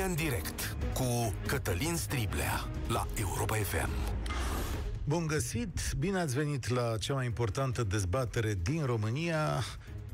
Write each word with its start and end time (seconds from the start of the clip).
România 0.00 0.22
în 0.24 0.30
direct 0.30 0.76
cu 0.94 1.34
Cătălin 1.46 1.96
Striblea 1.96 2.68
la 2.88 3.06
Europa 3.14 3.56
FM. 3.56 3.90
Bun 5.04 5.26
găsit! 5.26 5.92
Bine 5.98 6.18
ați 6.18 6.34
venit 6.34 6.68
la 6.68 6.96
cea 6.98 7.14
mai 7.14 7.24
importantă 7.24 7.82
dezbatere 7.82 8.58
din 8.62 8.84
România. 8.84 9.64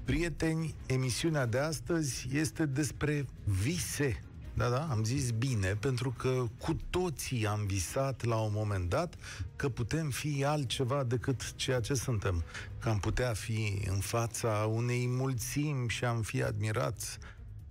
Prieteni, 0.05 0.75
emisiunea 0.87 1.47
de 1.47 1.59
astăzi 1.59 2.29
este 2.33 2.67
despre 2.67 3.27
vise. 3.45 4.23
Da, 4.55 4.69
da, 4.69 4.87
am 4.91 5.05
zis 5.05 5.31
bine, 5.31 5.77
pentru 5.81 6.15
că 6.19 6.45
cu 6.59 6.77
toții 6.91 7.47
am 7.47 7.67
visat 7.67 8.25
la 8.25 8.37
un 8.37 8.53
moment 8.55 8.89
dat 8.89 9.15
că 9.57 9.69
putem 9.69 10.11
fi 10.11 10.45
altceva 10.45 11.05
decât 11.05 11.55
ceea 11.55 11.81
ce 11.81 11.95
suntem. 11.95 12.45
Că 12.79 12.89
am 12.89 12.99
putea 12.99 13.33
fi 13.33 13.83
în 13.91 13.99
fața 13.99 14.71
unei 14.73 15.07
mulțimi 15.09 15.89
și 15.89 16.05
am 16.05 16.23
fi 16.23 16.43
admirați 16.43 17.19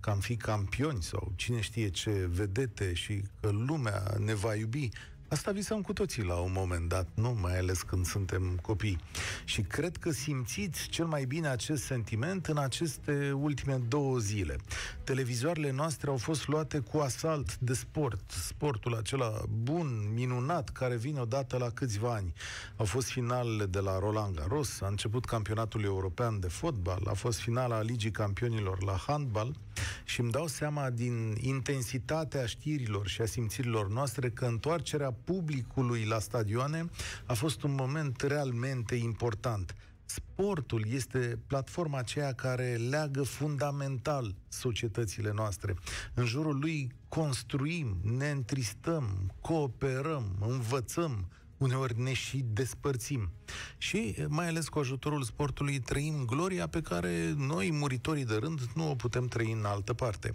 că 0.00 0.10
am 0.10 0.18
fi 0.18 0.36
campioni 0.36 1.02
sau 1.02 1.32
cine 1.36 1.60
știe 1.60 1.90
ce 1.90 2.10
vedete 2.30 2.94
și 2.94 3.22
că 3.40 3.50
lumea 3.50 4.14
ne 4.18 4.34
va 4.34 4.54
iubi. 4.54 4.88
Asta 5.28 5.50
visăm 5.50 5.80
cu 5.80 5.92
toții 5.92 6.22
la 6.22 6.34
un 6.34 6.52
moment 6.54 6.88
dat, 6.88 7.08
nu 7.14 7.38
mai 7.40 7.58
ales 7.58 7.82
când 7.82 8.06
suntem 8.06 8.58
copii. 8.62 8.98
Și 9.44 9.62
cred 9.62 9.96
că 9.96 10.10
simțiți 10.10 10.88
cel 10.88 11.06
mai 11.06 11.24
bine 11.24 11.48
acest 11.48 11.84
sentiment 11.84 12.46
în 12.46 12.58
aceste 12.58 13.32
ultime 13.32 13.80
două 13.88 14.18
zile. 14.18 14.56
Televizoarele 15.04 15.70
noastre 15.70 16.10
au 16.10 16.16
fost 16.16 16.48
luate 16.48 16.78
cu 16.78 16.98
asalt 16.98 17.58
de 17.58 17.74
sport, 17.74 18.30
sportul 18.30 18.94
acela 18.94 19.42
bun, 19.62 20.10
minunat, 20.14 20.68
care 20.68 20.96
vine 20.96 21.20
odată 21.20 21.56
la 21.56 21.70
câțiva 21.70 22.14
ani. 22.14 22.32
Au 22.76 22.84
fost 22.84 23.08
finalele 23.08 23.66
de 23.66 23.78
la 23.78 23.98
Roland 23.98 24.34
Garros, 24.34 24.80
a 24.80 24.86
început 24.86 25.24
campionatul 25.24 25.84
european 25.84 26.40
de 26.40 26.48
fotbal, 26.48 27.02
a 27.06 27.14
fost 27.14 27.38
finala 27.38 27.82
Ligii 27.82 28.10
Campionilor 28.10 28.82
la 28.82 28.96
handbal, 29.06 29.56
și 30.04 30.20
îmi 30.20 30.30
dau 30.30 30.46
seama 30.46 30.90
din 30.90 31.36
intensitatea 31.40 32.46
știrilor 32.46 33.06
și 33.06 33.20
a 33.20 33.26
simțirilor 33.26 33.88
noastre 33.88 34.30
că 34.30 34.44
întoarcerea 34.44 35.15
publicului 35.24 36.04
la 36.04 36.18
stadioane 36.18 36.90
a 37.26 37.34
fost 37.34 37.62
un 37.62 37.74
moment 37.74 38.20
realmente 38.20 38.94
important. 38.94 39.74
Sportul 40.04 40.84
este 40.88 41.38
platforma 41.46 41.98
aceea 41.98 42.32
care 42.32 42.74
leagă 42.74 43.22
fundamental 43.22 44.34
societățile 44.48 45.32
noastre. 45.34 45.74
În 46.14 46.24
jurul 46.24 46.58
lui 46.58 46.92
construim, 47.08 47.96
ne 48.02 48.30
întristăm, 48.30 49.32
cooperăm, 49.40 50.36
învățăm, 50.40 51.28
uneori 51.56 52.00
ne 52.00 52.12
și 52.12 52.44
despărțim. 52.52 53.30
Și, 53.78 54.14
mai 54.28 54.48
ales 54.48 54.68
cu 54.68 54.78
ajutorul 54.78 55.22
sportului, 55.22 55.78
trăim 55.78 56.24
gloria 56.24 56.66
pe 56.66 56.80
care 56.80 57.34
noi, 57.36 57.72
muritorii 57.72 58.24
de 58.24 58.34
rând, 58.34 58.60
nu 58.74 58.90
o 58.90 58.94
putem 58.94 59.26
trăi 59.26 59.52
în 59.52 59.64
altă 59.64 59.92
parte. 59.92 60.34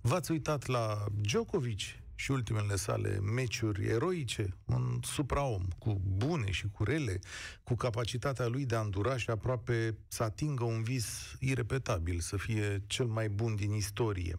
V-ați 0.00 0.30
uitat 0.30 0.66
la 0.66 1.04
Djokovic 1.20 1.80
și 2.20 2.30
ultimele 2.30 2.76
sale 2.76 3.20
meciuri 3.20 3.86
eroice, 3.86 4.56
un 4.64 5.00
supraom, 5.02 5.62
cu 5.78 6.00
bune 6.04 6.50
și 6.50 6.68
cu 6.68 6.84
rele, 6.84 7.18
cu 7.62 7.74
capacitatea 7.74 8.46
lui 8.46 8.66
de 8.66 8.74
a 8.74 8.80
îndura 8.80 9.16
și 9.16 9.30
aproape 9.30 9.98
să 10.08 10.22
atingă 10.22 10.64
un 10.64 10.82
vis 10.82 11.36
irepetabil, 11.38 12.20
să 12.20 12.36
fie 12.36 12.82
cel 12.86 13.06
mai 13.06 13.28
bun 13.28 13.56
din 13.56 13.72
istorie. 13.72 14.38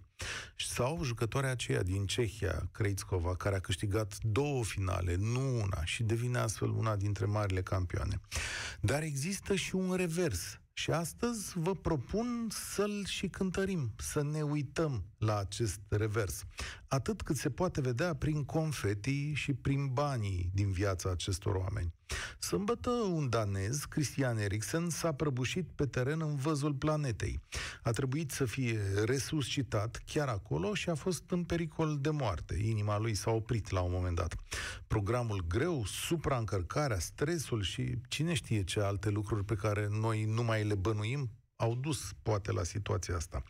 Sau 0.58 1.04
jucătoarea 1.04 1.52
aceea 1.52 1.84
din 1.84 2.06
Cehia, 2.06 2.70
Krejcova, 2.72 3.36
care 3.36 3.56
a 3.56 3.60
câștigat 3.60 4.18
două 4.22 4.64
finale, 4.64 5.16
nu 5.16 5.62
una, 5.62 5.86
și 5.86 6.04
devine 6.04 6.38
astfel 6.38 6.70
una 6.70 6.96
dintre 6.96 7.26
marile 7.26 7.62
campioane. 7.62 8.22
Dar 8.82 9.02
există 9.02 9.56
și 9.56 9.76
un 9.76 9.94
revers. 9.96 10.61
Și 10.82 10.92
astăzi 10.92 11.60
vă 11.60 11.76
propun 11.76 12.48
să-l 12.50 13.06
și 13.06 13.28
cântărim, 13.28 13.92
să 13.98 14.24
ne 14.24 14.42
uităm 14.42 15.04
la 15.18 15.38
acest 15.38 15.80
revers. 15.90 16.44
Atât 16.88 17.22
cât 17.22 17.36
se 17.36 17.50
poate 17.50 17.82
vedea 17.82 18.16
prin 18.16 18.44
confetii 18.44 19.34
și 19.34 19.54
prin 19.54 19.94
banii 19.94 20.50
din 20.54 20.72
viața 20.72 21.10
acestor 21.10 21.56
oameni. 21.56 21.94
Sâmbătă, 22.40 22.90
un 22.90 23.30
danez, 23.30 23.84
Christian 23.84 24.38
Eriksen, 24.38 24.90
s-a 24.90 25.14
prăbușit 25.14 25.68
pe 25.76 25.86
teren 25.86 26.22
în 26.22 26.36
văzul 26.36 26.74
planetei. 26.74 27.40
A 27.84 27.92
trebuit 27.92 28.32
să 28.32 28.46
fie 28.46 28.80
resuscitat 29.06 30.02
chiar 30.06 30.28
acolo 30.28 30.74
și 30.74 30.90
a 30.90 30.96
fost 30.96 31.24
în 31.30 31.44
pericol 31.44 31.98
de 32.02 32.10
moarte. 32.10 32.56
Inima 32.64 33.00
lui 33.00 33.14
s-a 33.14 33.32
oprit 33.32 33.70
la 33.70 33.82
un 33.82 33.92
moment 33.92 34.16
dat. 34.16 34.36
Programul 34.88 35.46
greu, 35.48 35.84
supraîncărcarea, 35.86 37.00
stresul 37.00 37.62
și 37.62 37.98
cine 38.08 38.34
știe 38.34 38.64
ce 38.64 38.80
alte 38.80 39.10
lucruri 39.10 39.46
pe 39.46 39.56
care 39.56 39.88
noi 39.92 40.24
nu 40.24 40.44
mai 40.44 40.64
le 40.64 40.76
bănuim, 40.76 41.30
au 41.56 41.76
dus, 41.76 42.12
poate, 42.24 42.52
la 42.52 42.64
situația 42.64 43.16
asta. 43.16 43.44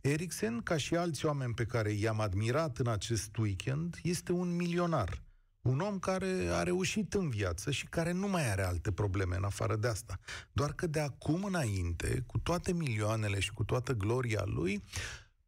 Eriksen, 0.00 0.60
ca 0.60 0.76
și 0.76 0.94
alți 0.94 1.26
oameni 1.26 1.54
pe 1.54 1.64
care 1.64 1.90
i-am 1.90 2.20
admirat 2.20 2.78
în 2.78 2.88
acest 2.88 3.36
weekend, 3.36 3.98
este 4.02 4.32
un 4.32 4.56
milionar– 4.56 5.22
un 5.62 5.80
om 5.80 5.98
care 5.98 6.48
a 6.52 6.62
reușit 6.62 7.14
în 7.14 7.28
viață 7.28 7.70
și 7.70 7.86
care 7.86 8.12
nu 8.12 8.28
mai 8.28 8.50
are 8.50 8.62
alte 8.62 8.92
probleme 8.92 9.36
în 9.36 9.44
afară 9.44 9.76
de 9.76 9.88
asta. 9.88 10.18
Doar 10.52 10.72
că 10.72 10.86
de 10.86 11.00
acum 11.00 11.44
înainte, 11.44 12.22
cu 12.26 12.38
toate 12.38 12.72
milioanele 12.72 13.40
și 13.40 13.52
cu 13.52 13.64
toată 13.64 13.92
gloria 13.92 14.42
lui, 14.44 14.84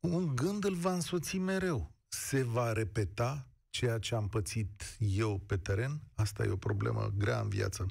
un 0.01 0.37
gând 0.37 0.65
îl 0.65 0.75
va 0.75 0.93
însoți 0.93 1.39
mereu. 1.39 1.93
Se 2.09 2.43
va 2.43 2.73
repeta 2.73 3.47
ceea 3.71 3.99
ce 3.99 4.15
am 4.15 4.29
pățit 4.29 4.97
eu 4.99 5.39
pe 5.39 5.57
teren? 5.57 6.03
Asta 6.15 6.45
e 6.45 6.49
o 6.49 6.57
problemă 6.57 7.13
grea 7.17 7.41
în 7.41 7.49
viață. 7.49 7.87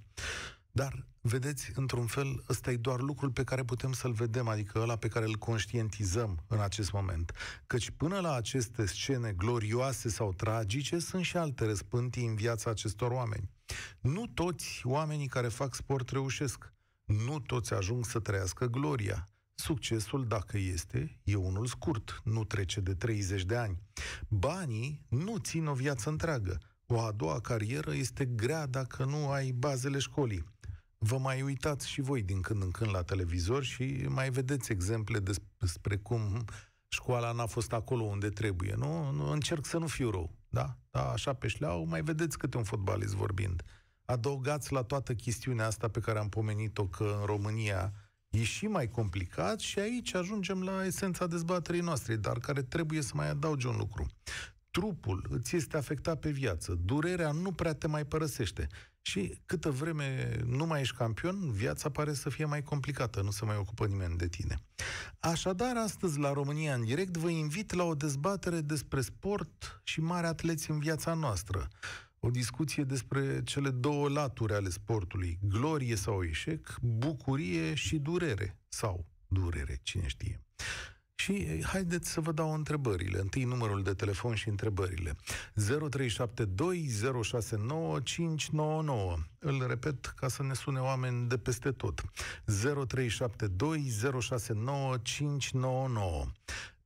Dar, 0.71 1.05
vedeți, 1.21 1.71
într-un 1.75 2.05
fel, 2.05 2.43
ăsta 2.49 2.71
e 2.71 2.75
doar 2.75 2.99
lucrul 2.99 3.31
pe 3.31 3.43
care 3.43 3.63
putem 3.63 3.91
să-l 3.91 4.11
vedem, 4.11 4.47
adică 4.47 4.79
ăla 4.79 4.95
pe 4.95 5.07
care 5.07 5.25
îl 5.25 5.35
conștientizăm 5.35 6.43
în 6.47 6.59
acest 6.59 6.91
moment. 6.91 7.31
Căci 7.67 7.89
până 7.89 8.19
la 8.19 8.33
aceste 8.33 8.85
scene 8.85 9.31
glorioase 9.31 10.09
sau 10.09 10.33
tragice, 10.33 10.99
sunt 10.99 11.23
și 11.23 11.37
alte 11.37 11.65
răspântii 11.65 12.25
în 12.25 12.35
viața 12.35 12.69
acestor 12.69 13.11
oameni. 13.11 13.49
Nu 13.99 14.27
toți 14.27 14.81
oamenii 14.83 15.27
care 15.27 15.47
fac 15.47 15.75
sport 15.75 16.09
reușesc. 16.09 16.73
Nu 17.05 17.39
toți 17.39 17.73
ajung 17.73 18.05
să 18.05 18.19
trăiască 18.19 18.65
gloria. 18.65 19.27
Succesul, 19.53 20.27
dacă 20.27 20.57
este, 20.57 21.19
e 21.23 21.35
unul 21.35 21.65
scurt, 21.65 22.21
nu 22.23 22.43
trece 22.43 22.79
de 22.79 22.93
30 22.93 23.43
de 23.43 23.55
ani. 23.55 23.81
Banii 24.27 25.05
nu 25.07 25.37
țin 25.37 25.67
o 25.67 25.73
viață 25.73 26.09
întreagă. 26.09 26.57
O 26.85 26.99
a 26.99 27.11
doua 27.11 27.39
carieră 27.39 27.93
este 27.93 28.25
grea 28.25 28.65
dacă 28.65 29.05
nu 29.05 29.29
ai 29.29 29.51
bazele 29.51 29.99
școlii 29.99 30.45
vă 31.03 31.17
mai 31.17 31.41
uitați 31.41 31.89
și 31.89 32.01
voi 32.01 32.21
din 32.21 32.41
când 32.41 32.63
în 32.63 32.71
când 32.71 32.91
la 32.91 33.01
televizor 33.01 33.63
și 33.63 34.05
mai 34.07 34.29
vedeți 34.29 34.71
exemple 34.71 35.19
despre 35.59 35.97
cum 35.97 36.45
școala 36.87 37.31
n-a 37.31 37.45
fost 37.45 37.73
acolo 37.73 38.03
unde 38.03 38.29
trebuie. 38.29 38.73
Nu? 38.77 39.11
nu 39.11 39.31
încerc 39.31 39.65
să 39.65 39.77
nu 39.77 39.87
fiu 39.87 40.09
rău. 40.09 40.35
Da? 40.49 40.77
da? 40.91 41.11
Așa 41.11 41.33
pe 41.33 41.47
șleau, 41.47 41.85
mai 41.85 42.01
vedeți 42.01 42.37
câte 42.37 42.57
un 42.57 42.63
fotbalist 42.63 43.13
vorbind. 43.13 43.63
Adăugați 44.05 44.71
la 44.71 44.83
toată 44.83 45.13
chestiunea 45.13 45.65
asta 45.65 45.87
pe 45.87 45.99
care 45.99 46.19
am 46.19 46.29
pomenit-o 46.29 46.87
că 46.87 47.15
în 47.19 47.25
România 47.25 47.93
e 48.29 48.43
și 48.43 48.67
mai 48.67 48.87
complicat 48.87 49.59
și 49.59 49.79
aici 49.79 50.13
ajungem 50.13 50.63
la 50.63 50.85
esența 50.85 51.27
dezbaterii 51.27 51.81
noastre, 51.81 52.15
dar 52.15 52.39
care 52.39 52.61
trebuie 52.61 53.01
să 53.01 53.11
mai 53.15 53.29
adauge 53.29 53.67
un 53.67 53.77
lucru 53.77 54.07
trupul 54.71 55.25
îți 55.29 55.55
este 55.55 55.77
afectat 55.77 56.19
pe 56.19 56.29
viață, 56.29 56.79
durerea 56.85 57.31
nu 57.31 57.51
prea 57.51 57.73
te 57.73 57.87
mai 57.87 58.05
părăsește. 58.05 58.67
Și 59.01 59.41
câtă 59.45 59.69
vreme 59.69 60.39
nu 60.45 60.65
mai 60.65 60.81
ești 60.81 60.95
campion, 60.95 61.51
viața 61.51 61.89
pare 61.89 62.13
să 62.13 62.29
fie 62.29 62.45
mai 62.45 62.63
complicată, 62.63 63.21
nu 63.21 63.31
se 63.31 63.45
mai 63.45 63.55
ocupă 63.55 63.85
nimeni 63.85 64.17
de 64.17 64.27
tine. 64.27 64.61
Așadar, 65.19 65.77
astăzi 65.77 66.19
la 66.19 66.33
România 66.33 66.73
în 66.73 66.85
direct 66.85 67.17
vă 67.17 67.29
invit 67.29 67.73
la 67.73 67.83
o 67.83 67.95
dezbatere 67.95 68.61
despre 68.61 69.01
sport 69.01 69.81
și 69.83 70.01
mari 70.01 70.27
atleți 70.27 70.71
în 70.71 70.79
viața 70.79 71.13
noastră. 71.13 71.67
O 72.19 72.29
discuție 72.29 72.83
despre 72.83 73.43
cele 73.43 73.69
două 73.69 74.09
laturi 74.09 74.53
ale 74.53 74.69
sportului, 74.69 75.39
glorie 75.41 75.95
sau 75.95 76.23
eșec, 76.23 76.77
bucurie 76.81 77.73
și 77.73 77.97
durere 77.97 78.57
sau 78.67 79.05
durere, 79.27 79.79
cine 79.83 80.07
știe. 80.07 80.41
Și 81.21 81.31
eh, 81.31 81.63
haideți 81.63 82.09
să 82.09 82.21
vă 82.21 82.31
dau 82.31 82.53
întrebările. 82.53 83.19
Întâi 83.19 83.43
numărul 83.43 83.83
de 83.83 83.93
telefon 83.93 84.35
și 84.35 84.49
întrebările. 84.49 85.15
0372069599. 85.15 85.15
Îl 89.39 89.67
repet 89.67 90.05
ca 90.05 90.27
să 90.27 90.43
ne 90.43 90.53
sune 90.53 90.79
oameni 90.79 91.27
de 91.27 91.37
peste 91.37 91.71
tot. 91.71 92.01
0372069599. 92.01 92.05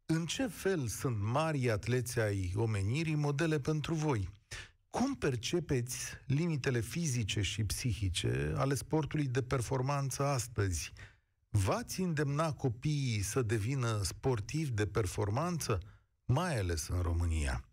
În 0.06 0.26
ce 0.26 0.48
fel 0.48 0.88
sunt 0.88 1.18
mari 1.22 1.72
atleți 1.72 2.20
ai 2.20 2.54
omenirii 2.56 3.16
modele 3.16 3.60
pentru 3.60 3.94
voi? 3.94 4.30
Cum 4.90 5.16
percepeți 5.16 5.98
limitele 6.26 6.80
fizice 6.80 7.42
și 7.42 7.64
psihice 7.64 8.54
ale 8.56 8.74
sportului 8.74 9.26
de 9.28 9.42
performanță 9.42 10.24
astăzi? 10.24 10.94
V-ați 11.56 12.02
îndemna 12.02 12.54
copiii 12.54 13.22
să 13.22 13.42
devină 13.42 14.02
sportivi 14.04 14.72
de 14.72 14.88
performanță, 14.88 15.80
mai 16.26 16.60
ales 16.60 16.88
în 16.88 17.02
România? 17.02 17.64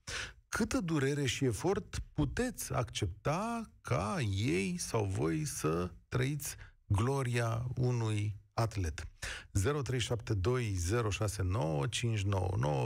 Câtă 0.48 0.80
durere 0.80 1.26
și 1.26 1.44
efort 1.44 1.98
puteți 2.12 2.72
accepta 2.72 3.70
ca 3.80 4.16
ei 4.34 4.78
sau 4.78 5.04
voi 5.04 5.44
să 5.44 5.90
trăiți 6.08 6.56
gloria 6.86 7.66
unui 7.76 8.36
atlet. 8.52 9.02
0372069599. 9.02 9.06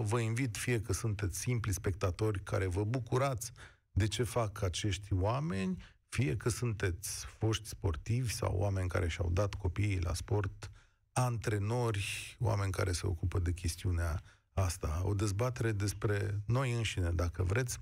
Vă 0.02 0.20
invit, 0.20 0.56
fie 0.56 0.80
că 0.80 0.92
sunteți 0.92 1.38
simpli 1.38 1.72
spectatori 1.72 2.42
care 2.42 2.66
vă 2.66 2.84
bucurați 2.84 3.52
de 3.90 4.06
ce 4.06 4.22
fac 4.22 4.62
acești 4.62 5.12
oameni, 5.12 5.82
fie 6.08 6.36
că 6.36 6.48
sunteți 6.48 7.26
foști 7.38 7.68
sportivi 7.68 8.32
sau 8.32 8.56
oameni 8.56 8.88
care 8.88 9.08
și-au 9.08 9.30
dat 9.30 9.54
copiii 9.54 10.00
la 10.00 10.14
sport, 10.14 10.70
antrenori, 11.18 12.36
oameni 12.40 12.72
care 12.72 12.92
se 12.92 13.06
ocupă 13.06 13.38
de 13.38 13.52
chestiunea 13.52 14.22
asta, 14.54 15.02
o 15.04 15.14
dezbatere 15.14 15.72
despre 15.72 16.40
noi 16.46 16.72
înșine, 16.72 17.10
dacă 17.10 17.42
vreți. 17.42 17.78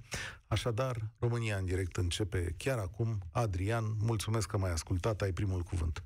Așadar, 0.46 1.10
România 1.18 1.56
în 1.56 1.64
direct 1.64 1.96
începe 1.96 2.54
chiar 2.56 2.78
acum. 2.78 3.18
Adrian, 3.30 3.84
mulțumesc 3.98 4.48
că 4.48 4.58
m-ai 4.58 4.70
ascultat, 4.70 5.20
ai 5.20 5.32
primul 5.32 5.60
cuvânt. 5.62 6.04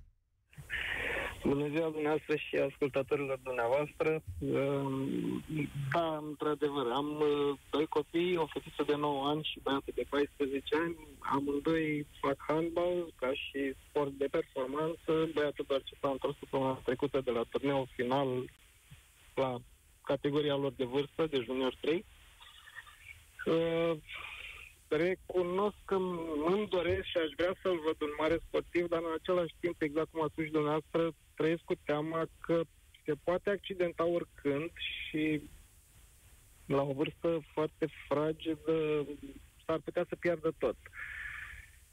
Bună 1.44 1.68
ziua 1.68 1.88
dumneavoastră 1.88 2.36
și 2.36 2.56
ascultătorilor 2.56 3.38
dumneavoastră. 3.42 4.22
Ehm, 4.40 5.44
da, 5.92 6.16
într-adevăr, 6.28 6.86
am 6.92 7.08
uh, 7.20 7.58
doi 7.70 7.86
copii, 7.86 8.36
o 8.36 8.46
fetiță 8.46 8.82
de 8.86 8.96
9 8.96 9.28
ani 9.28 9.48
și 9.50 9.60
băiatul 9.62 9.92
de 9.96 10.06
14 10.08 10.76
ani. 10.76 10.96
Amândoi 11.18 12.06
fac 12.20 12.36
handball 12.48 13.12
ca 13.20 13.30
și 13.32 13.74
sport 13.88 14.10
de 14.10 14.28
performanță. 14.30 15.12
Băiatul 15.34 15.64
doar 15.68 15.82
ce 15.82 15.94
s-a 16.00 16.08
întors 16.10 16.38
săptămâna 16.38 16.80
trecută 16.84 17.20
de 17.20 17.30
la 17.30 17.42
turneul 17.50 17.88
final 17.94 18.28
la 19.34 19.58
categoria 20.04 20.56
lor 20.56 20.72
de 20.76 20.84
vârstă, 20.84 21.26
de 21.26 21.40
junior 21.44 21.74
3. 21.80 22.04
Uh, 24.90 24.98
recunosc 24.98 25.76
că 25.84 25.94
îmi 26.46 26.68
doresc 26.68 27.04
și 27.04 27.16
aș 27.16 27.30
vrea 27.36 27.54
să-l 27.62 27.80
văd 27.84 28.00
un 28.00 28.14
mare 28.18 28.38
sportiv, 28.46 28.88
dar 28.88 28.98
în 28.98 29.14
același 29.20 29.54
timp, 29.60 29.82
exact 29.82 30.10
cum 30.10 30.22
a 30.22 30.28
spus 30.30 30.44
și 30.44 30.50
dumneavoastră, 30.50 31.10
trăiesc 31.34 31.62
cu 31.62 31.74
teama 31.84 32.26
că 32.40 32.60
se 33.04 33.12
poate 33.24 33.50
accidenta 33.50 34.04
oricând 34.04 34.70
și 34.74 35.50
la 36.66 36.82
o 36.82 36.92
vârstă 36.92 37.40
foarte 37.52 37.88
fragedă 38.08 39.06
s-ar 39.66 39.78
putea 39.84 40.04
să 40.08 40.16
piardă 40.16 40.54
tot. 40.58 40.76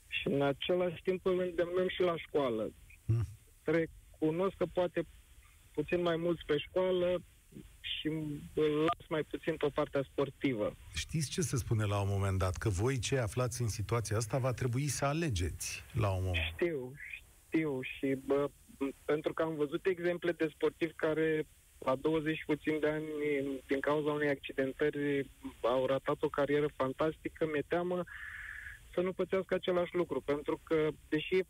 Și 0.08 0.28
în 0.28 0.42
același 0.42 1.02
timp 1.02 1.26
îl 1.26 1.40
îndemnăm 1.40 1.88
și 1.88 2.02
la 2.02 2.18
școală. 2.18 2.72
Mm. 3.06 3.26
Recunosc 3.64 4.56
că 4.58 4.66
poate 4.74 5.06
puțin 5.72 6.02
mai 6.02 6.16
mulți 6.16 6.46
pe 6.46 6.58
școală, 6.58 7.22
și 7.80 8.08
îl 8.54 8.78
las 8.78 9.08
mai 9.10 9.24
puțin 9.24 9.56
pe 9.56 9.68
partea 9.74 10.04
sportivă. 10.12 10.76
Știți 10.94 11.30
ce 11.30 11.42
se 11.42 11.58
spune 11.58 11.86
la 11.86 12.02
un 12.02 12.08
moment 12.10 12.38
dat? 12.38 12.56
Că 12.56 12.70
voi 12.70 13.00
ce 13.00 13.18
aflați 13.18 13.62
în 13.62 13.68
situația 13.68 14.18
asta 14.18 14.38
va 14.38 14.54
trebui 14.54 14.88
să 14.88 15.06
alegeți 15.06 15.84
la 15.94 16.10
un 16.10 16.24
moment. 16.24 16.44
Știu, 16.54 16.94
știu 17.48 17.80
și 17.82 18.18
bă, 18.26 18.50
pentru 19.06 19.34
că 19.34 19.42
am 19.44 19.56
văzut 19.56 19.86
exemple 19.86 20.32
de 20.32 20.50
sportivi 20.54 20.94
care 20.94 21.48
la 21.78 21.96
20 21.96 22.38
și 22.38 22.46
puțin 22.46 22.80
de 22.80 22.90
ani, 22.90 23.06
din 23.68 23.80
cauza 23.80 24.12
unei 24.12 24.30
accidentări, 24.30 25.30
au 25.62 25.86
ratat 25.86 26.18
o 26.22 26.30
carieră 26.30 26.68
fantastică, 26.76 27.46
mi-e 27.52 27.64
teamă 27.68 28.04
să 28.94 29.02
nu 29.02 29.12
pățească 29.12 29.54
același 29.54 29.96
lucru, 29.96 30.22
pentru 30.22 30.60
că, 30.64 30.90
deși 31.10 31.44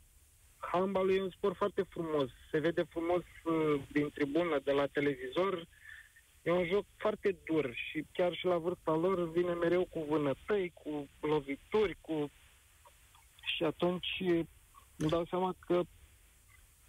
handball 0.58 1.16
e 1.16 1.22
un 1.22 1.30
sport 1.30 1.56
foarte 1.56 1.86
frumos, 1.90 2.30
se 2.52 2.60
vede 2.60 2.84
frumos 2.90 3.24
uh, 3.44 3.82
din 3.92 4.10
tribună, 4.10 4.60
de 4.64 4.72
la 4.72 4.86
televizor, 4.86 5.68
E 6.46 6.52
un 6.52 6.66
joc 6.66 6.86
foarte 6.98 7.38
dur 7.46 7.74
și 7.74 8.06
chiar 8.12 8.34
și 8.34 8.46
la 8.46 8.58
vârsta 8.58 8.92
lor 8.96 9.32
vine 9.32 9.54
mereu 9.54 9.86
cu 9.86 10.06
vânătăi, 10.10 10.72
cu 10.74 11.10
lovituri, 11.20 11.98
cu... 12.02 12.32
Și 13.56 13.64
atunci 13.64 14.08
îmi 14.98 15.10
dau 15.10 15.26
seama 15.26 15.56
că... 15.60 15.82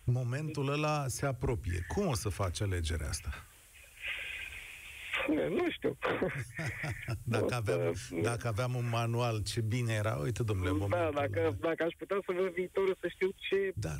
Momentul 0.04 0.72
ăla 0.72 1.04
se 1.06 1.26
apropie. 1.26 1.84
Cum 1.88 2.06
o 2.06 2.14
să 2.14 2.28
faci 2.28 2.60
alegerea 2.60 3.08
asta? 3.08 3.46
Nu 5.28 5.70
știu. 5.70 5.98
dacă, 7.36 7.54
aveam, 7.54 7.94
dacă 8.22 8.48
aveam 8.48 8.74
un 8.74 8.88
manual, 8.88 9.42
ce 9.42 9.60
bine 9.60 9.92
era. 9.92 10.14
Uite, 10.16 10.42
domnule, 10.42 10.86
Da, 10.88 11.10
dacă, 11.14 11.56
dacă 11.60 11.82
aș 11.82 11.94
putea 11.98 12.18
să 12.26 12.32
văd 12.40 12.52
viitorul, 12.52 12.96
să 13.00 13.08
știu 13.08 13.28
ce... 13.36 13.72
Dar 13.74 13.98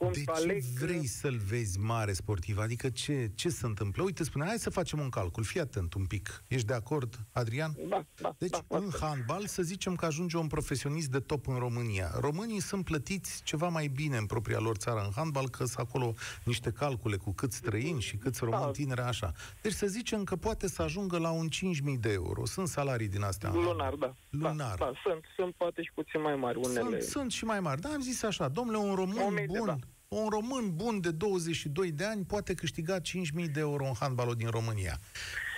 cum 0.00 0.12
de 0.12 0.22
să 0.24 0.30
aleg... 0.34 0.62
ce 0.62 0.84
vrei 0.84 1.06
să-l 1.06 1.36
vezi 1.36 1.78
mare 1.78 2.12
sportiv? 2.12 2.58
Adică 2.58 2.88
ce, 2.88 3.30
ce 3.34 3.48
se 3.48 3.66
întâmplă? 3.66 4.02
Uite, 4.02 4.24
spune, 4.24 4.44
hai 4.46 4.58
să 4.58 4.70
facem 4.70 4.98
un 4.98 5.08
calcul. 5.08 5.42
Fii 5.42 5.60
atent 5.60 5.94
un 5.94 6.06
pic. 6.06 6.44
Ești 6.48 6.66
de 6.66 6.72
acord, 6.74 7.18
Adrian? 7.32 7.76
Da, 7.88 8.04
da. 8.20 8.34
Deci, 8.38 8.50
da, 8.50 8.64
în 8.68 8.88
handbal, 9.00 9.46
să 9.46 9.62
zicem 9.62 9.94
că 9.94 10.04
ajunge 10.04 10.36
un 10.36 10.46
profesionist 10.46 11.08
de 11.08 11.18
top 11.18 11.48
în 11.48 11.56
România. 11.56 12.10
Românii 12.20 12.60
sunt 12.60 12.84
plătiți 12.84 13.42
ceva 13.42 13.68
mai 13.68 13.86
bine 13.86 14.16
în 14.16 14.26
propria 14.26 14.58
lor 14.58 14.76
țară 14.76 15.02
în 15.04 15.10
handbal, 15.14 15.48
că 15.48 15.64
sunt 15.64 15.86
acolo 15.86 16.14
niște 16.44 16.70
calcule 16.70 17.16
cu 17.16 17.32
câți 17.32 17.56
străini 17.56 18.00
și 18.00 18.16
câți 18.16 18.44
români 18.44 18.64
da. 18.64 18.70
tineri, 18.70 19.00
așa. 19.00 19.32
Deci 19.62 19.72
să 19.72 19.86
zicem 19.86 20.24
că 20.24 20.36
poate 20.36 20.68
să 20.68 20.82
ajungă 20.82 21.18
la 21.18 21.30
un 21.30 21.48
5.000 21.94 22.00
de 22.00 22.12
euro. 22.12 22.46
Sunt 22.46 22.68
salarii 22.68 23.08
din 23.08 23.22
astea. 23.22 23.52
Lunar, 23.52 23.94
da. 23.94 24.14
Lunar. 24.30 24.76
Da, 24.78 24.84
da. 24.84 24.92
Sunt, 25.04 25.24
sunt 25.36 25.54
poate 25.54 25.82
și 25.82 25.90
puțin 25.94 26.20
mai 26.20 26.34
mari 26.34 26.58
unele. 26.58 27.00
Sunt, 27.00 27.10
sunt 27.10 27.32
și 27.32 27.44
mai 27.44 27.60
mari. 27.60 27.80
Da, 27.80 27.88
am 27.88 28.00
zis 28.00 28.22
așa, 28.22 28.48
domnule, 28.48 28.78
un 28.78 28.94
român 28.94 29.46
bun... 29.46 29.66
Da 29.66 29.76
un 30.16 30.28
român 30.28 30.76
bun 30.76 31.00
de 31.00 31.10
22 31.10 31.92
de 31.92 32.04
ani 32.04 32.24
poate 32.24 32.54
câștiga 32.54 32.96
5.000 33.00 33.52
de 33.52 33.60
euro 33.60 33.84
în 33.84 33.92
handbalul 34.00 34.34
din 34.34 34.48
România. 34.48 34.98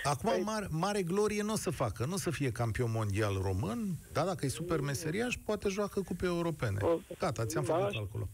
Acum, 0.03 0.29
păi... 0.29 0.41
mare, 0.41 0.67
mare 0.71 1.03
glorie 1.03 1.41
nu 1.41 1.53
o 1.53 1.55
să 1.55 1.69
facă, 1.69 2.05
nu 2.05 2.13
o 2.13 2.17
să 2.17 2.31
fie 2.31 2.51
campion 2.51 2.91
mondial 2.91 3.33
român, 3.41 3.79
dar 4.11 4.25
dacă 4.25 4.45
e 4.45 4.59
super 4.61 4.79
meseriaș, 4.79 5.35
poate 5.45 5.69
joacă 5.69 6.01
cupe 6.01 6.25
europene. 6.25 6.79
Gata, 7.19 7.45
ți-am 7.45 7.63
da. 7.63 7.73
făcut 7.73 7.93
calculul. 7.93 8.27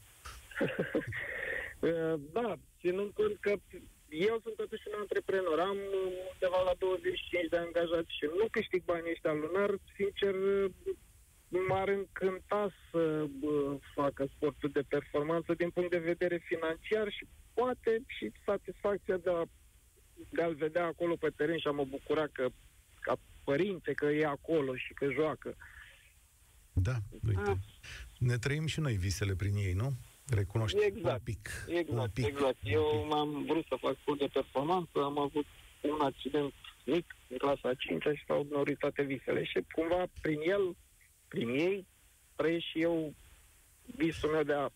da, 2.37 2.55
ținând 2.79 3.11
cont 3.13 3.37
că 3.39 3.53
eu 4.09 4.39
sunt 4.43 4.55
totuși 4.55 4.83
un 4.87 4.99
antreprenor, 4.99 5.59
am 5.59 5.77
undeva 6.31 6.61
la 6.69 6.73
25 6.77 7.49
de 7.49 7.57
angajați 7.57 8.11
și 8.17 8.25
nu 8.39 8.47
câștig 8.51 8.83
banii 8.83 9.11
ăștia 9.15 9.33
lunar, 9.33 9.71
sincer, 9.95 10.35
m-ar 11.49 11.87
încânta 11.87 12.69
să 12.91 13.25
bă, 13.39 13.77
facă 13.93 14.27
sportul 14.35 14.69
de 14.69 14.83
performanță 14.87 15.53
din 15.53 15.69
punct 15.69 15.89
de 15.89 15.97
vedere 15.97 16.37
financiar 16.37 17.11
și 17.11 17.27
poate 17.53 18.03
și 18.05 18.31
satisfacția 18.45 19.17
de, 19.17 19.29
a, 19.29 19.43
de 20.29 20.41
a-l 20.41 20.55
vedea 20.55 20.85
acolo 20.85 21.15
pe 21.15 21.29
teren 21.35 21.57
și 21.57 21.67
a 21.67 21.71
mă 21.71 21.85
bucura 21.85 22.27
că, 22.31 22.49
ca 22.99 23.15
părinte 23.43 23.93
că 23.93 24.05
e 24.05 24.25
acolo 24.25 24.75
și 24.75 24.93
că 24.93 25.11
joacă. 25.11 25.55
Da, 26.73 26.95
uite. 27.27 27.49
Ah. 27.49 27.57
Ne 28.17 28.37
trăim 28.37 28.65
și 28.65 28.79
noi 28.79 28.93
visele 28.93 29.35
prin 29.35 29.55
ei, 29.55 29.73
nu? 29.73 29.93
Recunoști 30.29 30.83
exact, 30.83 31.17
un 31.17 31.23
pic. 31.23 31.49
Exact, 31.67 31.89
un 31.89 32.09
pic, 32.13 32.25
exact. 32.25 32.57
Eu 32.63 33.01
pic. 33.03 33.13
am 33.13 33.45
vrut 33.47 33.65
să 33.65 33.75
fac 33.79 33.95
sport 34.01 34.19
de 34.19 34.29
performanță, 34.33 35.03
am 35.03 35.19
avut 35.19 35.45
un 35.81 35.99
accident 36.01 36.53
mic 36.85 37.15
în 37.27 37.37
clasa 37.37 37.73
5 37.73 38.01
și 38.01 38.23
s-au 38.27 38.47
norit 38.49 38.77
toate 38.77 39.01
visele 39.03 39.43
și 39.43 39.63
cumva 39.71 40.03
prin 40.21 40.39
el 40.41 40.75
prin 41.29 41.49
ei, 41.49 41.87
trăiesc 42.35 42.65
și 42.65 42.81
eu 42.81 43.15
visul 43.95 44.29
meu 44.29 44.43
de 44.43 44.53
a 44.53 44.69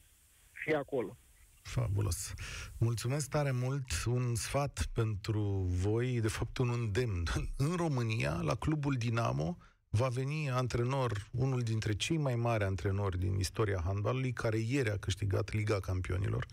fi 0.51 0.73
acolo. 0.73 1.17
Fabulos. 1.61 2.33
Mulțumesc 2.77 3.29
tare 3.29 3.51
mult. 3.51 4.03
Un 4.05 4.35
sfat 4.35 4.89
pentru 4.93 5.41
voi, 5.69 6.21
de 6.21 6.27
fapt 6.27 6.57
un 6.57 6.69
îndemn. 6.69 7.23
În 7.57 7.75
România, 7.75 8.39
la 8.41 8.55
clubul 8.55 8.93
Dinamo, 8.93 9.57
va 9.89 10.07
veni 10.07 10.49
antrenor, 10.49 11.27
unul 11.31 11.61
dintre 11.61 11.93
cei 11.93 12.17
mai 12.17 12.35
mari 12.35 12.63
antrenori 12.63 13.19
din 13.19 13.39
istoria 13.39 13.81
handballului, 13.85 14.33
care 14.33 14.57
ieri 14.57 14.89
a 14.89 14.97
câștigat 14.97 15.53
Liga 15.53 15.79
Campionilor. 15.79 16.45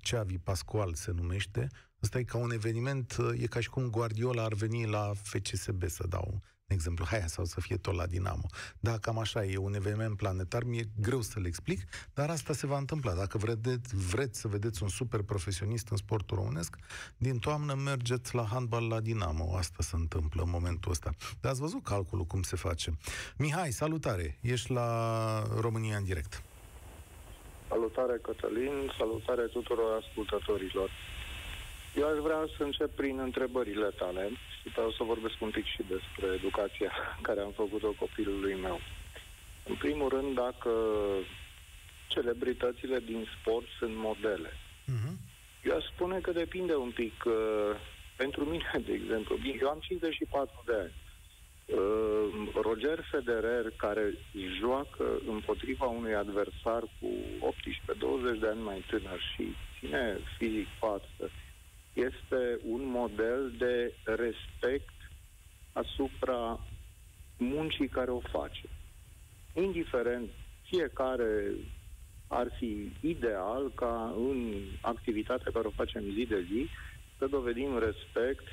Ceavi 0.00 0.38
Pascual 0.38 0.94
se 0.94 1.10
numește. 1.10 1.68
Ăsta 2.02 2.18
e 2.18 2.22
ca 2.22 2.38
un 2.38 2.50
eveniment, 2.50 3.16
e 3.36 3.46
ca 3.46 3.60
și 3.60 3.70
cum 3.70 3.90
Guardiola 3.90 4.44
ar 4.44 4.54
veni 4.54 4.86
la 4.86 5.12
FCSB 5.22 5.88
să 5.88 6.06
dau 6.06 6.42
de 6.66 6.74
exemplu, 6.74 7.04
hai 7.04 7.20
sau 7.26 7.44
să 7.44 7.60
fie 7.60 7.76
tot 7.76 7.94
la 7.94 8.06
Dinamo. 8.06 8.46
Da, 8.80 8.98
cam 8.98 9.18
așa 9.18 9.44
e 9.44 9.56
un 9.56 9.74
eveniment 9.74 10.16
planetar, 10.16 10.64
mi-e 10.64 10.84
greu 11.00 11.20
să 11.20 11.40
le 11.40 11.46
explic, 11.46 11.80
dar 12.14 12.30
asta 12.30 12.52
se 12.52 12.66
va 12.66 12.78
întâmpla. 12.78 13.14
Dacă 13.14 13.38
vreți, 13.38 13.96
vreți 14.10 14.40
să 14.40 14.48
vedeți 14.48 14.82
un 14.82 14.88
super 14.88 15.22
profesionist 15.22 15.88
în 15.88 15.96
sportul 15.96 16.36
românesc, 16.36 16.76
din 17.16 17.38
toamnă 17.38 17.74
mergeți 17.74 18.34
la 18.34 18.44
handbal 18.44 18.88
la 18.88 19.00
Dinamo. 19.00 19.56
Asta 19.56 19.76
se 19.82 19.96
întâmplă 19.96 20.42
în 20.42 20.50
momentul 20.50 20.90
ăsta. 20.90 21.10
Dar 21.40 21.50
ați 21.50 21.60
văzut 21.60 21.82
calculul 21.84 22.24
cum 22.24 22.42
se 22.42 22.56
face. 22.56 22.98
Mihai, 23.36 23.70
salutare! 23.70 24.38
Ești 24.40 24.72
la 24.72 24.88
România 25.60 25.96
în 25.96 26.04
direct. 26.04 26.42
Salutare, 27.68 28.18
Cătălin, 28.22 28.92
salutare 28.98 29.42
tuturor 29.42 30.02
ascultătorilor. 30.02 30.90
Eu 31.96 32.08
aș 32.08 32.18
vrea 32.22 32.44
să 32.56 32.62
încep 32.62 32.96
prin 32.96 33.18
întrebările 33.18 33.90
tale 33.98 34.30
și 34.66 34.72
vreau 34.72 34.90
să 34.90 35.02
vorbesc 35.02 35.34
un 35.40 35.50
pic 35.50 35.64
și 35.64 35.82
despre 35.88 36.26
educația 36.34 36.92
care 37.26 37.40
am 37.40 37.50
făcut-o 37.50 37.92
copilului 37.98 38.54
meu. 38.54 38.80
În 39.64 39.74
primul 39.74 40.08
rând, 40.08 40.34
dacă 40.34 40.70
celebritățile 42.06 42.98
din 42.98 43.26
sport 43.40 43.66
sunt 43.78 43.94
modele. 43.96 44.50
Uh-huh. 44.50 45.14
Eu 45.62 45.76
aș 45.76 45.84
spune 45.84 46.18
că 46.18 46.32
depinde 46.32 46.74
un 46.74 46.90
pic. 46.90 47.24
Uh, 47.24 47.32
pentru 48.16 48.44
mine, 48.44 48.70
de 48.86 48.92
exemplu, 48.92 49.38
eu 49.60 49.68
am 49.68 49.78
54 49.80 50.62
de 50.66 50.72
ani. 50.72 50.94
Uh, 51.66 52.48
Roger 52.62 53.06
Federer, 53.10 53.72
care 53.76 54.14
joacă 54.58 55.20
împotriva 55.26 55.86
unui 55.86 56.14
adversar 56.14 56.82
cu 57.00 57.08
18-20 58.36 58.40
de 58.40 58.46
ani 58.46 58.62
mai 58.62 58.84
tânăr 58.86 59.20
și 59.34 59.54
ține 59.78 60.18
fizic 60.38 60.66
față, 60.78 61.30
este 61.96 62.58
un 62.64 62.84
model 62.84 63.52
de 63.58 63.94
respect 64.04 64.94
asupra 65.72 66.60
muncii 67.38 67.88
care 67.88 68.10
o 68.10 68.20
face. 68.20 68.68
Indiferent, 69.54 70.28
fiecare 70.62 71.52
ar 72.28 72.48
fi 72.58 72.92
ideal 73.00 73.72
ca 73.74 74.14
în 74.16 74.54
activitatea 74.80 75.52
care 75.52 75.66
o 75.66 75.70
facem 75.70 76.02
zi 76.02 76.26
de 76.28 76.42
zi 76.42 76.68
să 77.18 77.26
dovedim 77.26 77.78
respect 77.78 78.44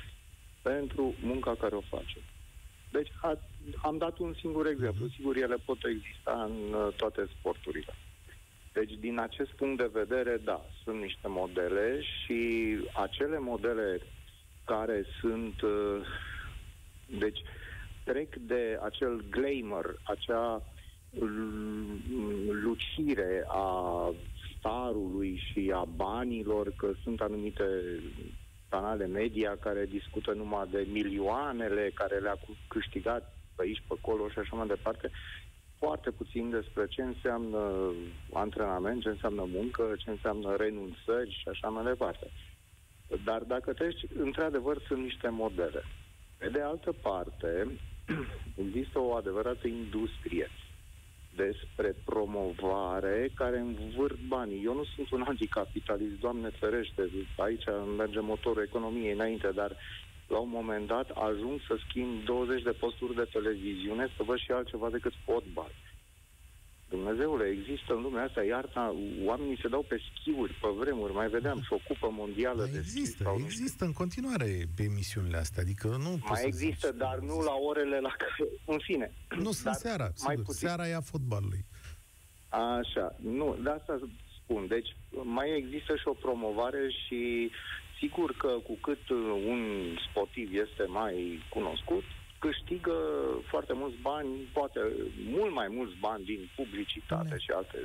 pentru 0.62 1.14
munca 1.22 1.54
care 1.54 1.74
o 1.74 1.80
facem. 1.80 2.22
Deci 2.90 3.12
a, 3.20 3.38
am 3.82 3.98
dat 3.98 4.18
un 4.18 4.34
singur 4.34 4.66
exemplu. 4.66 5.08
Sigur, 5.08 5.36
ele 5.36 5.56
pot 5.64 5.78
exista 5.84 6.44
în 6.48 6.72
uh, 6.72 6.94
toate 6.96 7.28
sporturile. 7.38 7.94
Deci, 8.74 8.92
din 8.98 9.18
acest 9.18 9.50
punct 9.50 9.78
de 9.78 9.90
vedere, 9.92 10.36
da, 10.44 10.64
sunt 10.82 11.00
niște 11.00 11.28
modele 11.28 12.00
și 12.02 12.76
acele 12.92 13.38
modele 13.38 14.00
care 14.64 15.04
sunt, 15.20 15.60
uh, 15.60 16.06
deci, 17.18 17.38
trec 18.04 18.36
de 18.36 18.78
acel 18.82 19.24
glamour, 19.30 20.00
acea 20.02 20.62
lucire 22.62 23.44
a 23.48 24.12
starului 24.58 25.42
și 25.52 25.72
a 25.74 25.84
banilor, 25.84 26.72
că 26.76 26.92
sunt 27.02 27.20
anumite 27.20 27.64
canale 28.68 29.06
media 29.06 29.56
care 29.60 29.86
discută 29.86 30.32
numai 30.32 30.66
de 30.70 30.86
milioanele 30.90 31.90
care 31.94 32.18
le-a 32.18 32.38
câștigat 32.68 33.38
pe 33.54 33.62
aici, 33.62 33.82
pe 33.88 33.94
acolo 33.98 34.28
și 34.28 34.38
așa 34.38 34.56
mai 34.56 34.66
departe, 34.66 35.10
foarte 35.84 36.10
puțin 36.10 36.50
despre 36.50 36.86
ce 36.86 37.02
înseamnă 37.02 37.92
antrenament, 38.32 39.02
ce 39.02 39.08
înseamnă 39.08 39.44
muncă, 39.52 39.94
ce 39.98 40.10
înseamnă 40.10 40.56
renunțări 40.56 41.30
și 41.40 41.48
așa 41.48 41.68
mai 41.68 41.84
departe. 41.84 42.26
Dar 43.24 43.42
dacă 43.42 43.72
treci, 43.72 44.00
într-adevăr, 44.18 44.76
sunt 44.86 45.02
niște 45.02 45.28
modele. 45.28 45.82
Pe 46.38 46.48
de 46.48 46.60
altă 46.60 46.92
parte, 47.02 47.50
există 48.64 48.98
o 48.98 49.14
adevărată 49.14 49.66
industrie 49.66 50.50
despre 51.36 51.94
promovare 52.04 53.30
care 53.34 53.58
învârt 53.58 54.18
banii. 54.28 54.64
Eu 54.64 54.74
nu 54.74 54.84
sunt 54.84 55.10
un 55.10 55.24
anticapitalist, 55.26 56.20
Doamne 56.20 56.48
ferește, 56.48 57.10
aici 57.36 57.64
merge 57.96 58.20
motorul 58.20 58.62
economiei 58.62 59.12
înainte, 59.12 59.50
dar 59.54 59.76
la 60.34 60.40
un 60.46 60.52
moment 60.60 60.86
dat 60.86 61.08
ajung 61.28 61.56
să 61.68 61.74
schimb 61.84 62.24
20 62.24 62.62
de 62.62 62.74
posturi 62.82 63.14
de 63.20 63.26
televiziune 63.36 64.04
să 64.16 64.22
văd 64.28 64.38
și 64.38 64.50
altceva 64.50 64.88
decât 64.96 65.14
fotbal. 65.24 65.72
Dumnezeule, 66.88 67.44
există 67.56 67.90
în 67.94 68.02
lumea 68.06 68.24
asta 68.24 68.42
iarta, 68.42 68.94
oamenii 69.24 69.58
se 69.62 69.68
dau 69.68 69.84
pe 69.88 69.96
schiuri 70.06 70.52
pe 70.62 70.68
vremuri, 70.80 71.12
mai 71.12 71.28
vedeam 71.28 71.60
și 71.66 71.72
o 71.72 71.80
cupă 71.88 72.08
mondială 72.20 72.62
da, 72.64 72.70
de 72.70 72.78
există, 72.78 73.10
schi. 73.14 73.22
Sau 73.22 73.36
există 73.44 73.84
în 73.84 73.92
continuare 73.92 74.48
pe 74.76 74.82
emisiunile 74.82 75.36
astea, 75.36 75.62
adică 75.62 75.86
nu 75.88 76.12
Mai 76.28 76.42
există, 76.46 76.88
zici, 76.88 76.98
dar 77.04 77.16
nu 77.18 77.36
la 77.50 77.54
orele 77.70 77.98
la 78.08 78.12
care, 78.20 78.34
în 78.66 78.78
fine. 78.78 79.12
Nu 79.44 79.52
sunt 79.52 79.74
seara, 79.74 80.04
mai 80.04 80.14
sigur, 80.16 80.44
puțin. 80.44 80.66
seara 80.66 80.88
e 80.88 80.94
a 80.94 81.00
fotbalului. 81.00 81.64
Așa, 82.48 83.16
nu, 83.20 83.56
de 83.62 83.70
asta 83.70 83.98
spun. 84.38 84.66
Deci 84.66 84.96
mai 85.36 85.48
există 85.56 85.96
și 85.96 86.08
o 86.08 86.12
promovare 86.12 86.82
și 87.06 87.50
sigur 88.04 88.30
că 88.36 88.48
cu 88.68 88.74
cât 88.86 89.08
un 89.52 89.62
sportiv 90.10 90.48
este 90.66 90.84
mai 90.88 91.42
cunoscut, 91.48 92.04
câștigă 92.38 92.96
foarte 93.50 93.72
mulți 93.72 93.96
bani, 94.02 94.28
poate 94.52 94.80
mult 95.36 95.52
mai 95.54 95.68
mulți 95.70 95.96
bani 96.00 96.24
din 96.24 96.50
publicitate 96.56 97.22
Bine. 97.24 97.38
și 97.38 97.50
alte 97.50 97.78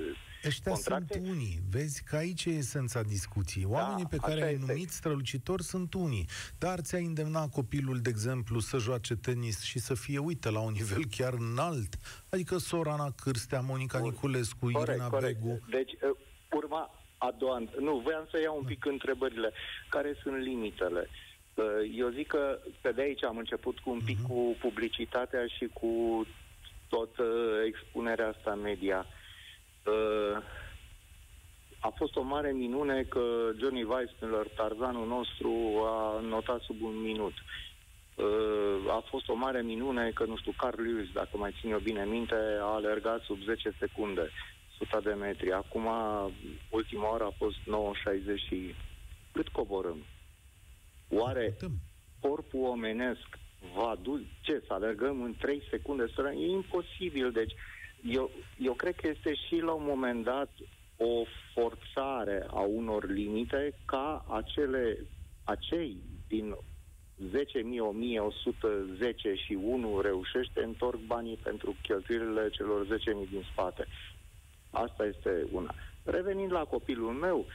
Ăștia 0.45 0.71
contracte. 0.71 1.13
sunt 1.13 1.27
unii. 1.29 1.59
Vezi 1.71 2.03
că 2.03 2.15
aici 2.15 2.45
e 2.45 2.49
esența 2.49 3.01
discuției. 3.01 3.63
Da, 3.63 3.69
Oamenii 3.69 4.03
da, 4.03 4.09
pe 4.09 4.17
care 4.17 4.43
ai 4.43 4.55
numit 4.55 4.89
strălucitori 4.89 5.63
sunt 5.63 5.93
unii. 5.93 6.25
Dar 6.57 6.79
ți-ai 6.79 7.03
îndemna 7.05 7.47
copilul, 7.47 7.99
de 7.99 8.09
exemplu, 8.09 8.59
să 8.59 8.77
joace 8.77 9.15
tenis 9.15 9.61
și 9.63 9.79
să 9.79 9.93
fie, 9.93 10.17
uite, 10.17 10.49
la 10.49 10.59
un 10.59 10.71
nivel 10.71 11.05
chiar 11.17 11.33
înalt. 11.33 11.95
Adică 12.29 12.57
Sorana 12.57 13.11
Cârstea, 13.23 13.59
Monica 13.61 13.99
Bun. 13.99 14.09
Niculescu, 14.09 14.71
corect, 14.71 14.89
Irina 14.89 15.09
corect. 15.09 15.39
Begu. 15.41 15.59
Deci, 15.69 15.91
uh, 15.91 16.17
urma 16.51 16.91
a 17.19 17.31
doua... 17.37 17.63
Nu, 17.79 17.97
voiam 17.97 18.27
să 18.31 18.41
iau 18.41 18.57
un 18.57 18.63
pic 18.63 18.83
da. 18.83 18.91
întrebările. 18.91 19.51
Care 19.89 20.15
sunt 20.21 20.37
limitele? 20.37 21.09
Uh, 21.53 21.65
eu 21.95 22.09
zic 22.09 22.27
că 22.27 22.59
pe 22.81 22.91
de 22.91 23.01
aici 23.01 23.23
am 23.23 23.37
început 23.37 23.79
cu 23.79 23.89
un 23.89 23.99
pic 24.05 24.17
uh-huh. 24.17 24.27
cu 24.27 24.55
publicitatea 24.59 25.45
și 25.45 25.67
cu 25.73 26.25
tot 26.89 27.17
uh, 27.17 27.27
expunerea 27.65 28.27
asta 28.27 28.55
media. 28.55 29.05
Uh, 29.85 30.43
a 31.79 31.93
fost 31.95 32.15
o 32.15 32.21
mare 32.21 32.51
minune 32.51 33.03
că 33.03 33.21
Johnny 33.59 33.83
Weissmuller, 33.83 34.47
tarzanul 34.55 35.07
nostru, 35.07 35.51
a 35.85 36.19
notat 36.19 36.61
sub 36.61 36.81
un 36.81 37.01
minut. 37.01 37.33
Uh, 38.15 38.91
a 38.91 39.03
fost 39.09 39.29
o 39.29 39.33
mare 39.33 39.61
minune 39.61 40.11
că, 40.13 40.25
nu 40.25 40.37
știu, 40.37 40.53
Carl 40.57 40.81
Lewis, 40.81 41.11
dacă 41.13 41.37
mai 41.37 41.55
țin 41.59 41.71
eu 41.71 41.79
bine 41.79 42.05
minte, 42.05 42.35
a 42.61 42.73
alergat 42.73 43.21
sub 43.21 43.37
10 43.43 43.73
secunde, 43.79 44.29
100 44.81 44.99
de 45.03 45.13
metri. 45.13 45.51
Acum, 45.51 45.87
ultima 46.69 47.09
oară 47.09 47.23
a 47.23 47.33
fost 47.37 47.57
9,60 47.57 47.65
și 48.47 48.75
cât 49.31 49.47
coborâm? 49.47 49.97
Oare 51.09 51.55
corpul 52.19 52.63
omenesc 52.63 53.27
va 53.75 53.95
duce 54.01 54.63
să 54.67 54.73
alergăm 54.73 55.21
în 55.21 55.35
3 55.37 55.63
secunde? 55.69 56.05
Să 56.15 56.33
e 56.37 56.47
imposibil. 56.47 57.31
Deci, 57.31 57.53
eu, 58.03 58.31
eu 58.57 58.73
cred 58.73 58.95
că 58.95 59.07
este 59.07 59.33
și 59.33 59.55
la 59.55 59.71
un 59.71 59.83
moment 59.85 60.23
dat 60.23 60.49
o 60.97 61.23
forțare 61.53 62.45
a 62.49 62.59
unor 62.59 63.09
limite 63.09 63.73
ca 63.85 64.25
acele, 64.29 64.97
acei 65.43 65.97
din 66.27 66.55
10.000, 67.27 68.19
110 68.19 69.35
și 69.35 69.53
1 69.53 69.99
reușește, 70.01 70.63
întorc 70.63 70.99
banii 70.99 71.39
pentru 71.43 71.75
cheltuielile 71.81 72.49
celor 72.49 72.85
10.000 72.85 72.91
din 73.29 73.43
spate. 73.51 73.87
Asta 74.69 75.05
este 75.05 75.47
una. 75.51 75.75
Revenind 76.03 76.51
la 76.51 76.63
copilul 76.63 77.11
meu, 77.11 77.45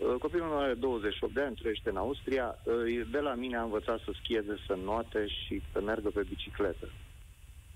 Uh, 0.00 0.14
copilul 0.18 0.46
meu 0.46 0.58
are 0.58 0.74
28 0.74 1.34
de 1.34 1.40
ani, 1.40 1.54
trăiește 1.54 1.90
în 1.90 1.96
Austria. 1.96 2.58
Uh, 2.64 3.06
de 3.10 3.18
la 3.18 3.34
mine 3.34 3.56
a 3.56 3.62
învățat 3.62 3.98
să 3.98 4.12
schieze, 4.22 4.56
să 4.66 4.74
noate 4.84 5.26
și 5.26 5.62
să 5.72 5.80
meargă 5.80 6.10
pe 6.10 6.22
bicicletă. 6.28 6.88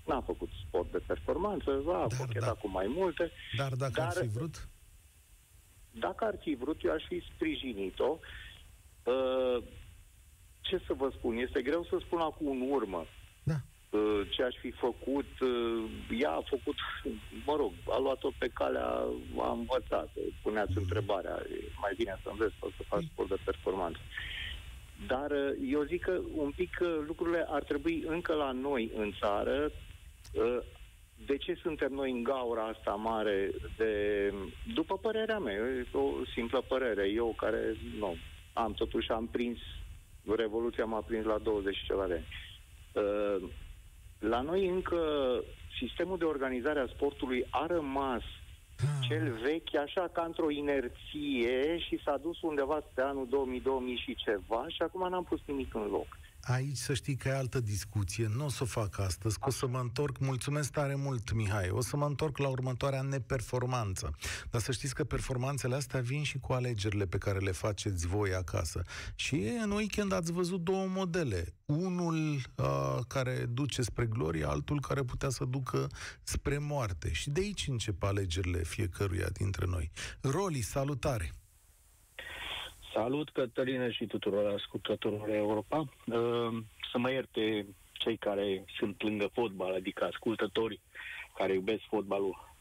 N-a 0.05 0.21
făcut 0.21 0.49
sport 0.67 0.91
de 0.91 1.01
performanță, 1.05 1.83
a 1.87 2.07
dar, 2.07 2.27
da. 2.39 2.53
cu 2.53 2.67
mai 2.67 2.87
multe. 2.87 3.31
Dar 3.57 3.73
dacă 3.73 3.91
dar, 3.95 4.05
ar 4.05 4.13
fi 4.21 4.27
vrut? 4.27 4.67
Dacă 5.91 6.25
ar 6.25 6.35
fi 6.41 6.55
vrut, 6.55 6.83
eu 6.83 6.91
aș 6.91 7.03
fi 7.07 7.23
sprijinit-o. 7.33 8.17
Uh, 9.03 9.63
ce 10.61 10.81
să 10.87 10.93
vă 10.93 11.11
spun? 11.17 11.37
Este 11.37 11.61
greu 11.61 11.83
să 11.83 11.97
spun 11.99 12.19
acum 12.19 12.47
în 12.47 12.69
urmă. 12.71 13.05
Uh, 13.95 14.27
ce 14.29 14.43
aș 14.43 14.55
fi 14.55 14.71
făcut, 14.71 15.39
uh, 15.39 15.83
ea 16.19 16.31
a 16.31 16.43
făcut, 16.45 16.75
mă 17.45 17.55
rog, 17.55 17.71
a 17.89 17.99
luat-o 17.99 18.29
pe 18.37 18.47
calea, 18.53 18.87
a 19.37 19.51
învățat, 19.51 20.09
puneați 20.41 20.71
mm. 20.71 20.81
întrebarea, 20.81 21.39
e 21.51 21.63
mai 21.81 21.93
bine 21.97 22.19
să 22.23 22.29
înveți 22.31 22.53
sau 22.59 22.69
să 22.77 22.83
faci 22.87 23.01
mm. 23.01 23.09
sport 23.11 23.29
de 23.29 23.37
performanță. 23.45 23.99
Dar 25.07 25.31
uh, 25.31 25.51
eu 25.71 25.83
zic 25.83 26.01
că 26.01 26.19
un 26.33 26.51
pic 26.55 26.77
lucrurile 27.07 27.45
ar 27.49 27.63
trebui 27.63 28.03
încă 28.07 28.33
la 28.33 28.51
noi 28.51 28.91
în 28.95 29.11
țară. 29.19 29.71
De 31.25 31.37
ce 31.37 31.53
suntem 31.53 31.91
noi 31.91 32.11
în 32.11 32.23
gaura 32.23 32.63
asta 32.63 32.91
mare 32.91 33.51
de... 33.77 34.33
După 34.73 34.97
părerea 34.97 35.39
mea, 35.39 35.53
e 35.53 35.85
o 35.91 36.11
simplă 36.33 36.61
părere, 36.67 37.09
eu 37.09 37.33
care, 37.37 37.75
nu, 37.99 38.15
am 38.53 38.73
totuși 38.73 39.11
am 39.11 39.27
prins, 39.27 39.57
Revoluția 40.35 40.85
m-a 40.85 40.99
prins 40.99 41.25
la 41.25 41.37
20 41.37 41.75
și 41.75 41.85
ceva 41.85 42.07
de 42.07 42.13
ani 42.13 42.25
la 44.19 44.41
noi 44.41 44.67
încă 44.67 44.99
sistemul 45.79 46.17
de 46.17 46.23
organizare 46.23 46.79
a 46.79 46.87
sportului 46.87 47.45
a 47.49 47.65
rămas 47.65 48.21
ah. 48.79 49.07
cel 49.07 49.31
vechi, 49.43 49.75
așa 49.75 50.09
ca 50.11 50.23
într-o 50.23 50.49
inerție 50.49 51.77
și 51.79 52.01
s-a 52.03 52.17
dus 52.17 52.41
undeva 52.41 52.83
pe 52.93 53.01
anul 53.01 53.27
2000-2000 53.97 54.03
și 54.03 54.15
ceva 54.15 54.65
și 54.67 54.81
acum 54.81 55.09
n-am 55.09 55.23
pus 55.23 55.39
nimic 55.45 55.73
în 55.73 55.87
loc. 55.91 56.07
Aici 56.47 56.77
să 56.77 56.93
știi 56.93 57.15
că 57.15 57.27
e 57.27 57.35
altă 57.35 57.59
discuție. 57.59 58.27
Nu 58.35 58.45
o 58.45 58.49
să 58.49 58.63
o 58.63 58.65
fac 58.65 58.99
astăzi, 58.99 59.39
că 59.39 59.47
o 59.47 59.51
să 59.51 59.67
mă 59.67 59.79
întorc. 59.79 60.17
Mulțumesc 60.19 60.71
tare 60.71 60.95
mult, 60.95 61.33
Mihai. 61.33 61.69
O 61.69 61.81
să 61.81 61.97
mă 61.97 62.05
întorc 62.05 62.37
la 62.37 62.47
următoarea 62.47 63.01
neperformanță. 63.01 64.15
Dar 64.49 64.61
să 64.61 64.71
știți 64.71 64.95
că 64.95 65.03
performanțele 65.03 65.75
astea 65.75 65.99
vin 65.99 66.23
și 66.23 66.39
cu 66.39 66.53
alegerile 66.53 67.05
pe 67.05 67.17
care 67.17 67.39
le 67.39 67.51
faceți 67.51 68.07
voi 68.07 68.33
acasă. 68.33 68.81
Și 69.15 69.35
în 69.63 69.71
weekend 69.71 70.11
ați 70.11 70.31
văzut 70.31 70.63
două 70.63 70.87
modele. 70.87 71.53
Unul 71.65 72.41
uh, 72.55 72.99
care 73.07 73.45
duce 73.49 73.81
spre 73.81 74.05
glorie, 74.05 74.47
altul 74.47 74.79
care 74.81 75.03
putea 75.03 75.29
să 75.29 75.45
ducă 75.45 75.87
spre 76.23 76.57
moarte. 76.57 77.11
Și 77.11 77.29
de 77.29 77.39
aici 77.39 77.67
încep 77.67 78.03
alegerile 78.03 78.63
fiecăruia 78.63 79.27
dintre 79.33 79.65
noi. 79.65 79.91
Roli, 80.21 80.61
salutare! 80.61 81.31
Salut, 82.95 83.29
Cătălină 83.29 83.89
și 83.89 84.05
tuturor 84.05 84.53
ascultătorilor 84.53 85.29
Europa. 85.29 85.77
Uh, 85.79 86.63
să 86.91 86.97
mă 86.97 87.11
ierte 87.11 87.65
cei 87.93 88.17
care 88.17 88.65
sunt 88.77 89.03
lângă 89.03 89.29
fotbal, 89.33 89.73
adică 89.73 90.05
ascultătorii 90.05 90.81
care 91.37 91.53
iubesc 91.53 91.81
fotbalul. 91.89 92.53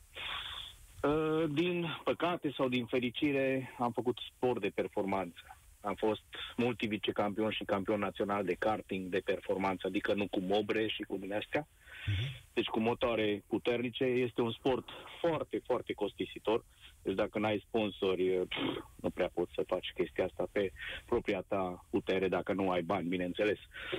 Uh, 1.03 1.45
din 1.51 1.87
păcate 2.05 2.53
sau 2.57 2.69
din 2.69 2.85
fericire 2.85 3.75
am 3.79 3.93
făcut 3.93 4.19
sport 4.35 4.61
de 4.61 4.73
performanță. 4.75 5.59
Am 5.85 5.95
fost 5.95 6.23
multivicecampion 6.57 7.51
și 7.51 7.65
campion 7.65 7.99
național 7.99 8.45
de 8.45 8.55
karting 8.59 9.09
de 9.09 9.23
performanță, 9.25 9.87
adică 9.87 10.15
nu 10.15 10.29
cu 10.29 10.41
mobre 10.41 10.87
și 10.87 11.03
cu 11.03 11.17
din 11.17 11.33
astea. 11.33 11.67
Uh-huh. 11.67 12.43
Deci 12.53 12.67
cu 12.67 12.81
motoare 12.81 13.43
puternice 13.49 14.05
este 14.05 14.41
un 14.41 14.53
sport 14.53 14.89
foarte, 15.21 15.61
foarte 15.65 15.93
costisitor. 15.93 16.65
Deci 17.03 17.15
dacă 17.15 17.39
n-ai 17.39 17.65
sponsori, 17.67 18.25
pf, 18.25 18.57
nu 18.97 19.11
prea 19.11 19.31
poți 19.35 19.53
să 19.55 19.65
faci 19.67 19.93
chestia 19.95 20.25
asta 20.25 20.49
pe 20.53 20.73
propria 21.07 21.45
ta 21.49 21.85
putere 21.91 22.29
dacă 22.29 22.53
nu 22.53 22.71
ai 22.71 22.83
bani, 22.83 23.09
bineînțeles. 23.09 23.59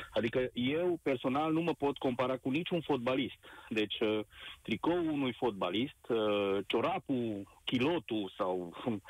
Adică 0.10 0.50
eu 0.54 1.00
personal 1.04 1.54
nu 1.54 1.62
mă 1.62 1.74
pot 1.74 1.98
compara 1.98 2.38
cu 2.38 2.50
niciun 2.50 2.82
fotbalist. 2.82 3.40
Deci 3.70 4.00
uh, 4.00 4.20
tricoul 4.62 5.10
unui 5.10 5.34
fotbalist, 5.34 6.10
uh, 6.10 6.58
ciorapul, 6.68 7.48
chilotul 7.64 8.34
sau 8.38 8.74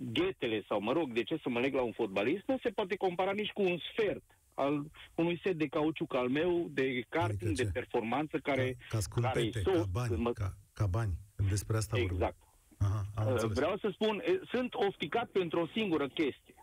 ghetele 0.00 0.64
sau, 0.68 0.80
mă 0.80 0.92
rog, 0.92 1.12
de 1.12 1.22
ce 1.22 1.38
să 1.42 1.48
mă 1.48 1.60
leg 1.60 1.74
la 1.74 1.82
un 1.82 1.92
fotbalist, 1.92 2.42
nu 2.46 2.58
se 2.62 2.70
poate 2.70 2.96
compara 2.96 3.32
nici 3.32 3.50
cu 3.50 3.62
un 3.62 3.78
sfert 3.92 4.22
al 4.54 4.90
unui 5.14 5.40
set 5.44 5.56
de 5.56 5.66
cauciuc 5.66 6.14
al 6.14 6.28
meu, 6.28 6.68
de 6.70 7.04
karting, 7.08 7.50
adică 7.50 7.62
de 7.62 7.70
performanță, 7.72 8.38
care, 8.38 8.76
ca, 8.78 8.86
ca 8.88 9.00
scumpete, 9.00 9.60
care 9.62 9.76
ca 9.76 9.84
bani, 9.92 10.16
mă... 10.16 10.32
ca, 10.32 10.54
ca 10.72 10.86
bani. 10.86 11.12
Despre 11.48 11.76
asta 11.76 11.98
Exact. 11.98 12.36
Aha, 12.78 13.04
am 13.14 13.32
uh, 13.32 13.44
Vreau 13.44 13.76
să 13.78 13.88
spun, 13.92 14.22
sunt 14.50 14.74
ofticat 14.74 15.28
pentru 15.28 15.60
o 15.60 15.66
singură 15.66 16.08
chestie. 16.08 16.54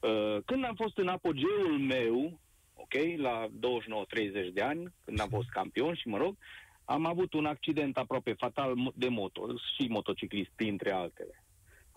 Uh, 0.00 0.42
când 0.44 0.64
am 0.64 0.74
fost 0.74 0.98
în 0.98 1.08
apogeul 1.08 1.78
meu, 1.78 2.40
ok, 2.74 2.94
la 3.16 3.46
29-30 3.48 4.52
de 4.52 4.60
ani, 4.60 4.92
când 5.04 5.20
am 5.20 5.28
fost 5.28 5.48
campion 5.48 5.94
și 5.94 6.08
mă 6.08 6.16
rog, 6.16 6.36
am 6.84 7.06
avut 7.06 7.32
un 7.32 7.46
accident 7.46 7.96
aproape 7.96 8.32
fatal 8.32 8.92
de 8.94 9.08
moto 9.08 9.46
și 9.76 9.86
motociclist, 9.88 10.50
printre 10.56 10.90
altele 10.90 11.42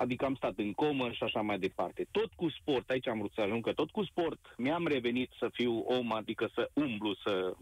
adică 0.01 0.25
am 0.25 0.35
stat 0.35 0.53
în 0.55 0.71
comă 0.73 1.11
și 1.11 1.23
așa 1.23 1.41
mai 1.41 1.59
departe. 1.59 2.07
Tot 2.11 2.33
cu 2.35 2.49
sport, 2.49 2.89
aici 2.89 3.07
am 3.07 3.17
vrut 3.17 3.33
să 3.33 3.41
ajung, 3.41 3.63
că 3.63 3.73
tot 3.73 3.89
cu 3.91 4.03
sport 4.03 4.39
mi-am 4.57 4.87
revenit 4.87 5.31
să 5.39 5.49
fiu 5.53 5.77
om, 5.79 6.13
adică 6.13 6.49
să 6.53 6.69
umblu, 6.73 7.13
să, 7.23 7.53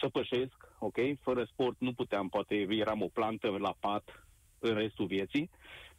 să 0.00 0.08
pășesc, 0.08 0.56
ok? 0.78 0.96
Fără 1.20 1.44
sport 1.44 1.76
nu 1.78 1.92
puteam, 1.92 2.28
poate 2.28 2.66
eram 2.70 3.02
o 3.02 3.08
plantă 3.12 3.48
la 3.48 3.74
pat 3.80 4.26
în 4.58 4.74
restul 4.74 5.06
vieții, 5.06 5.50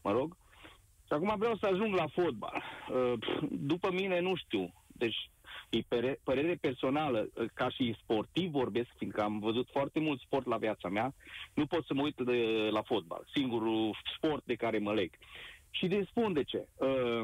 mă 0.01 0.12
rog. 0.12 0.38
Și 1.08 1.13
acum 1.13 1.36
vreau 1.38 1.56
să 1.56 1.65
ajung 1.65 1.96
la 1.96 2.08
fotbal. 2.08 2.63
Uh, 2.89 3.13
după 3.50 3.92
mine, 3.92 4.20
nu 4.20 4.36
știu, 4.36 4.74
deci 4.88 5.30
e 5.70 5.80
părere 6.24 6.56
personală, 6.62 7.30
uh, 7.34 7.46
ca 7.54 7.70
și 7.70 7.96
sportiv 8.01 8.51
vorbesc, 8.51 8.89
fiindcă 8.98 9.22
am 9.22 9.39
văzut 9.39 9.70
foarte 9.72 10.00
mult 10.00 10.20
sport 10.20 10.46
la 10.46 10.58
viața 10.58 10.89
mea, 10.89 11.13
nu 11.54 11.65
pot 11.65 11.86
să 11.86 11.94
mă 11.94 12.01
uit 12.01 12.15
de, 12.15 12.70
la 12.72 12.82
fotbal, 12.82 13.27
singurul 13.34 13.98
sport 14.15 14.44
de 14.46 14.56
care 14.56 14.77
mă 14.77 14.94
leg. 14.94 15.12
Și 15.77 15.88
de 15.88 16.05
spun 16.10 16.34
de 16.34 16.44
ce. 16.44 16.67
Uh, 16.75 17.24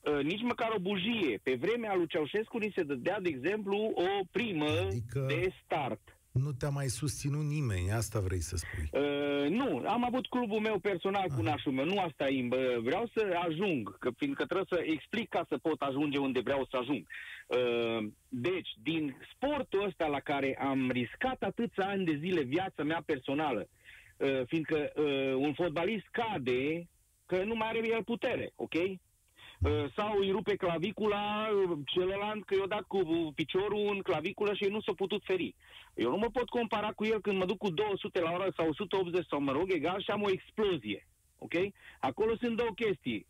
uh, 0.00 0.22
nici 0.22 0.42
măcar 0.42 0.70
o 0.76 0.80
bujie. 0.80 1.40
Pe 1.42 1.54
vremea 1.54 1.94
lui 1.94 2.06
Ceaușescu 2.06 2.58
ni 2.58 2.72
se 2.74 2.82
dădea, 2.82 3.20
de 3.20 3.28
exemplu, 3.28 3.76
o 3.94 4.24
primă 4.30 4.70
adică... 4.86 5.24
de 5.28 5.52
start. 5.64 6.00
Nu 6.32 6.52
te-a 6.52 6.68
mai 6.68 6.86
susținut 6.86 7.44
nimeni, 7.44 7.92
asta 7.92 8.20
vrei 8.20 8.40
să 8.40 8.56
spui. 8.56 8.88
Uh, 9.00 9.48
nu, 9.50 9.82
am 9.86 10.04
avut 10.04 10.26
clubul 10.26 10.60
meu 10.60 10.78
personal 10.78 11.26
cu 11.28 11.40
ah. 11.40 11.44
nașul 11.44 11.72
meu, 11.72 11.84
nu 11.84 11.98
asta 11.98 12.28
e, 12.28 12.48
vreau 12.82 13.10
să 13.14 13.38
ajung, 13.46 13.98
că, 13.98 14.10
fiindcă 14.16 14.44
trebuie 14.44 14.66
să 14.70 14.80
explic 14.84 15.28
ca 15.28 15.46
să 15.48 15.56
pot 15.56 15.80
ajunge 15.80 16.18
unde 16.18 16.40
vreau 16.40 16.66
să 16.70 16.76
ajung. 16.76 17.06
Uh, 17.46 18.08
deci, 18.28 18.68
din 18.82 19.16
sportul 19.32 19.84
ăsta 19.86 20.06
la 20.06 20.20
care 20.20 20.58
am 20.60 20.90
riscat 20.90 21.42
atâția 21.42 21.86
ani 21.86 22.04
de 22.04 22.18
zile 22.20 22.42
viața 22.42 22.82
mea 22.82 23.02
personală, 23.06 23.68
uh, 24.16 24.40
fiindcă 24.46 24.92
uh, 24.96 25.34
un 25.34 25.52
fotbalist 25.52 26.06
cade 26.10 26.88
că 27.26 27.44
nu 27.44 27.54
mai 27.54 27.68
are 27.68 27.88
el 27.88 28.04
putere, 28.04 28.52
ok? 28.56 28.74
Uh, 28.74 29.84
sau 29.96 30.18
îi 30.18 30.30
rupe 30.30 30.56
clavicula 30.56 31.48
celălalt 31.84 32.44
că 32.44 32.54
i-a 32.54 32.66
dat 32.66 32.82
cu 32.82 33.32
piciorul 33.34 33.90
în 33.94 34.00
claviculă 34.00 34.54
și 34.54 34.64
nu 34.64 34.80
s-a 34.80 34.92
putut 34.96 35.22
feri. 35.24 35.54
Eu 35.94 36.10
nu 36.10 36.16
mă 36.16 36.30
pot 36.30 36.48
compara 36.48 36.92
cu 36.92 37.04
el 37.04 37.20
când 37.20 37.38
mă 37.38 37.44
duc 37.44 37.58
cu 37.58 37.70
200 37.70 38.20
la 38.20 38.30
oră 38.32 38.52
sau 38.56 38.68
180 38.68 39.26
sau 39.26 39.40
mă 39.40 39.52
rog 39.52 39.72
egal 39.72 40.00
și 40.00 40.10
am 40.10 40.22
o 40.22 40.30
explozie. 40.30 41.08
Ok? 41.38 41.52
Acolo 42.00 42.36
sunt 42.36 42.56
două 42.56 42.70
chestii. 42.74 43.26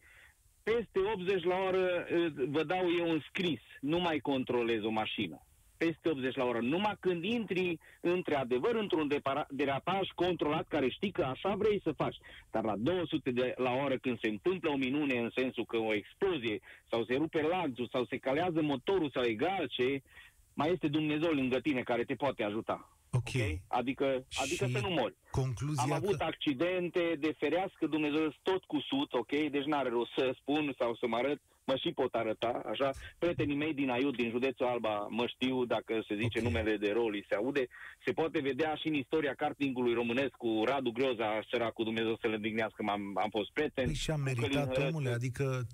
Peste 0.62 0.98
80 1.14 1.44
la 1.44 1.56
oră 1.56 2.06
vă 2.48 2.64
dau 2.64 2.84
eu 2.98 3.10
un 3.10 3.20
scris. 3.28 3.60
Nu 3.80 3.98
mai 3.98 4.18
controlez 4.18 4.82
o 4.82 4.90
mașină 4.90 5.45
peste 5.78 6.08
80 6.08 6.36
la 6.36 6.44
oră. 6.44 6.60
Numai 6.60 6.96
când 7.00 7.24
intri 7.24 7.78
într-adevăr 8.00 8.74
într-un 8.74 9.08
derapaj 9.48 10.08
controlat 10.14 10.68
care 10.68 10.88
știi 10.88 11.10
că 11.10 11.22
așa 11.22 11.54
vrei 11.54 11.80
să 11.82 11.92
faci. 11.92 12.16
Dar 12.50 12.64
la 12.64 12.76
200 12.76 13.30
de 13.30 13.54
la 13.56 13.72
oră 13.84 13.96
când 13.96 14.18
se 14.20 14.28
întâmplă 14.28 14.70
o 14.70 14.76
minune 14.76 15.18
în 15.18 15.30
sensul 15.34 15.64
că 15.64 15.76
o 15.76 15.94
explozie 15.94 16.60
sau 16.90 17.04
se 17.04 17.14
rupe 17.14 17.42
lanțul 17.42 17.88
sau 17.92 18.04
se 18.04 18.16
calează 18.16 18.62
motorul 18.62 19.10
sau 19.10 19.22
egal 19.22 19.66
ce, 19.68 20.02
mai 20.54 20.72
este 20.72 20.88
Dumnezeu 20.88 21.30
lângă 21.30 21.60
tine 21.60 21.82
care 21.82 22.04
te 22.04 22.14
poate 22.14 22.42
ajuta. 22.42 22.95
Ok. 23.16 23.30
okay? 23.34 23.62
Adică, 23.68 24.06
adică 24.42 24.66
să 24.72 24.78
nu 24.86 24.90
mori. 25.00 25.16
Concluzia 25.30 25.82
Am 25.82 25.92
avut 25.92 26.16
că... 26.16 26.24
accidente 26.24 27.16
de 27.24 27.34
ferească 27.38 27.86
Dumnezeu 27.86 28.34
tot 28.42 28.64
cu 28.64 28.78
sut, 28.80 29.12
ok? 29.12 29.32
Deci 29.54 29.70
n-are 29.70 29.88
rost 29.88 30.12
să 30.16 30.34
spun 30.40 30.74
sau 30.78 30.94
să 31.00 31.06
mă 31.06 31.16
arăt 31.16 31.40
mă 31.66 31.76
și 31.76 31.90
pot 31.92 32.14
arăta, 32.14 32.62
așa, 32.72 32.90
prietenii 33.18 33.56
mei 33.56 33.74
din 33.74 33.90
Aiud, 33.90 34.16
din 34.16 34.30
județul 34.30 34.66
Alba, 34.66 35.06
mă 35.10 35.26
știu, 35.26 35.64
dacă 35.64 35.92
se 36.08 36.14
zice 36.14 36.38
okay. 36.38 36.42
numele 36.42 36.76
de 36.76 36.90
roli, 36.92 37.26
se 37.28 37.34
aude, 37.34 37.66
se 38.04 38.12
poate 38.12 38.38
vedea 38.40 38.74
și 38.74 38.88
în 38.88 38.94
istoria 38.94 39.34
kartingului 39.34 39.94
românesc 39.94 40.34
cu 40.36 40.62
Radu 40.64 40.90
Groza, 40.90 41.46
săracul 41.50 41.84
Dumnezeu 41.84 42.18
să 42.20 42.26
le 42.28 42.36
dignească, 42.36 42.84
am 42.88 43.02
am 43.14 43.30
fost 43.30 43.50
prieten. 43.52 43.84
Păi 43.84 43.94
și 43.94 44.10
am 44.10 44.20
meritat, 44.20 44.76
omule, 44.88 45.10
adică 45.10 45.66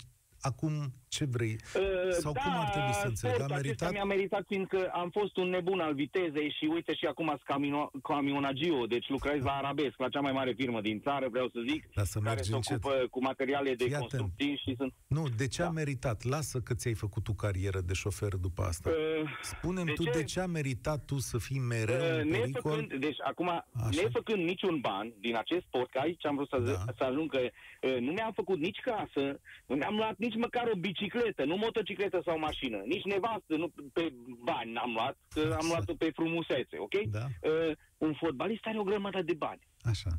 acum 0.43 0.73
ce 1.09 1.25
vrei? 1.25 1.57
Uh, 1.75 1.83
Sau 2.11 2.33
da, 2.33 2.41
cum 2.41 2.53
ar 2.55 2.69
trebui 2.71 2.93
să 2.93 3.07
înțeleg? 3.07 3.41
A 3.41 3.47
meritat? 3.47 3.93
mi-a 3.93 4.05
meritat 4.05 4.45
fiindcă 4.47 4.91
am 4.93 5.11
fost 5.11 5.37
un 5.37 5.49
nebun 5.49 5.81
al 5.81 5.95
vitezei 5.95 6.55
și 6.59 6.65
uite 6.75 6.95
și 6.95 7.07
acum 7.07 7.41
sunt 7.47 8.03
camionagio, 8.03 8.87
deci 8.87 9.09
lucrez 9.09 9.43
la 9.43 9.53
Arabesc, 9.53 9.99
la 9.99 10.09
cea 10.09 10.21
mai 10.21 10.33
mare 10.33 10.53
firmă 10.53 10.81
din 10.81 11.01
țară, 11.01 11.29
vreau 11.31 11.49
să 11.49 11.61
zic, 11.69 11.89
da, 11.95 12.05
să 12.05 12.19
care 12.19 12.43
se 12.43 12.55
încet. 12.55 12.85
ocupă 12.85 13.07
cu 13.11 13.23
materiale 13.23 13.75
de 13.75 13.85
Iată. 13.85 13.99
construcții 13.99 14.61
și 14.65 14.75
sunt... 14.77 14.93
Nu, 15.07 15.29
de 15.37 15.49
ce 15.49 15.63
da. 15.63 15.69
a 15.69 15.71
meritat? 15.71 16.25
Lasă 16.25 16.61
că 16.61 16.75
ți-ai 16.75 16.95
făcut 16.95 17.23
tu 17.23 17.33
carieră 17.33 17.81
de 17.81 17.93
șofer 17.93 18.35
după 18.35 18.63
asta. 18.63 18.91
Uh, 18.91 19.31
Spune-mi 19.43 19.93
tu 19.95 20.05
ce? 20.05 20.11
de 20.11 20.25
ce 20.25 20.41
a 20.41 20.47
meritat 20.47 21.05
tu 21.05 21.19
să 21.19 21.39
fii 21.39 21.59
mereu 21.59 21.97
uh, 21.97 22.21
în 22.23 22.31
pericol? 22.31 22.77
Nefăcând, 22.77 23.01
deci 23.01 23.17
acum, 23.25 23.49
Așa. 23.49 24.03
nefăcând 24.03 24.43
niciun 24.45 24.79
ban 24.81 25.13
din 25.21 25.37
acest 25.37 25.65
sport, 25.67 25.91
că 25.91 25.99
aici 25.99 26.27
am 26.27 26.35
vrut 26.35 26.49
să, 26.49 26.59
da. 26.59 26.93
să 26.97 27.05
ajung 27.05 27.31
că 27.31 27.41
uh, 27.41 27.97
nu 28.01 28.13
mi-am 28.13 28.33
făcut 28.35 28.59
nici 28.59 28.81
casă, 28.81 29.41
nu 29.67 29.77
mi-am 29.77 29.95
luat 29.95 30.15
nici 30.17 30.32
măcar 30.35 30.71
o 30.75 30.79
bicicletă, 30.79 31.45
nu 31.45 31.57
motocicletă 31.57 32.21
sau 32.25 32.39
mașină, 32.39 32.77
nici 32.85 33.05
nevastă, 33.05 33.57
nu 33.57 33.73
pe 33.93 34.13
bani 34.45 34.73
n-am 34.73 34.93
luat, 34.93 35.17
că 35.35 35.57
am 35.61 35.67
luat-o 35.69 35.95
pe 35.95 36.11
frumusețe, 36.15 36.79
ok? 36.79 36.95
Da. 37.11 37.25
Uh, 37.43 37.77
un 37.97 38.13
fotbalist 38.13 38.67
are 38.67 38.79
o 38.79 38.83
grămadă 38.83 39.23
de 39.23 39.35
bani. 39.35 39.61
Așa. 39.83 40.11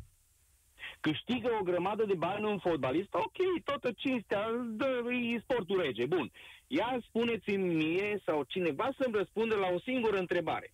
Câștigă 1.00 1.56
o 1.60 1.62
grămadă 1.62 2.04
de 2.04 2.14
bani 2.14 2.44
un 2.44 2.58
fotbalist, 2.58 3.14
ok, 3.14 3.62
toată 3.64 3.92
cinstea, 3.96 4.50
dă, 4.66 5.02
e 5.34 5.40
sportul 5.40 5.80
rege, 5.80 6.06
bun. 6.06 6.30
Ia 6.66 6.98
spuneți-mi 7.08 7.74
mie 7.74 8.22
sau 8.24 8.42
cineva 8.42 8.90
să-mi 8.98 9.16
răspunde 9.16 9.54
la 9.54 9.68
o 9.74 9.78
singură 9.78 10.16
întrebare. 10.16 10.72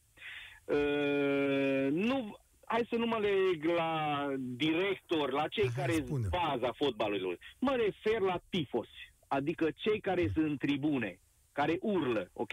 Uh, 0.64 1.88
nu, 1.90 2.36
hai 2.64 2.86
să 2.90 2.96
nu 2.96 3.06
mă 3.06 3.18
leg 3.18 3.64
la 3.64 4.26
director, 4.38 5.32
la 5.32 5.48
cei 5.48 5.66
Aha, 5.66 5.80
care 5.80 5.92
sunt 5.92 6.28
baza 6.28 6.72
fotbalului. 6.72 7.38
Mă 7.58 7.76
refer 7.76 8.20
la 8.20 8.40
tifosi 8.48 9.09
adică 9.36 9.66
cei 9.76 10.00
care 10.00 10.30
sunt 10.34 10.46
în 10.46 10.56
tribune, 10.56 11.18
care 11.52 11.78
urlă, 11.80 12.30
ok? 12.32 12.52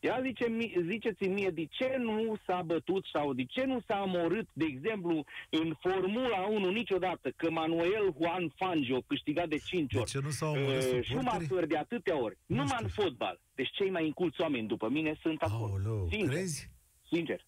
Ia 0.00 0.20
zice, 0.22 0.44
ziceți-mi 0.86 1.34
mie, 1.34 1.50
de 1.50 1.64
ce 1.70 1.96
nu 1.98 2.34
s-a 2.46 2.62
bătut 2.62 3.04
sau 3.12 3.32
de 3.32 3.44
ce 3.44 3.64
nu 3.64 3.80
s-a 3.86 4.02
omorât, 4.02 4.48
de 4.52 4.64
exemplu, 4.64 5.24
în 5.50 5.74
Formula 5.80 6.40
1 6.40 6.70
niciodată, 6.70 7.32
că 7.36 7.50
Manuel 7.50 8.14
Juan 8.18 8.52
Fangio 8.56 9.00
câștigat 9.06 9.48
de 9.48 9.56
5 9.56 9.94
ori. 9.94 10.04
De 10.04 10.10
ce 10.10 10.24
nu 10.24 10.30
s-a 10.30 10.46
omorât 10.46 10.92
uh, 10.92 11.04
Schumacher 11.04 11.66
de 11.66 11.76
atâtea 11.76 12.22
ori. 12.22 12.38
Nu 12.46 12.56
Numai 12.56 12.78
în 12.82 12.88
fotbal. 12.88 13.40
Deci 13.54 13.70
cei 13.70 13.90
mai 13.90 14.06
inculți 14.06 14.40
oameni 14.40 14.66
după 14.68 14.88
mine 14.88 15.18
sunt 15.22 15.42
acolo. 15.42 15.72
Aoleu, 15.72 16.08
crezi? 16.26 16.70
Sincer. 17.10 17.46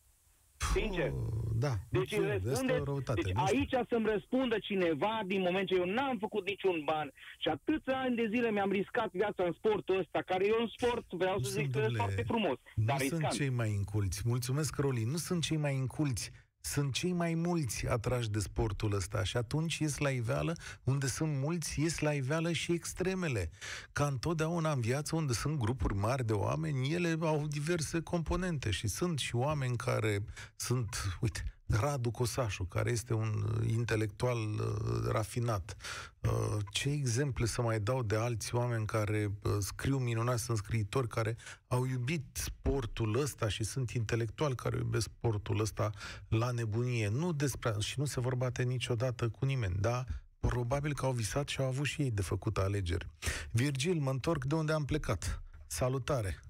Sincer. 0.74 1.10
Puh, 1.10 1.40
Da, 1.64 1.74
Deci, 1.88 2.00
nu 2.00 2.04
știu, 2.04 2.22
asta 2.22 2.34
e 2.34 2.40
o 2.44 2.48
răspundeți, 2.48 2.84
răutate. 2.84 3.20
deci 3.20 3.32
nu 3.32 3.46
știu. 3.46 3.58
aici 3.58 3.88
să-mi 3.88 4.06
răspundă 4.14 4.56
cineva 4.58 5.20
din 5.26 5.40
moment 5.40 5.66
ce 5.68 5.74
eu 5.74 5.84
n-am 5.84 6.16
făcut 6.18 6.46
niciun 6.46 6.82
ban 6.84 7.12
și 7.42 7.48
atâția 7.48 7.96
ani 8.00 8.16
de 8.16 8.26
zile 8.34 8.50
mi-am 8.50 8.70
riscat 8.70 9.10
viața 9.12 9.42
în 9.44 9.52
sportul 9.52 9.98
ăsta, 9.98 10.22
care 10.26 10.46
e 10.46 10.52
un 10.60 10.70
sport, 10.76 11.06
vreau 11.10 11.36
Nu 11.36 11.42
să 11.42 11.50
sunt, 11.50 11.64
zic, 11.64 11.72
domnule, 11.72 11.96
foarte 11.96 12.22
frumos, 12.26 12.58
Nu 12.74 12.84
dar 12.84 12.98
sunt 12.98 13.10
riscant. 13.10 13.32
cei 13.32 13.48
mai 13.50 13.70
inculți. 13.70 14.22
Mulțumesc, 14.24 14.76
Roli. 14.76 15.04
Nu 15.04 15.16
sunt 15.16 15.42
cei 15.42 15.56
mai 15.56 15.74
inculți. 15.74 16.30
Sunt 16.64 16.92
cei 16.92 17.12
mai 17.12 17.34
mulți 17.34 17.86
atrași 17.86 18.30
de 18.30 18.38
sportul 18.38 18.94
ăsta 18.94 19.24
și 19.24 19.36
atunci 19.36 19.78
ies 19.78 19.98
la 19.98 20.10
iveală, 20.10 20.56
unde 20.84 21.06
sunt 21.06 21.38
mulți, 21.38 21.80
ies 21.80 21.98
la 21.98 22.12
iveală 22.12 22.52
și 22.52 22.72
extremele. 22.72 23.50
Ca 23.92 24.06
întotdeauna 24.06 24.72
în 24.72 24.80
viață, 24.80 25.16
unde 25.16 25.32
sunt 25.32 25.58
grupuri 25.58 25.94
mari 25.94 26.26
de 26.26 26.32
oameni, 26.32 26.92
ele 26.92 27.16
au 27.20 27.46
diverse 27.46 28.00
componente 28.00 28.70
și 28.70 28.86
sunt 28.86 29.18
și 29.18 29.34
oameni 29.34 29.76
care 29.76 30.24
sunt, 30.56 31.18
uite, 31.20 31.51
Radu 31.80 32.10
Cosașu, 32.10 32.64
care 32.64 32.90
este 32.90 33.14
un 33.14 33.44
uh, 33.60 33.70
intelectual 33.70 34.38
uh, 34.38 35.10
rafinat. 35.10 35.76
Uh, 36.20 36.56
ce 36.70 36.88
exemple 36.90 37.46
să 37.46 37.62
mai 37.62 37.80
dau 37.80 38.02
de 38.02 38.16
alți 38.16 38.54
oameni 38.54 38.86
care 38.86 39.30
uh, 39.42 39.52
scriu 39.58 39.98
minunat, 39.98 40.38
sunt 40.38 40.56
scriitori 40.56 41.08
care 41.08 41.36
au 41.68 41.84
iubit 41.84 42.24
sportul 42.32 43.20
ăsta 43.20 43.48
și 43.48 43.64
sunt 43.64 43.90
intelectuali 43.90 44.54
care 44.54 44.76
iubesc 44.76 45.10
sportul 45.16 45.60
ăsta 45.60 45.90
la 46.28 46.50
nebunie. 46.50 47.08
Nu 47.08 47.32
despre 47.32 47.74
și 47.78 47.98
nu 47.98 48.04
se 48.04 48.20
vor 48.20 48.34
bate 48.34 48.62
niciodată 48.62 49.28
cu 49.28 49.44
nimeni, 49.44 49.76
da? 49.80 50.04
Probabil 50.40 50.94
că 50.94 51.06
au 51.06 51.12
visat 51.12 51.48
și 51.48 51.60
au 51.60 51.66
avut 51.66 51.86
și 51.86 52.02
ei 52.02 52.10
de 52.10 52.22
făcut 52.22 52.56
alegeri. 52.58 53.06
Virgil, 53.50 53.94
mă 53.94 54.10
întorc 54.10 54.44
de 54.44 54.54
unde 54.54 54.72
am 54.72 54.84
plecat. 54.84 55.42
Salutare! 55.66 56.40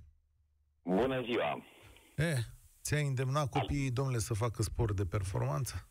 Bună 0.82 1.22
ziua! 1.24 1.62
Eh, 2.16 2.38
ți-ai 2.83 3.07
îndemnat 3.07 3.49
copiii, 3.51 3.90
domnule, 3.90 4.18
să 4.18 4.35
facă 4.35 4.62
sport 4.62 4.97
de 4.97 5.05
performanță? 5.05 5.87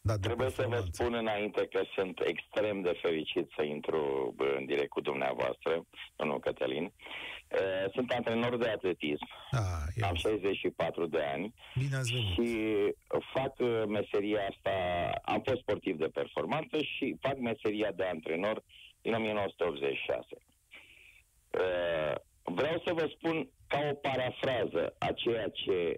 Da, 0.00 0.16
de 0.16 0.26
Trebuie 0.26 0.48
să 0.50 0.54
vă 0.54 0.68
performanță. 0.68 1.02
spun 1.02 1.14
înainte 1.14 1.66
că 1.66 1.80
sunt 1.96 2.20
extrem 2.24 2.80
de 2.80 2.98
fericit 3.02 3.46
să 3.56 3.62
intru 3.62 4.32
bă, 4.36 4.54
în 4.58 4.64
direct 4.66 4.88
cu 4.90 5.00
dumneavoastră, 5.00 5.86
domnul 6.16 6.40
Cătălin. 6.40 6.84
Uh, 6.84 7.90
Sunt 7.92 8.10
antrenor 8.10 8.56
de 8.56 8.68
atletism, 8.68 9.26
Da, 9.50 9.66
e 9.96 10.04
am 10.04 10.14
64 10.14 11.06
de 11.06 11.22
ani 11.34 11.54
Bine 11.78 11.96
ați 11.96 12.12
venit. 12.12 12.32
și 12.32 12.48
fac 13.34 13.52
uh, 13.58 13.82
meseria 13.88 14.40
asta, 14.50 14.70
am 15.24 15.42
fost 15.44 15.60
sportiv 15.60 15.96
de 15.98 16.06
performanță 16.06 16.76
și 16.82 17.16
fac 17.20 17.36
meseria 17.38 17.92
de 17.92 18.04
antrenor 18.04 18.62
din 19.02 19.14
1986. 19.14 20.26
Uh, 21.50 22.14
Vreau 22.46 22.82
să 22.86 22.92
vă 22.92 23.06
spun 23.16 23.48
ca 23.66 23.78
o 23.90 23.94
parafrază 23.94 24.94
a 24.98 25.12
ceea 25.12 25.48
ce 25.48 25.72
uh, 25.90 25.94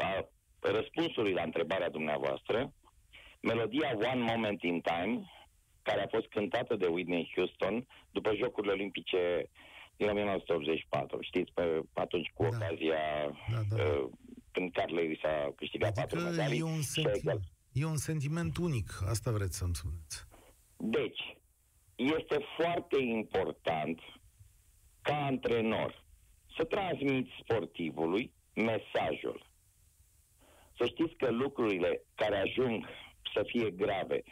a 0.00 0.28
răspunsului 0.60 1.32
la 1.32 1.42
întrebarea 1.42 1.90
dumneavoastră, 1.90 2.72
melodia 3.40 3.90
One 4.12 4.22
Moment 4.32 4.62
in 4.62 4.80
Time, 4.80 5.30
care 5.82 6.02
a 6.02 6.06
fost 6.08 6.26
cântată 6.26 6.76
de 6.76 6.86
Whitney 6.86 7.32
Houston 7.34 7.86
după 8.10 8.34
Jocurile 8.34 8.72
Olimpice 8.72 9.50
din 9.96 10.08
1984. 10.08 11.18
Știți, 11.20 11.52
pe, 11.52 11.80
atunci 11.92 12.30
cu 12.34 12.42
Da. 12.42 12.48
ocazia 12.48 12.96
Da, 13.52 13.60
da, 13.68 13.76
da. 13.76 13.82
uh, 13.82 14.08
când 14.52 14.72
Carl 14.72 14.94
Lewis 14.94 15.22
a 15.22 15.52
câștigat 15.56 15.94
patru 15.94 16.16
Adică 16.18 16.30
medalii. 16.30 16.58
e 16.58 16.62
un, 16.62 16.70
și 16.70 16.78
a 16.78 16.82
sentiment, 16.82 17.16
egal- 17.24 17.40
e 17.72 17.84
un 17.84 17.96
sentiment 17.96 18.56
unic, 18.56 18.88
asta 19.08 19.30
vreți 19.30 19.56
să-mi 19.56 19.74
spuneți. 19.74 20.24
Deci, 20.76 21.36
este 21.96 22.38
foarte 22.58 23.00
important 23.02 24.00
ca 25.02 25.24
antrenor 25.24 26.04
să 26.56 26.64
transmiți 26.64 27.30
sportivului 27.42 28.32
mesajul. 28.54 29.45
Să 30.78 30.86
știți 30.86 31.14
că 31.14 31.30
lucrurile 31.30 32.02
care 32.14 32.36
ajung 32.36 32.86
să 33.34 33.42
fie 33.46 33.70
grave, 33.70 34.22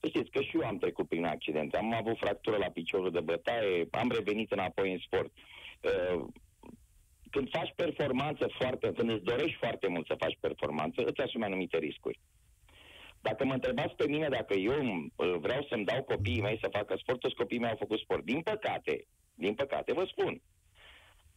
să 0.00 0.08
știți 0.08 0.30
că 0.30 0.42
și 0.42 0.56
eu 0.56 0.66
am 0.66 0.78
trecut 0.78 1.08
prin 1.08 1.24
accidente, 1.24 1.76
am 1.76 1.94
avut 1.94 2.18
fractură 2.18 2.56
la 2.56 2.70
piciorul 2.70 3.10
de 3.10 3.20
bătaie, 3.20 3.88
am 3.90 4.10
revenit 4.10 4.52
înapoi 4.52 4.92
în 4.92 4.98
sport. 4.98 5.32
Uh, 5.80 6.24
Când 7.30 7.48
faci 7.50 7.72
performanță 7.76 8.46
foarte, 8.58 8.92
când 8.92 9.10
îți 9.10 9.24
dorești 9.24 9.56
foarte 9.58 9.86
mult 9.88 10.06
să 10.06 10.14
faci 10.18 10.36
performanță, 10.40 11.02
îți 11.04 11.20
asumi 11.20 11.44
anumite 11.44 11.78
riscuri. 11.78 12.20
Dacă 13.20 13.44
mă 13.44 13.52
întrebați 13.52 13.94
pe 13.94 14.08
mine 14.08 14.28
dacă 14.28 14.54
eu 14.54 14.82
uh, 14.82 15.34
vreau 15.40 15.66
să-mi 15.68 15.84
dau 15.84 16.02
copiii 16.02 16.40
mei 16.40 16.58
să 16.62 16.68
facă 16.72 16.94
sport, 16.96 17.20
toți 17.20 17.34
copiii 17.34 17.60
mei 17.60 17.70
au 17.70 17.76
făcut 17.76 17.98
sport. 17.98 18.24
Din 18.24 18.40
păcate, 18.40 19.06
din 19.34 19.54
păcate, 19.54 19.92
vă 19.92 20.04
spun, 20.04 20.40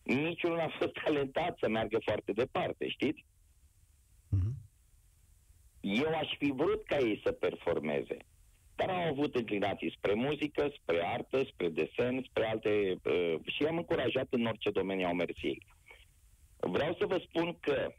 niciunul 0.03 0.57
n-a 0.57 0.67
fost 0.79 0.93
talentat 1.03 1.57
să 1.59 1.69
meargă 1.69 1.99
foarte 2.03 2.31
departe, 2.31 2.87
știți? 2.87 3.25
Mhm. 4.29 4.53
Eu 5.79 6.07
aș 6.07 6.35
fi 6.37 6.51
vrut 6.55 6.85
ca 6.85 6.97
ei 6.97 7.21
să 7.23 7.31
performeze, 7.31 8.17
dar 8.75 8.89
au 8.89 9.07
avut 9.11 9.35
înclinații 9.35 9.93
spre 9.97 10.13
muzică, 10.13 10.71
spre 10.81 11.05
artă, 11.05 11.43
spre 11.43 11.69
desen, 11.69 12.25
spre 12.29 12.45
alte... 12.45 12.99
Uh, 13.03 13.35
și 13.45 13.63
i-am 13.63 13.77
încurajat 13.77 14.27
în 14.29 14.45
orice 14.45 14.69
domeniu 14.69 15.05
au 15.05 15.13
mers 15.13 15.37
ei. 15.41 15.65
Vreau 16.59 16.95
să 16.99 17.05
vă 17.05 17.23
spun 17.27 17.57
că 17.59 17.93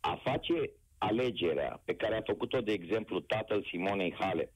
a 0.00 0.20
face 0.22 0.70
alegerea 0.98 1.82
pe 1.84 1.94
care 1.94 2.16
a 2.16 2.22
făcut-o, 2.26 2.60
de 2.60 2.72
exemplu, 2.72 3.20
tatăl 3.20 3.64
Simonei 3.64 4.14
Hale, 4.18 4.52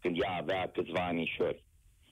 când 0.00 0.20
ea 0.20 0.36
avea 0.36 0.70
câțiva 0.70 1.06
anișori, 1.06 1.64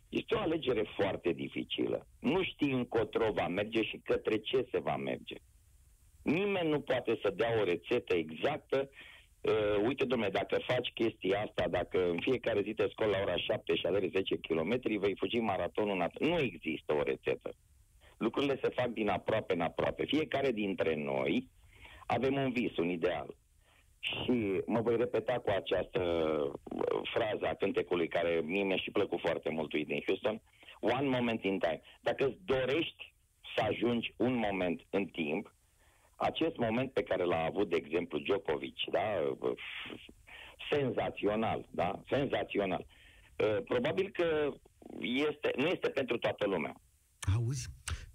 este 0.09 0.35
o 0.35 0.39
alegere 0.39 0.83
foarte 0.97 1.33
dificilă. 1.33 2.07
Nu 2.21 2.43
știi 2.43 2.73
încotro 2.73 3.33
va 3.33 3.49
merge 3.49 3.83
și 3.83 4.01
către 4.05 4.39
ce 4.39 4.69
se 4.71 4.79
va 4.79 4.97
merge. 4.97 5.37
Nimeni 6.27 6.69
nu 6.69 6.81
poate 6.81 7.19
să 7.23 7.31
dea 7.31 7.61
o 7.61 7.65
rețetă 7.65 8.15
exactă. 8.15 8.91
Uh, 9.41 9.85
uite, 9.87 10.05
domnule, 10.05 10.31
dacă 10.31 10.59
faci 10.67 10.91
chestia 10.95 11.41
asta, 11.41 11.69
dacă 11.69 12.09
în 12.11 12.19
fiecare 12.21 12.61
zi 12.63 12.75
te 12.75 12.87
scoli 12.91 13.11
la 13.11 13.21
ora 13.21 13.37
7 13.37 13.75
și 13.75 13.87
alergi 13.87 14.09
10 14.09 14.37
km, 14.37 14.81
vei 14.99 15.17
fugi 15.17 15.39
maratonul. 15.39 16.05
Nat- 16.05 16.19
nu 16.19 16.39
există 16.39 16.95
o 16.95 17.03
rețetă. 17.03 17.51
Lucrurile 18.19 18.59
se 18.63 18.69
fac 18.69 18.87
din 18.87 19.09
aproape 19.09 19.53
în 19.53 19.61
aproape. 19.61 20.05
Fiecare 20.05 20.51
dintre 20.53 20.95
noi 20.95 21.49
avem 22.07 22.35
un 22.35 22.53
vis, 22.53 22.77
un 22.77 22.89
ideal. 22.89 23.35
Și 23.99 24.63
mă 24.67 24.81
voi 24.81 24.97
repeta 24.97 25.33
cu 25.33 25.51
această 25.51 26.01
uh, 26.01 27.01
frază 27.13 27.47
a 27.47 27.55
cântecului 27.55 28.09
care 28.09 28.41
mie 28.45 28.63
mi-a 28.63 28.77
și 28.77 28.91
plăcut 28.91 29.21
foarte 29.21 29.51
mult 29.51 29.71
din 29.71 30.03
Houston. 30.07 30.43
One 30.81 31.09
moment 31.09 31.45
in 31.45 31.59
time. 31.59 31.81
Dacă 32.01 32.27
îți 32.27 32.39
dorești 32.45 33.15
să 33.57 33.65
ajungi 33.69 34.15
un 34.17 34.35
moment 34.35 34.81
în 34.91 35.05
timp, 35.05 35.55
acest 36.17 36.57
moment 36.57 36.93
pe 36.93 37.03
care 37.03 37.25
l-a 37.25 37.45
avut, 37.45 37.69
de 37.69 37.77
exemplu, 37.77 38.19
Djokovic, 38.19 38.77
da? 38.93 39.01
uh, 39.41 39.59
Senzațional, 40.71 41.67
da? 41.71 42.03
Senzațional. 42.11 42.87
Uh, 43.37 43.57
Probabil 43.65 44.11
că 44.13 44.53
este, 45.01 45.51
nu 45.57 45.67
este 45.67 45.89
pentru 45.89 46.19
toată 46.19 46.47
lumea. 46.47 46.81
Auzi, 47.37 47.69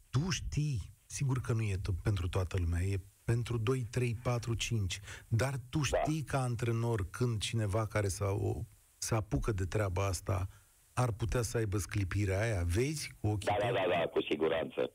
tu 0.10 0.30
știi, 0.30 0.80
sigur 1.06 1.42
că 1.42 1.54
nu 1.54 1.62
e 1.62 1.76
to- 1.76 2.04
pentru 2.04 2.28
toată 2.28 2.58
lumea, 2.60 2.82
e 2.82 2.96
pentru 3.26 3.58
2, 3.58 3.88
3, 3.92 4.16
4, 4.24 4.54
5, 4.54 5.00
dar 5.28 5.54
tu 5.70 5.80
Da. 5.92 5.98
știi 6.02 6.22
ca 6.24 6.42
antrenor 6.42 7.10
când 7.10 7.42
cineva 7.42 7.88
care 7.88 8.08
s-a, 8.08 8.26
o, 8.32 8.54
se 8.98 9.16
apucă 9.16 9.52
de 9.52 9.66
treaba 9.66 10.06
asta 10.06 10.48
ar 10.94 11.12
putea 11.12 11.42
să 11.42 11.58
aibă 11.58 11.78
sclipirea 11.78 12.40
aia, 12.42 12.64
vezi 12.66 13.14
cu 13.22 13.28
ochii 13.28 13.48
Da, 13.48 13.56
da, 13.60 13.66
tăi? 13.72 13.74
da, 13.90 13.96
da, 13.98 14.08
cu 14.08 14.22
siguranță. 14.22 14.92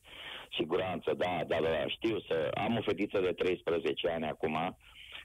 Siguranță, 0.59 1.15
da, 1.17 1.45
da, 1.47 1.61
da, 1.61 1.69
da. 1.69 1.87
Știu 1.89 2.21
să... 2.21 2.51
Am 2.55 2.77
o 2.77 2.81
fetiță 2.81 3.21
de 3.21 3.33
13 3.33 4.09
ani 4.09 4.27
acum, 4.27 4.77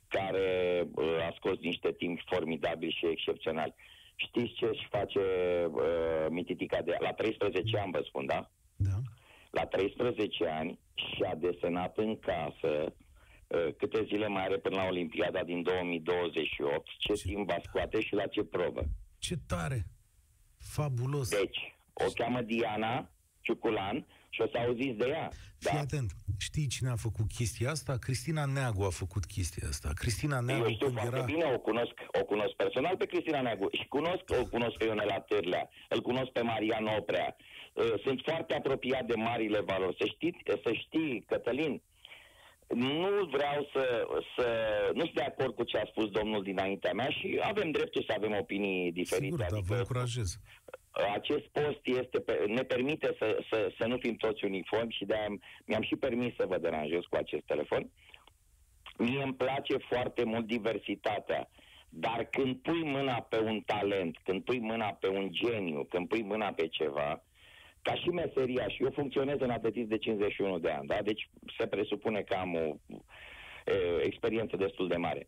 care 0.07 0.47
uh, 0.95 1.27
a 1.27 1.33
scos 1.35 1.57
niște 1.59 1.91
timpi 1.91 2.23
formidabili 2.25 2.97
și 2.99 3.05
excepționali. 3.07 3.73
Știți 4.15 4.53
ce 4.53 4.65
își 4.65 4.87
face 4.89 5.19
uh, 5.71 6.25
mititica 6.29 6.81
de... 6.81 6.95
La 6.99 7.13
13 7.13 7.77
ani, 7.77 7.91
vă 7.91 8.01
spun, 8.07 8.25
da? 8.25 8.49
Da. 8.75 8.97
La 9.51 9.65
13 9.65 10.47
ani 10.47 10.79
și-a 10.95 11.35
desenat 11.35 11.97
în 11.97 12.19
casă 12.19 12.93
uh, 13.47 13.67
câte 13.77 14.03
zile 14.03 14.27
mai 14.27 14.43
are 14.43 14.57
până 14.57 14.75
la 14.75 14.87
Olimpiada 14.87 15.43
din 15.43 15.61
2028, 15.63 16.87
ce 16.97 17.13
Ce 17.13 17.27
timp 17.27 17.49
va 17.49 17.57
scoate 17.63 18.01
și 18.01 18.13
la 18.13 18.27
ce 18.27 18.43
probă. 18.43 18.83
Ce 19.17 19.35
tare! 19.47 19.85
Fabulos! 20.57 21.29
Deci, 21.29 21.75
o 21.93 22.05
cheamă 22.13 22.41
Diana 22.41 23.09
Ciuculan 23.41 24.05
și 24.33 24.41
o 24.41 24.47
să 24.51 24.57
auziți 24.65 24.97
de 24.97 25.07
ea. 25.09 25.29
Fii 25.59 25.71
Da. 25.73 25.79
atent, 25.79 26.09
știi 26.37 26.67
cine 26.67 26.89
a 26.89 26.95
făcut 27.07 27.27
chestia 27.37 27.69
asta? 27.69 27.93
Cristina 28.05 28.45
Neagu 28.45 28.83
a 28.83 28.89
făcut 28.89 29.25
chestia 29.25 29.67
asta. 29.67 29.89
Cristina 30.01 30.37
Eu 30.37 30.43
Neagu 30.43 30.69
știu 30.69 30.85
când 30.85 30.97
foarte 30.99 31.15
era... 31.15 31.25
bine, 31.25 31.45
o 31.55 31.59
cunosc, 31.59 31.95
o 32.21 32.23
cunosc 32.31 32.53
personal 32.63 32.95
pe 32.97 33.05
Cristina 33.05 33.41
Neagu 33.41 33.67
și 33.79 33.85
cunosc, 33.87 34.23
o 34.41 34.45
cunosc 34.45 34.75
pe 34.77 34.85
Ionela 34.85 35.19
Târlea, 35.19 35.69
îl 35.89 36.01
cunosc 36.01 36.29
pe 36.31 36.41
Marian 36.41 36.85
Oprea. 36.99 37.35
Uh, 37.73 37.93
Sunt 38.05 38.21
foarte 38.25 38.53
apropiat 38.53 39.05
de 39.05 39.15
marile 39.15 39.59
valori. 39.59 39.95
Să, 39.99 40.05
știți, 40.15 40.39
să 40.63 40.71
știi, 40.73 41.23
Cătălin, 41.27 41.81
nu 42.75 43.09
vreau 43.31 43.69
să, 43.73 43.83
să... 44.35 44.45
Nu 44.93 45.01
sunt 45.01 45.13
de 45.15 45.21
acord 45.21 45.55
cu 45.55 45.63
ce 45.63 45.77
a 45.77 45.85
spus 45.85 46.07
domnul 46.09 46.43
dinaintea 46.43 46.93
mea 46.93 47.09
și 47.09 47.39
avem 47.43 47.71
dreptul 47.71 48.03
să 48.07 48.13
avem 48.17 48.33
opinii 48.39 48.91
diferite. 48.91 49.23
Sigur, 49.25 49.39
dar 49.39 49.49
vă 49.49 49.55
adică 49.57 49.75
încurajez. 49.77 50.37
Acest 50.91 51.45
post 51.45 51.79
este 51.83 52.19
pe, 52.19 52.43
ne 52.47 52.61
permite 52.61 53.15
să, 53.19 53.43
să, 53.49 53.71
să 53.77 53.85
nu 53.85 53.97
fim 53.97 54.15
toți 54.15 54.45
uniformi 54.45 54.95
și 54.97 55.05
de-aia 55.05 55.27
mi-am 55.65 55.81
și 55.81 55.95
permis 55.95 56.35
să 56.35 56.45
vă 56.47 56.57
deranjez 56.57 57.01
cu 57.09 57.15
acest 57.15 57.43
telefon. 57.45 57.89
Mie 58.97 59.23
îmi 59.23 59.33
place 59.33 59.77
foarte 59.77 60.23
mult 60.23 60.45
diversitatea. 60.45 61.49
Dar 61.89 62.27
când 62.31 62.55
pui 62.55 62.83
mâna 62.83 63.21
pe 63.21 63.39
un 63.39 63.61
talent, 63.61 64.17
când 64.23 64.43
pui 64.43 64.59
mâna 64.59 64.93
pe 64.93 65.07
un 65.07 65.31
geniu, 65.31 65.83
când 65.83 66.07
pui 66.07 66.21
mâna 66.21 66.53
pe 66.53 66.67
ceva, 66.67 67.23
ca 67.81 67.95
și 67.95 68.09
meseria, 68.09 68.67
și 68.67 68.83
eu 68.83 68.91
funcționez 68.91 69.39
în 69.39 69.49
atletism 69.49 69.87
de 69.87 69.97
51 69.97 70.59
de 70.59 70.69
ani, 70.69 70.87
da? 70.87 71.01
deci 71.01 71.29
se 71.57 71.67
presupune 71.67 72.21
că 72.21 72.35
am 72.35 72.55
o 72.55 72.75
e, 73.65 74.03
experiență 74.03 74.55
destul 74.55 74.87
de 74.87 74.95
mare. 74.95 75.27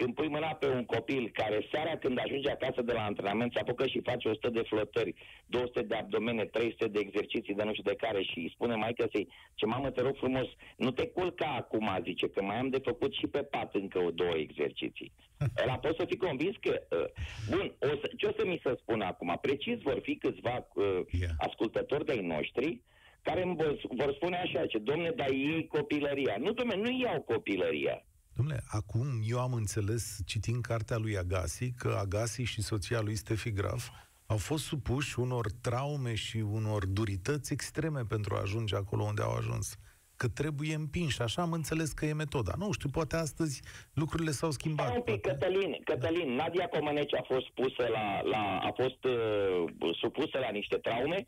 Când 0.00 0.14
pui 0.14 0.28
mâna 0.28 0.52
pe 0.54 0.66
un 0.66 0.84
copil 0.84 1.30
care 1.32 1.66
seara 1.70 1.96
când 1.96 2.18
ajunge 2.18 2.50
acasă 2.50 2.82
de 2.82 2.92
la 2.92 3.04
antrenament 3.04 3.52
se 3.52 3.58
apucă 3.58 3.86
și 3.86 4.00
face 4.00 4.28
100 4.28 4.50
de 4.50 4.62
flotări, 4.62 5.14
200 5.46 5.82
de 5.82 5.94
abdomene, 5.94 6.44
300 6.44 6.88
de 6.88 6.98
exerciții 6.98 7.54
de 7.54 7.62
nu 7.62 7.72
știu 7.72 7.82
de 7.82 8.02
care 8.04 8.22
și 8.22 8.38
îi 8.38 8.52
spune 8.54 8.74
mai 8.74 8.94
să 8.98 9.06
ce 9.54 9.66
mamă 9.66 9.90
te 9.90 10.00
rog 10.00 10.16
frumos, 10.16 10.48
nu 10.76 10.90
te 10.90 11.06
culca 11.06 11.54
acum, 11.58 11.98
zice, 12.02 12.28
că 12.28 12.42
mai 12.42 12.58
am 12.58 12.68
de 12.68 12.80
făcut 12.84 13.12
și 13.12 13.26
pe 13.26 13.42
pat 13.42 13.74
încă 13.74 13.98
o 13.98 14.10
două 14.10 14.34
exerciții. 14.36 15.12
Ăla 15.62 15.78
pot 15.78 15.96
să 15.96 16.04
fi 16.08 16.16
convins 16.16 16.56
că, 16.60 16.82
uh, 16.90 17.06
bun, 17.50 17.74
o 17.80 17.94
să, 18.00 18.10
ce 18.16 18.26
o 18.26 18.32
să 18.38 18.46
mi 18.46 18.60
se 18.64 18.74
spună 18.80 19.04
acum? 19.04 19.38
Precis 19.40 19.80
vor 19.80 19.98
fi 20.02 20.16
câțiva 20.16 20.68
uh, 20.74 20.84
yeah. 21.20 21.32
ascultători 21.38 22.04
de-ai 22.04 22.26
noștri 22.34 22.80
care 23.22 23.42
îmi 23.42 23.56
vor, 23.56 23.80
vor 23.88 24.14
spune 24.14 24.36
așa, 24.36 24.66
ce 24.66 24.78
domne, 24.78 25.10
dar 25.10 25.30
ei 25.30 25.66
copilăria. 25.66 26.36
Nu, 26.38 26.52
domne, 26.52 26.76
nu 26.76 26.90
iau 26.90 27.20
copilăria. 27.20 28.04
Domnule, 28.32 28.62
acum 28.66 29.06
eu 29.22 29.40
am 29.40 29.52
înțeles, 29.52 30.18
citind 30.24 30.62
cartea 30.62 30.96
lui 30.96 31.18
Agassi, 31.18 31.72
că 31.72 31.96
Agassi 32.00 32.42
și 32.42 32.62
soția 32.62 33.00
lui 33.00 33.14
Stefi 33.14 33.50
Graf 33.50 33.88
au 34.26 34.36
fost 34.36 34.64
supuși 34.64 35.18
unor 35.18 35.50
traume 35.60 36.14
și 36.14 36.36
unor 36.36 36.86
durități 36.86 37.52
extreme 37.52 38.00
pentru 38.08 38.34
a 38.34 38.40
ajunge 38.40 38.76
acolo 38.76 39.02
unde 39.02 39.22
au 39.22 39.34
ajuns. 39.34 39.76
Că 40.16 40.28
trebuie 40.28 40.74
împinși. 40.74 41.22
Așa 41.22 41.42
am 41.42 41.52
înțeles 41.52 41.92
că 41.92 42.06
e 42.06 42.12
metoda. 42.12 42.52
Nu 42.58 42.72
știu, 42.72 42.88
poate 42.88 43.16
astăzi 43.16 43.62
lucrurile 43.92 44.30
s-au 44.30 44.50
schimbat. 44.50 44.94
un 44.94 45.02
pic, 45.02 45.20
Cătălin, 45.20 45.76
Cătălin, 45.84 46.36
da. 46.36 46.42
Nadia 46.42 46.68
Comăneci 46.68 47.14
a 47.14 47.22
fost 47.26 47.48
pusă 47.50 47.88
la, 47.92 48.20
la 48.22 48.58
a 48.62 48.72
fost 48.76 49.04
uh, 49.04 49.94
supusă 50.00 50.38
la 50.38 50.50
niște 50.50 50.76
traume? 50.76 51.26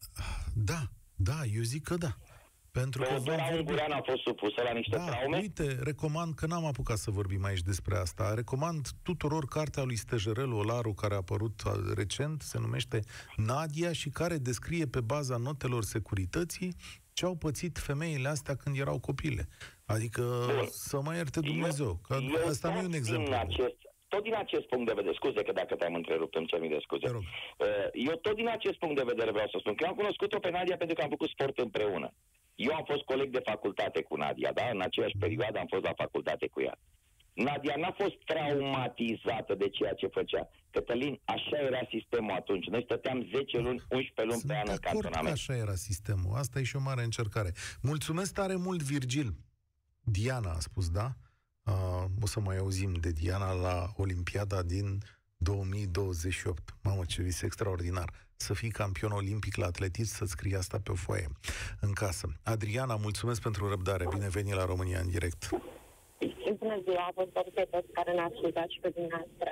Da, 0.54 0.80
da, 1.14 1.40
eu 1.54 1.62
zic 1.62 1.82
că 1.82 1.96
da. 1.96 2.16
Pentru 2.72 3.02
că 3.02 3.08
Teodora 3.08 3.48
Ungurean 3.52 3.90
a 3.90 4.00
fost 4.04 4.22
supusă 4.22 4.62
la 4.62 4.72
niște 4.72 4.96
da, 4.96 5.04
traume? 5.04 5.36
uite, 5.36 5.78
recomand, 5.82 6.34
că 6.34 6.46
n-am 6.46 6.64
apucat 6.64 6.96
să 6.96 7.10
vorbim 7.10 7.44
aici 7.44 7.60
despre 7.60 7.96
asta, 7.96 8.34
recomand 8.34 8.88
tuturor 9.02 9.44
cartea 9.44 9.82
lui 9.82 9.96
Stejerel 9.96 10.52
Olaru, 10.52 10.92
care 10.92 11.14
a 11.14 11.16
apărut 11.16 11.62
recent, 11.96 12.42
se 12.42 12.58
numește 12.58 13.00
Nadia 13.36 13.92
și 13.92 14.08
care 14.10 14.36
descrie 14.36 14.86
pe 14.86 15.00
baza 15.00 15.36
notelor 15.36 15.82
securității 15.82 16.74
ce 17.12 17.24
au 17.24 17.34
pățit 17.34 17.78
femeile 17.78 18.28
astea 18.28 18.54
când 18.54 18.78
erau 18.78 18.98
copile. 18.98 19.48
Adică 19.86 20.22
Bun. 20.56 20.66
să 20.70 21.00
mă 21.04 21.14
ierte 21.14 21.40
Dumnezeu, 21.40 22.00
că 22.08 22.18
eu 22.20 22.48
asta 22.48 22.72
nu 22.72 22.78
e 22.78 22.84
un 22.84 22.92
exemplu. 22.92 23.34
Acest, 23.34 23.76
tot 24.08 24.22
din 24.22 24.34
acest 24.34 24.66
punct 24.72 24.86
de 24.86 24.92
vedere, 24.96 25.14
scuze 25.14 25.42
că 25.42 25.52
dacă 25.52 25.74
te-am 25.74 25.94
întrerupt, 25.94 26.34
îmi 26.34 26.46
cer 26.46 26.60
mii 26.60 26.68
de 26.68 26.78
scuze. 26.86 27.08
Uh, 27.10 27.24
eu 28.08 28.14
tot 28.26 28.34
din 28.34 28.48
acest 28.48 28.78
punct 28.78 28.96
de 28.96 29.10
vedere 29.12 29.30
vreau 29.30 29.48
să 29.52 29.56
spun 29.60 29.74
că 29.74 29.82
eu 29.84 29.90
am 29.90 29.96
cunoscut-o 29.96 30.38
pe 30.38 30.50
Nadia 30.50 30.76
pentru 30.76 30.94
că 30.96 31.02
am 31.02 31.14
făcut 31.16 31.28
sport 31.28 31.58
împreună. 31.58 32.08
Eu 32.66 32.72
am 32.74 32.84
fost 32.90 33.02
coleg 33.10 33.28
de 33.36 33.42
facultate 33.50 34.00
cu 34.08 34.14
Nadia, 34.16 34.52
da? 34.58 34.64
În 34.74 34.80
aceeași 34.88 35.16
perioadă 35.24 35.56
am 35.58 35.66
fost 35.74 35.84
la 35.84 35.94
facultate 36.02 36.46
cu 36.54 36.60
ea. 36.68 36.76
Nadia 37.34 37.74
n-a 37.82 37.94
fost 38.02 38.16
traumatizată 38.24 39.54
de 39.54 39.68
ceea 39.68 39.92
ce 40.00 40.06
făcea. 40.06 40.48
Cătălin, 40.70 41.20
așa 41.24 41.56
era 41.68 41.80
sistemul 41.90 42.30
atunci. 42.30 42.66
Noi 42.66 42.82
stăteam 42.84 43.18
10 43.34 43.58
luni, 43.58 43.82
11 43.90 44.22
luni 44.22 44.40
Sunt 44.42 44.46
pe 44.52 44.56
an 44.56 44.68
în 44.68 44.76
cantonament. 44.76 45.34
așa 45.34 45.54
era 45.56 45.74
sistemul. 45.74 46.32
Asta 46.36 46.58
e 46.58 46.62
și 46.62 46.76
o 46.76 46.80
mare 46.80 47.02
încercare. 47.02 47.50
Mulțumesc 47.82 48.34
tare 48.34 48.54
mult, 48.56 48.82
Virgil. 48.82 49.34
Diana 50.00 50.50
a 50.50 50.58
spus, 50.60 50.88
da? 50.90 51.08
Uh, 51.62 52.04
o 52.22 52.26
să 52.26 52.40
mai 52.40 52.56
auzim 52.56 52.92
de 52.94 53.10
Diana 53.12 53.52
la 53.52 53.86
Olimpiada 53.96 54.62
din 54.62 54.98
2028. 55.42 56.62
Mamă, 56.82 57.02
ce 57.04 57.22
vis 57.22 57.42
extraordinar 57.42 58.08
să 58.36 58.54
fii 58.54 58.70
campion 58.70 59.10
olimpic 59.10 59.56
la 59.56 59.66
atletism, 59.66 60.14
să 60.14 60.24
scrii 60.24 60.54
asta 60.54 60.78
pe 60.84 60.90
o 60.90 60.94
foaie 60.94 61.28
în 61.80 61.92
casă. 61.92 62.26
Adriana, 62.44 62.96
mulțumesc 62.96 63.42
pentru 63.42 63.68
răbdare. 63.68 64.06
Bine 64.14 64.28
veni 64.28 64.52
la 64.52 64.64
România 64.64 65.00
în 65.00 65.10
direct. 65.10 65.48
Bună 66.58 66.78
ziua, 66.86 67.10
vă 67.14 67.24
pe 67.54 67.66
toți 67.70 67.92
care 67.92 68.12
ne 68.12 68.20
ascultați 68.20 68.74
și 68.74 68.80
pe 68.80 68.88
dumneavoastră. 68.88 69.50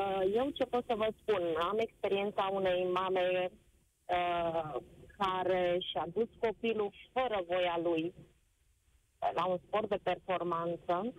Uh, 0.00 0.22
eu 0.34 0.50
ce 0.50 0.64
pot 0.64 0.84
să 0.86 0.94
vă 0.96 1.08
spun? 1.20 1.42
Am 1.70 1.78
experiența 1.78 2.50
unei 2.52 2.88
mame 2.92 3.50
uh, 3.50 4.74
care 5.18 5.76
și-a 5.90 6.06
dus 6.12 6.28
copilul 6.38 6.90
fără 7.12 7.44
voia 7.48 7.78
lui 7.82 8.14
la 9.34 9.44
un 9.46 9.58
sport 9.66 9.88
de 9.88 9.98
performanță, 10.02 11.14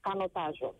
canotajul. 0.00 0.74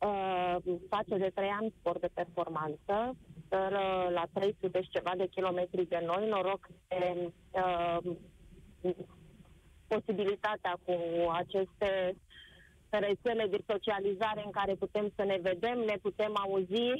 Uh-huh. 0.00 0.38
Uh, 0.64 0.78
face 0.88 1.16
de 1.16 1.30
trei 1.34 1.48
ani 1.48 1.74
sport 1.78 2.00
de 2.00 2.10
performanță, 2.14 3.16
stă 3.46 3.68
la 4.10 4.24
300 4.32 4.82
și 4.82 4.88
ceva 4.88 5.12
de 5.16 5.26
kilometri 5.26 5.88
de 5.88 6.02
noi, 6.06 6.28
noroc 6.28 6.68
de 6.88 7.32
uh, 7.50 8.16
posibilitatea 9.86 10.78
cu 10.84 10.94
aceste 11.30 12.16
rețele 12.88 13.46
de 13.46 13.64
socializare 13.66 14.42
în 14.44 14.50
care 14.50 14.74
putem 14.74 15.12
să 15.16 15.24
ne 15.24 15.38
vedem, 15.42 15.78
ne 15.78 15.96
putem 16.02 16.32
auzi 16.36 16.90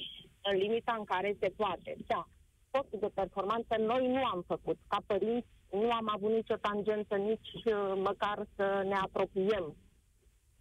în 0.43 0.57
limita 0.57 0.95
în 0.99 1.05
care 1.05 1.37
se 1.41 1.53
poate. 1.57 1.97
Da, 2.07 2.27
sportul 2.67 2.99
de 2.99 3.11
performanță 3.15 3.77
noi 3.79 4.09
nu 4.09 4.25
am 4.25 4.45
făcut. 4.47 4.79
Ca 4.89 4.99
părinți 5.07 5.47
nu 5.71 5.91
am 5.93 6.09
avut 6.15 6.31
nicio 6.31 6.57
tangență, 6.57 7.15
nici 7.17 7.53
uh, 7.65 7.93
măcar 7.95 8.47
să 8.57 8.83
ne 8.85 8.95
apropiem 8.95 9.77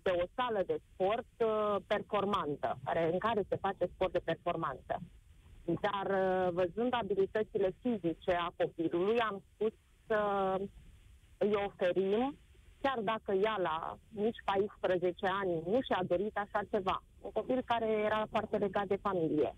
de 0.08 0.13
o 0.24 0.26
sală 0.36 0.62
de 0.65 0.78
sport 0.89 1.32
uh, 1.38 1.76
performantă, 1.88 2.78
care, 2.84 3.12
în 3.12 3.20
care 3.20 3.41
se 3.50 3.56
face 3.65 3.86
sport 3.93 4.12
de 4.12 4.28
performanță. 4.32 4.96
Dar 5.86 6.08
uh, 6.10 6.48
văzând 6.60 6.93
abilitățile 6.93 7.70
fizice 7.82 8.32
a 8.32 8.54
copilului, 8.58 9.20
am 9.20 9.41
spus 9.54 9.74
să 10.08 10.20
îi 11.38 11.54
oferim, 11.67 12.38
chiar 12.82 13.00
dacă 13.00 13.32
ea 13.34 13.58
la 13.58 13.98
nici 14.10 14.41
14 14.46 15.28
ani 15.41 15.54
nu 15.72 15.80
și-a 15.82 16.04
dorit 16.08 16.38
așa 16.38 16.62
ceva. 16.72 17.04
Un 17.22 17.32
copil 17.32 17.62
care 17.65 17.89
era 17.91 18.26
foarte 18.30 18.58
legat 18.58 18.88
de 18.88 19.04
familie. 19.08 19.56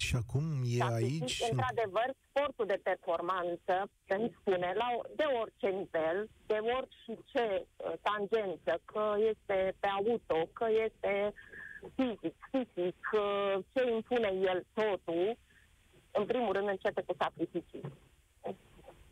Și 0.00 0.16
acum 0.16 0.44
e 0.64 0.78
da, 0.78 0.86
aici... 0.86 1.42
Într-adevăr, 1.50 2.08
sportul 2.28 2.66
de 2.66 2.80
performanță, 2.82 3.74
îmi 4.06 4.32
spune, 4.40 4.72
la, 4.80 4.88
de 5.16 5.26
orice 5.40 5.68
nivel, 5.80 6.28
de 6.46 6.58
orice 6.78 7.44
uh, 7.76 7.92
tangență, 8.06 8.72
că 8.84 9.04
este 9.30 9.74
pe 9.80 9.88
auto, 9.98 10.38
că 10.52 10.66
este 10.86 11.12
fizic, 11.96 12.36
fizic, 12.50 13.00
ce 13.72 13.90
impune 13.94 14.30
el 14.50 14.66
totul, 14.72 15.36
în 16.10 16.24
primul 16.26 16.52
rând 16.52 16.68
începe 16.68 17.02
cu 17.02 17.14
sacrificii. 17.18 17.82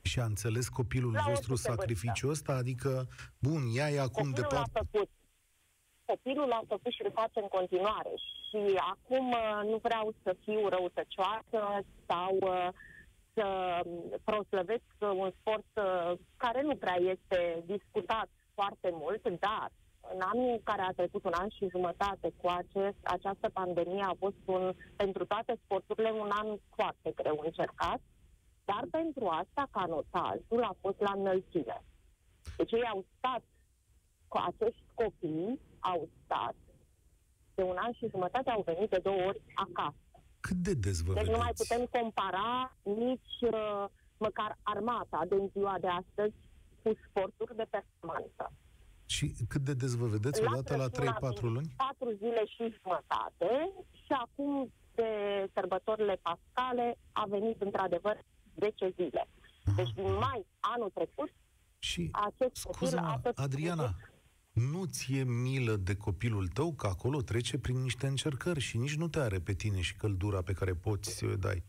Și 0.02 0.20
a 0.20 0.24
înțeles 0.24 0.68
copilul 0.68 1.12
La 1.12 1.24
vostru 1.28 1.54
sacrificiul 1.54 2.30
ăsta? 2.30 2.52
Adică, 2.52 3.08
bun, 3.38 3.62
ea 3.74 3.90
e 3.90 4.00
acum 4.00 4.30
copilul 4.30 4.48
departe... 4.50 4.70
L-a 4.74 4.80
făcut. 4.90 5.08
Copilul 6.06 6.46
l-a 6.48 6.62
făcut 6.68 6.92
și 6.92 7.02
îl 7.04 7.10
face 7.14 7.40
în 7.40 7.48
continuare. 7.48 8.12
Și 8.48 8.60
acum 8.92 9.30
uh, 9.30 9.60
nu 9.70 9.76
vreau 9.76 10.14
să 10.22 10.36
fiu 10.44 10.68
răutăcioasă 10.68 11.60
sau 12.06 12.36
uh, 12.40 12.68
să 13.34 13.46
proslăvesc 14.24 14.88
un 15.00 15.30
sport 15.40 15.70
uh, 15.74 16.12
care 16.36 16.62
nu 16.62 16.76
prea 16.76 16.98
este 17.14 17.62
discutat 17.66 18.28
foarte 18.54 18.90
mult, 18.92 19.22
dar 19.28 19.70
în 20.14 20.20
anul 20.32 20.60
care 20.64 20.82
a 20.82 20.92
trecut, 21.00 21.24
un 21.24 21.32
an 21.34 21.48
și 21.48 21.68
jumătate 21.70 22.32
cu 22.40 22.48
acest, 22.48 23.00
această 23.02 23.48
pandemie 23.52 24.02
a 24.02 24.16
fost 24.18 24.42
un, 24.44 24.72
pentru 24.96 25.24
toate 25.24 25.58
sporturile 25.64 26.10
un 26.10 26.30
an 26.42 26.48
foarte 26.74 27.12
greu 27.14 27.40
încercat, 27.44 28.00
dar 28.64 28.82
pentru 28.90 29.26
asta 29.26 29.68
canotajul 29.70 30.62
a 30.62 30.74
fost 30.80 31.00
la 31.00 31.12
înălțime. 31.14 31.82
Deci 32.56 32.72
ei 32.72 32.88
au 32.92 33.04
stat 33.16 33.42
cu 34.28 34.38
acești 34.46 34.82
copii, 34.94 35.60
au 35.90 36.08
stat 36.24 36.54
de 37.54 37.62
un 37.62 37.76
an 37.84 37.92
și 37.92 38.12
jumătate, 38.14 38.50
au 38.50 38.62
venit 38.70 38.90
de 38.90 39.00
două 39.02 39.22
ori 39.28 39.40
acasă. 39.54 40.04
Cât 40.40 40.56
de 40.56 40.74
des 40.74 40.98
vă 41.00 41.12
Deci 41.12 41.22
vedeți? 41.22 41.36
nu 41.36 41.42
mai 41.44 41.52
putem 41.56 41.82
compara 41.96 42.76
nici 42.82 43.36
uh, 43.40 43.84
măcar 44.18 44.58
armata 44.62 45.20
de 45.28 45.36
ziua 45.52 45.76
de 45.80 45.88
astăzi 46.02 46.36
cu 46.82 46.90
sporturi 47.04 47.56
de 47.56 47.66
performanță. 47.70 48.44
Și 49.06 49.24
cât 49.48 49.60
de 49.60 49.74
des 49.74 49.94
vă 49.94 50.06
vedeți? 50.06 50.42
La 50.42 50.50
dată 50.54 50.76
la 50.76 50.88
3-4 50.88 51.40
luni? 51.40 51.68
4 51.76 52.10
zile 52.22 52.42
și 52.54 52.74
jumătate 52.82 53.50
și 54.04 54.12
acum 54.24 54.72
de 54.94 55.10
sărbătorile 55.54 56.20
pascale 56.22 56.98
a 57.12 57.24
venit 57.28 57.62
într-adevăr 57.62 58.24
10 58.60 58.92
zile. 58.96 59.28
Deci 59.76 59.92
din 59.92 60.12
mai 60.12 60.46
anul 60.60 60.90
trecut 60.94 61.30
și, 61.78 62.08
acest 62.12 62.64
copil 62.64 62.96
a 62.96 63.18
tot 63.22 63.38
Adriana, 63.38 63.94
nu 64.56 64.84
ți-e 64.84 65.24
milă 65.24 65.76
de 65.76 65.96
copilul 65.96 66.48
tău 66.48 66.72
că 66.72 66.86
acolo 66.86 67.20
trece 67.20 67.58
prin 67.58 67.82
niște 67.82 68.06
încercări 68.06 68.60
și 68.60 68.76
nici 68.78 68.96
nu 68.96 69.08
te 69.08 69.18
are 69.18 69.38
pe 69.38 69.52
tine 69.52 69.80
și 69.80 69.96
căldura 69.96 70.42
pe 70.42 70.52
care 70.52 70.72
poți 70.72 71.16
să 71.16 71.26
o 71.32 71.36
dai? 71.36 71.62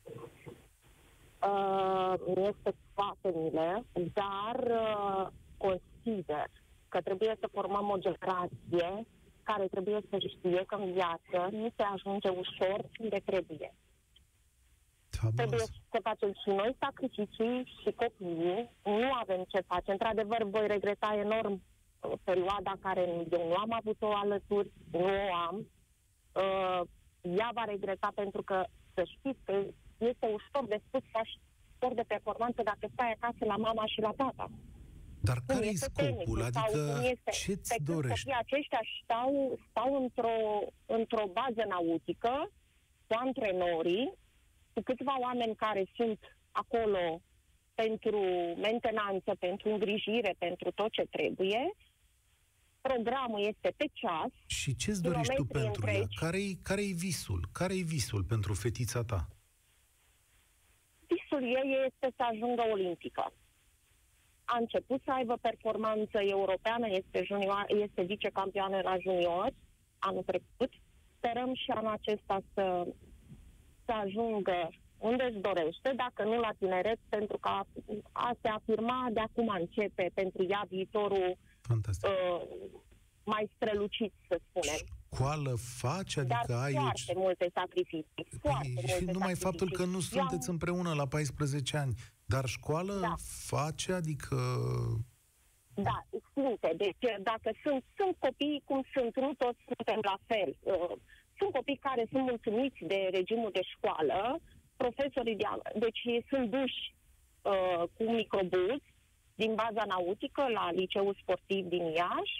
Uh, 1.41 2.13
este 2.25 2.75
foarte 2.93 3.33
milă, 3.35 3.85
dar 4.13 4.63
uh, 4.63 5.27
consider 5.57 6.49
că 6.89 7.01
trebuie 7.01 7.35
să 7.39 7.49
formăm 7.51 7.89
o 7.89 7.97
generație 7.97 9.07
care 9.43 9.67
trebuie 9.67 9.99
să 10.09 10.17
știe 10.17 10.63
că 10.67 10.75
în 10.75 10.91
viață 10.93 11.49
nu 11.51 11.69
se 11.75 11.83
ajunge 11.83 12.29
ușor 12.29 12.89
unde 12.99 13.21
trebuie. 13.25 13.73
Trebuie 15.35 15.65
să 15.91 15.99
facem 16.01 16.31
și 16.43 16.49
noi 16.49 16.75
sacrificii 16.79 17.73
și 17.81 17.91
copiii. 17.91 18.69
Nu 18.83 19.13
avem 19.21 19.43
ce 19.47 19.59
face. 19.67 19.91
Într-adevăr, 19.91 20.43
voi 20.43 20.67
regreta 20.67 21.15
enorm 21.25 21.51
uh, 21.51 21.76
perioada 22.23 22.73
care 22.81 23.01
eu 23.31 23.47
nu 23.47 23.55
am 23.55 23.73
avut-o 23.73 24.15
alături, 24.15 24.71
nu 24.91 24.99
o 24.99 25.33
am. 25.47 25.67
Uh, 26.31 26.81
ea 27.21 27.49
va 27.53 27.63
regreta 27.63 28.11
pentru 28.15 28.43
că, 28.43 28.63
să 28.93 29.03
știți 29.17 29.39
că 29.43 29.53
este 29.97 30.25
ușor 30.25 30.67
de 30.67 30.81
spus 30.87 31.01
să 31.11 31.21
sport 31.75 31.95
de 31.95 32.03
performanță 32.07 32.61
dacă 32.63 32.89
stai 32.93 33.11
acasă 33.11 33.45
la 33.45 33.55
mama 33.55 33.85
și 33.85 33.99
la 34.01 34.13
tata. 34.17 34.49
Dar 35.21 35.37
care 35.47 35.65
e 35.65 35.75
scopul? 35.75 36.41
Adică 36.41 37.01
ce-ți 37.31 37.83
dorești? 37.83 38.31
Aceștia 38.31 38.81
stau, 39.03 39.59
stau 39.69 40.01
într-o, 40.03 40.37
într-o 40.85 41.25
bază 41.39 41.63
nautică 41.67 42.51
cu 43.07 43.13
antrenorii, 43.25 44.13
cu 44.73 44.81
câțiva 44.81 45.15
oameni 45.19 45.55
care 45.55 45.83
sunt 45.95 46.19
acolo 46.51 47.21
pentru 47.75 48.19
mentenanță, 48.61 49.31
pentru 49.39 49.69
îngrijire, 49.69 50.35
pentru 50.37 50.71
tot 50.71 50.91
ce 50.91 51.05
trebuie. 51.11 51.73
Programul 52.87 53.39
este 53.39 53.73
pe 53.77 53.85
ceas. 53.93 54.31
Și 54.45 54.75
ce-ți 54.75 55.01
dorești 55.01 55.33
tu 55.33 55.45
pentru 55.45 55.87
ea? 55.87 56.03
Care-i, 56.15 56.59
care-i 56.63 56.93
visul? 56.93 57.49
Care-i 57.51 57.83
visul 57.83 58.23
pentru 58.23 58.53
fetița 58.53 59.03
ta? 59.03 59.27
Visul 61.07 61.43
ei 61.43 61.69
este 61.85 62.15
să 62.15 62.23
ajungă 62.31 62.63
olimpică 62.71 63.33
a 64.49 64.57
început 64.59 65.01
să 65.05 65.11
aibă 65.11 65.37
performanță 65.41 66.19
europeană, 66.19 66.87
este, 66.89 67.23
junior, 67.23 67.65
este 67.67 68.01
vicecampioană 68.01 68.79
la 68.83 68.95
junior 69.01 69.51
anul 69.99 70.23
trecut. 70.23 70.71
Sperăm 71.17 71.53
și 71.53 71.71
anul 71.71 71.91
acesta 71.91 72.41
să, 72.53 72.87
să 73.85 73.91
ajungă 73.91 74.69
unde 74.97 75.23
își 75.23 75.39
dorește, 75.39 75.93
dacă 75.95 76.23
nu 76.23 76.39
la 76.39 76.51
tineret, 76.59 76.99
pentru 77.09 77.37
că 77.37 77.49
a, 77.49 77.67
a 78.11 78.31
se 78.41 78.47
afirma 78.47 79.07
de 79.11 79.19
acum 79.19 79.47
începe 79.47 80.11
pentru 80.13 80.45
ea 80.49 80.63
viitorul 80.69 81.37
uh, 81.69 82.41
mai 83.23 83.49
strălucit, 83.55 84.13
să 84.27 84.39
spunem. 84.49 84.81
Școală 85.13 85.55
faci? 85.55 86.17
Adică 86.17 86.43
Dar 86.47 86.63
ai 86.63 86.73
foarte 86.73 87.13
o... 87.15 87.19
multe 87.19 87.49
sacrificii. 87.53 88.27
Foarte 88.41 88.71
păi, 88.75 88.83
multe 88.87 89.11
numai 89.11 89.35
sacrificii. 89.35 89.45
faptul 89.45 89.69
că 89.71 89.83
nu 89.85 89.99
sunteți 89.99 90.49
împreună 90.49 90.93
la 90.93 91.07
14 91.07 91.77
ani. 91.77 91.93
Dar 92.25 92.45
școală 92.45 92.93
da. 92.99 93.15
face, 93.51 93.93
adică... 93.93 94.37
Da, 95.73 95.97
simte. 96.33 96.73
Deci 96.77 97.03
dacă 97.31 97.49
sunt, 97.63 97.83
sunt 97.97 98.15
copii 98.19 98.61
cum 98.65 98.81
sunt, 98.93 99.15
nu 99.15 99.33
toți 99.33 99.61
suntem 99.69 99.99
la 100.11 100.17
fel. 100.29 100.49
Uh, 100.59 100.95
sunt 101.37 101.51
copii 101.51 101.85
care 101.87 102.03
sunt 102.11 102.23
mulțumiți 102.23 102.79
de 102.91 103.09
regimul 103.11 103.51
de 103.53 103.63
școală, 103.73 104.39
profesorii 104.77 105.35
de 105.35 105.47
deci 105.79 106.01
sunt 106.29 106.49
duși 106.49 106.81
uh, 107.41 107.83
cu 107.95 108.03
microbuz 108.03 108.81
din 109.41 109.55
baza 109.55 109.83
nautică 109.87 110.43
la 110.57 110.71
liceul 110.71 111.17
sportiv 111.21 111.65
din 111.65 111.85
Iași. 111.99 112.37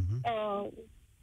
Uh-huh. 0.00 0.20
Uh, 0.30 0.66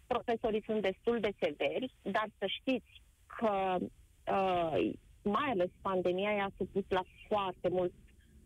profesorii 0.08 0.64
sunt 0.66 0.82
destul 0.82 1.20
de 1.20 1.32
severi, 1.40 1.94
dar 2.02 2.28
să 2.38 2.46
știți 2.58 2.92
că 3.38 3.78
uh, 3.80 4.94
mai 5.22 5.50
ales 5.54 5.72
pandemia 5.82 6.32
i-a 6.32 6.52
supus 6.58 6.84
la 6.88 7.04
foarte 7.28 7.70
mult 7.70 7.94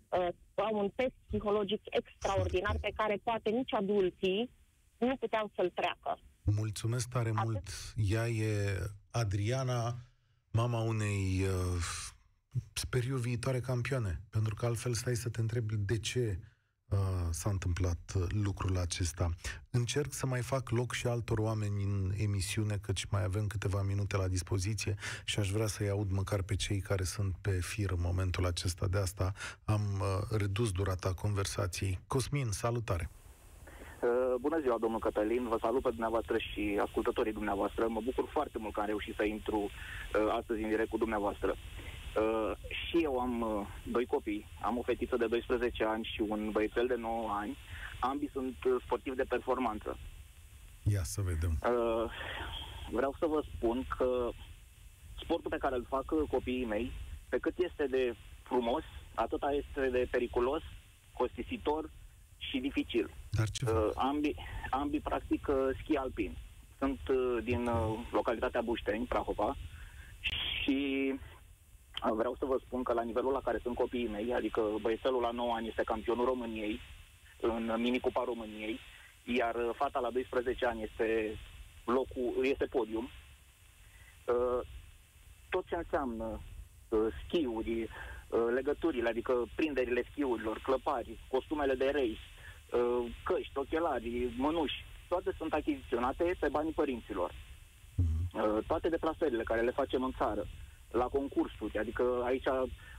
uh, 0.09 0.27
au 0.55 0.79
un 0.79 0.89
test 0.95 1.15
psihologic 1.27 1.81
extraordinar 1.89 2.77
pe 2.81 2.91
care 2.95 3.15
poate 3.23 3.49
nici 3.49 3.73
adulții 3.73 4.49
nu 4.97 5.15
puteau 5.15 5.51
să-l 5.55 5.69
treacă. 5.69 6.19
Mulțumesc 6.43 7.09
tare 7.09 7.29
Atât? 7.29 7.43
mult. 7.43 7.69
Ea 7.95 8.27
e 8.27 8.79
Adriana, 9.11 9.95
mama 10.51 10.79
unei, 10.79 11.41
uh, 11.41 11.83
sper 12.73 13.01
eu, 13.09 13.17
viitoare 13.17 13.59
campioane. 13.59 14.21
Pentru 14.29 14.55
că 14.55 14.65
altfel 14.65 14.93
stai 14.93 15.15
să 15.15 15.29
te 15.29 15.41
întrebi 15.41 15.75
de 15.75 15.99
ce 15.99 16.39
uh, 16.39 16.50
s-a 17.29 17.49
întâmplat 17.49 18.13
uh, 18.15 18.21
lucrul 18.43 18.77
acesta. 18.77 19.29
Încerc 19.71 20.11
să 20.13 20.25
mai 20.25 20.41
fac 20.41 20.69
loc 20.69 20.91
și 20.93 21.07
altor 21.07 21.37
oameni 21.37 21.83
în 21.83 22.11
emisiune, 22.17 22.77
căci 22.81 23.05
mai 23.05 23.23
avem 23.23 23.47
câteva 23.47 23.81
minute 23.81 24.17
la 24.17 24.27
dispoziție 24.27 24.95
și 25.25 25.39
aș 25.39 25.49
vrea 25.49 25.67
să-i 25.67 25.89
aud 25.89 26.11
măcar 26.11 26.41
pe 26.41 26.55
cei 26.55 26.79
care 26.79 27.03
sunt 27.03 27.35
pe 27.41 27.51
fir 27.51 27.89
în 27.91 28.01
momentul 28.01 28.45
acesta. 28.45 28.87
De 28.87 28.97
asta 28.97 29.33
am 29.65 29.81
uh, 29.99 30.37
redus 30.37 30.71
durata 30.71 31.13
conversației. 31.13 31.99
Cosmin, 32.07 32.51
salutare! 32.51 33.09
Uh, 34.01 34.35
bună 34.39 34.59
ziua, 34.59 34.77
domnul 34.79 34.99
Cătălin, 34.99 35.47
vă 35.47 35.57
salut 35.61 35.81
pe 35.81 35.89
dumneavoastră 35.89 36.37
și 36.37 36.79
ascultătorii 36.81 37.33
dumneavoastră. 37.33 37.87
Mă 37.87 38.01
bucur 38.03 38.29
foarte 38.31 38.57
mult 38.57 38.73
că 38.73 38.79
am 38.79 38.85
reușit 38.85 39.15
să 39.15 39.23
intru 39.23 39.57
uh, 39.57 39.69
astăzi 40.39 40.61
în 40.61 40.69
direct 40.69 40.89
cu 40.89 40.97
dumneavoastră. 40.97 41.49
Uh, 41.49 41.80
și 42.69 42.97
eu 43.03 43.19
am 43.19 43.41
uh, 43.41 43.67
doi 43.83 44.05
copii, 44.05 44.45
am 44.61 44.77
o 44.77 44.81
fetiță 44.81 45.17
de 45.17 45.27
12 45.27 45.83
ani 45.83 46.09
și 46.13 46.21
un 46.21 46.49
băiețel 46.51 46.87
de 46.87 46.95
9 46.95 47.29
ani. 47.29 47.57
Ambii 47.99 48.29
sunt 48.33 48.55
uh, 48.63 48.81
sportivi 48.85 49.15
de 49.15 49.25
performanță. 49.29 49.97
Ia 50.83 51.03
să 51.03 51.21
vedem. 51.21 51.59
Uh, 51.63 52.11
vreau 52.91 53.15
să 53.19 53.25
vă 53.25 53.43
spun 53.55 53.85
că 53.97 54.29
sportul 55.21 55.49
pe 55.49 55.57
care 55.57 55.75
îl 55.75 55.85
fac 55.89 56.11
uh, 56.11 56.29
copiii 56.29 56.65
mei, 56.65 56.91
pe 57.29 57.37
cât 57.37 57.53
este 57.57 57.85
de 57.89 58.15
frumos, 58.43 58.83
atâta 59.13 59.51
este 59.51 59.89
de 59.89 60.07
periculos, 60.11 60.61
costisitor 61.13 61.89
și 62.37 62.57
dificil. 62.57 63.09
Dar 63.29 63.49
ce 63.49 63.65
uh, 63.69 63.89
ambii, 63.95 64.35
ambii 64.69 64.99
practic 64.99 65.47
uh, 65.47 65.55
schi 65.81 65.95
alpin. 65.95 66.37
Sunt 66.77 66.99
uh, 67.07 67.43
din 67.43 67.67
uh, 67.67 67.99
localitatea 68.11 68.61
Bușteni, 68.61 69.05
Prahova, 69.05 69.55
și 70.63 71.13
Vreau 72.09 72.35
să 72.39 72.45
vă 72.45 72.57
spun 72.65 72.83
că 72.83 72.93
la 72.93 73.01
nivelul 73.01 73.31
la 73.31 73.41
care 73.41 73.59
sunt 73.61 73.75
copiii 73.75 74.07
mei, 74.07 74.33
adică 74.33 74.61
băiețelul 74.81 75.21
la 75.21 75.31
9 75.31 75.53
ani 75.53 75.67
este 75.67 75.83
campionul 75.83 76.25
României 76.25 76.79
în 77.41 77.73
minicupa 77.77 78.23
României, 78.25 78.79
iar 79.23 79.55
fata 79.75 79.99
la 79.99 80.09
12 80.09 80.65
ani 80.65 80.83
este 80.83 81.37
locul, 81.85 82.45
este 82.45 82.65
podium. 82.65 83.09
Uh, 84.25 84.67
tot 85.49 85.65
ce 85.65 85.75
înseamnă 85.75 86.41
uh, 86.89 86.99
schiuri, 87.25 87.81
uh, 87.81 88.47
legăturile, 88.53 89.09
adică 89.09 89.45
prinderile 89.55 90.03
schiurilor, 90.11 90.59
clăpari, 90.63 91.19
costumele 91.29 91.73
de 91.73 91.91
race, 91.93 92.29
căști, 93.23 93.57
ochelari, 93.57 94.33
mănuși, 94.37 94.85
toate 95.07 95.33
sunt 95.37 95.53
achiziționate 95.53 96.35
pe 96.39 96.47
banii 96.47 96.71
părinților. 96.71 97.31
Toate 98.67 98.89
deplasările 98.89 99.43
care 99.43 99.61
le 99.61 99.71
facem 99.71 100.03
în 100.03 100.11
țară, 100.17 100.47
la 100.91 101.05
concursuri, 101.05 101.77
adică 101.77 102.21
aici 102.23 102.47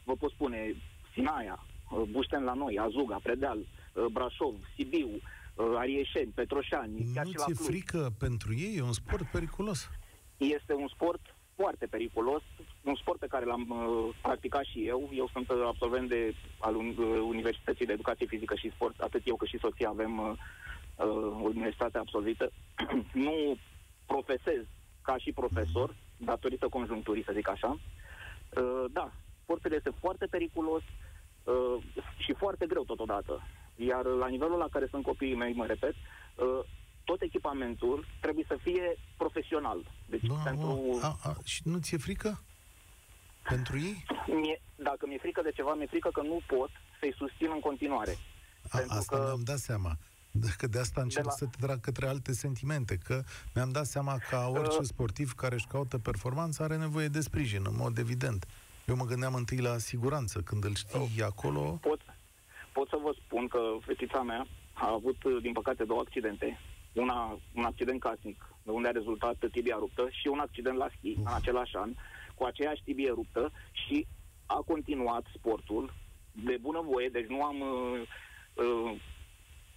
vă 0.04 0.14
pot 0.18 0.30
spune 0.30 0.74
Sinaia, 1.12 1.66
uh, 1.90 2.02
Bușten 2.10 2.42
la 2.42 2.52
noi, 2.52 2.78
Azuga, 2.78 3.18
Predeal, 3.22 3.58
uh, 3.58 4.04
Brașov, 4.12 4.54
Sibiu, 4.74 5.08
uh, 5.08 5.72
Arieșeni, 5.76 6.32
Petroșani, 6.34 6.92
nu 6.98 7.12
chiar 7.14 7.26
și 7.26 7.36
la 7.36 7.44
ți-e 7.44 7.54
frică 7.54 8.12
pentru 8.18 8.54
ei? 8.54 8.76
E 8.76 8.82
un 8.82 8.92
sport 8.92 9.26
periculos. 9.30 9.90
Este 10.36 10.74
un 10.74 10.88
sport 10.88 11.34
foarte 11.54 11.86
periculos, 11.86 12.42
un 12.82 12.94
sport 12.94 13.18
pe 13.18 13.26
care 13.26 13.44
l-am 13.44 13.66
uh, 13.68 14.14
practicat 14.22 14.64
și 14.64 14.86
eu. 14.86 15.10
Eu 15.14 15.28
sunt 15.32 15.50
absolvent 15.50 16.08
de, 16.08 16.34
al 16.58 16.74
Universității 17.28 17.86
de 17.86 17.92
Educație 17.92 18.26
Fizică 18.26 18.54
și 18.54 18.70
Sport, 18.74 19.00
atât 19.00 19.22
eu 19.24 19.36
cât 19.36 19.48
și 19.48 19.58
soția 19.58 19.88
avem 19.88 20.18
uh, 20.18 20.32
uh, 20.96 21.40
universitatea 21.42 22.00
absolvită. 22.00 22.52
nu 23.26 23.56
profesez 24.06 24.62
ca 25.02 25.16
și 25.18 25.32
profesor, 25.32 25.94
datorită 26.24 26.68
conjuncturii, 26.68 27.24
să 27.24 27.32
zic 27.34 27.48
așa. 27.48 27.70
Uh, 27.70 28.84
da, 28.90 29.12
sportul 29.42 29.72
este 29.72 29.92
foarte 30.00 30.26
periculos 30.26 30.82
uh, 31.44 31.84
și 32.16 32.32
foarte 32.32 32.66
greu 32.66 32.84
totodată. 32.84 33.42
Iar 33.76 34.04
la 34.04 34.28
nivelul 34.28 34.58
la 34.58 34.68
care 34.70 34.86
sunt 34.90 35.02
copiii 35.02 35.34
mei, 35.34 35.52
mă 35.52 35.66
repet, 35.66 35.94
uh, 35.94 36.64
tot 37.04 37.20
echipamentul 37.20 38.06
trebuie 38.20 38.44
să 38.48 38.56
fie 38.62 38.96
profesional. 39.16 39.90
Deci 40.08 40.22
da, 40.22 40.34
pentru... 40.34 40.98
A, 41.02 41.18
a, 41.22 41.36
și 41.44 41.60
nu 41.64 41.78
ți-e 41.78 41.96
frică? 41.98 42.42
Pentru 43.48 43.78
ei? 43.78 44.04
Mie, 44.26 44.60
dacă 44.74 45.06
mi-e 45.06 45.18
frică 45.18 45.40
de 45.42 45.50
ceva, 45.50 45.74
mi-e 45.74 45.86
frică 45.86 46.10
că 46.12 46.22
nu 46.22 46.40
pot 46.46 46.70
să-i 47.00 47.14
susțin 47.16 47.48
în 47.52 47.60
continuare. 47.60 48.16
A, 48.70 48.78
asta 48.88 49.16
că... 49.16 49.22
mi-am 49.24 49.42
dat 49.44 49.58
seama. 49.58 49.92
Că 50.56 50.66
de 50.66 50.78
asta 50.78 51.00
încerc 51.00 51.24
de 51.24 51.28
la... 51.30 51.36
să 51.36 51.46
te 51.46 51.66
trag 51.66 51.80
către 51.80 52.06
alte 52.06 52.32
sentimente, 52.32 52.96
că 52.96 53.22
mi-am 53.54 53.70
dat 53.70 53.86
seama 53.86 54.18
că 54.30 54.36
orice 54.36 54.78
uh... 54.78 54.84
sportiv 54.84 55.32
care 55.32 55.54
își 55.54 55.66
caută 55.66 55.98
performanță 55.98 56.62
are 56.62 56.76
nevoie 56.76 57.08
de 57.08 57.20
sprijin, 57.20 57.62
în 57.66 57.76
mod 57.76 57.98
evident. 57.98 58.46
Eu 58.86 58.96
mă 58.96 59.04
gândeam 59.04 59.34
întâi 59.34 59.58
la 59.58 59.78
siguranță, 59.78 60.40
când 60.40 60.64
îl 60.64 60.74
știi 60.74 61.18
uh, 61.18 61.24
acolo... 61.24 61.78
Pot, 61.80 62.00
pot 62.72 62.88
să 62.88 62.98
vă 63.02 63.14
spun 63.24 63.48
că 63.48 63.58
fetița 63.80 64.22
mea 64.22 64.46
a 64.72 64.92
avut, 64.92 65.16
din 65.40 65.52
păcate, 65.52 65.84
două 65.84 66.00
accidente. 66.00 66.58
Una, 66.92 67.38
un 67.54 67.64
accident 67.64 68.00
casnic, 68.00 68.46
de 68.62 68.70
unde 68.70 68.88
a 68.88 68.90
rezultat 68.90 69.36
tibia 69.52 69.76
ruptă, 69.78 70.08
și 70.10 70.26
un 70.26 70.38
accident 70.38 70.76
la 70.76 70.88
schi, 70.96 71.10
uh. 71.10 71.16
în 71.18 71.32
același 71.34 71.76
an, 71.76 71.94
cu 72.34 72.44
aceeași 72.44 72.82
tibie 72.82 73.10
ruptă 73.10 73.52
și 73.72 74.06
a 74.46 74.62
continuat 74.66 75.24
sportul 75.36 75.94
de 76.32 76.56
bunăvoie, 76.60 77.08
deci 77.08 77.26
nu 77.26 77.42
am 77.42 77.60
uh, 77.60 78.00
uh, 78.54 79.00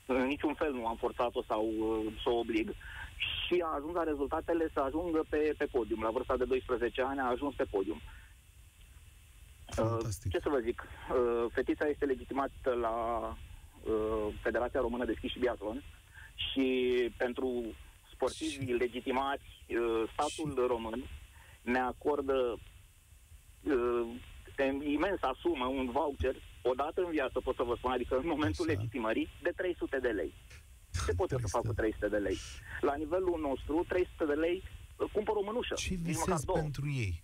în 0.05 0.25
niciun 0.25 0.53
fel 0.53 0.73
nu 0.73 0.87
am 0.87 0.95
forțat-o 0.95 1.43
sau 1.43 1.65
uh, 1.65 2.13
să 2.23 2.29
o 2.29 2.37
oblig 2.37 2.75
și 3.17 3.63
a 3.63 3.75
ajuns 3.75 3.93
la 3.93 4.03
rezultatele 4.03 4.69
să 4.73 4.79
ajungă 4.79 5.25
pe, 5.29 5.53
pe 5.57 5.65
podium. 5.65 6.01
La 6.01 6.09
vârsta 6.09 6.37
de 6.37 6.45
12 6.45 7.01
ani 7.01 7.19
a 7.19 7.29
ajuns 7.29 7.55
pe 7.55 7.63
podium. 7.63 8.01
Fantastic. 9.65 10.31
Ce 10.31 10.39
să 10.39 10.49
vă 10.49 10.59
zic? 10.59 10.83
Uh, 10.83 11.45
fetița 11.51 11.87
este 11.87 12.05
legitimată 12.05 12.73
la 12.73 12.95
uh, 13.83 14.33
Federația 14.41 14.79
Română 14.79 15.05
de 15.05 15.13
Schi 15.17 15.27
și 15.27 15.39
Biatlon 15.39 15.83
și 16.35 16.67
pentru 17.17 17.63
sportivii 18.13 18.73
legitimați, 18.73 19.45
uh, 19.67 20.09
statul 20.13 20.65
român 20.67 21.03
ne 21.61 21.79
acordă 21.79 22.59
uh, 23.63 24.07
imensa 24.83 25.35
sumă, 25.41 25.65
un 25.65 25.89
voucher, 25.91 26.35
o 26.69 26.73
dată 26.73 27.01
în 27.01 27.11
viață, 27.11 27.39
pot 27.39 27.55
să 27.55 27.63
vă 27.63 27.75
spun, 27.77 27.91
adică 27.91 28.15
în 28.15 28.27
momentul 28.27 28.65
Așa. 28.69 28.73
legitimării, 28.77 29.29
de 29.41 29.51
300 29.55 29.99
de 29.99 30.07
lei. 30.07 30.33
Ce 31.05 31.13
pot 31.13 31.31
eu 31.31 31.37
să 31.39 31.47
fac 31.47 31.61
cu 31.65 31.73
300 31.73 32.07
de 32.07 32.17
lei? 32.17 32.37
La 32.81 32.95
nivelul 32.95 33.39
nostru, 33.41 33.85
300 33.87 34.25
de 34.25 34.33
lei, 34.33 34.63
uh, 34.97 35.09
cumpăr 35.11 35.35
o 35.35 35.43
mânușă. 35.43 35.73
Ce 35.73 35.89
nici 35.89 35.99
măcar 36.05 36.15
visezi 36.23 36.45
două. 36.45 36.57
pentru 36.59 36.85
ei? 36.89 37.23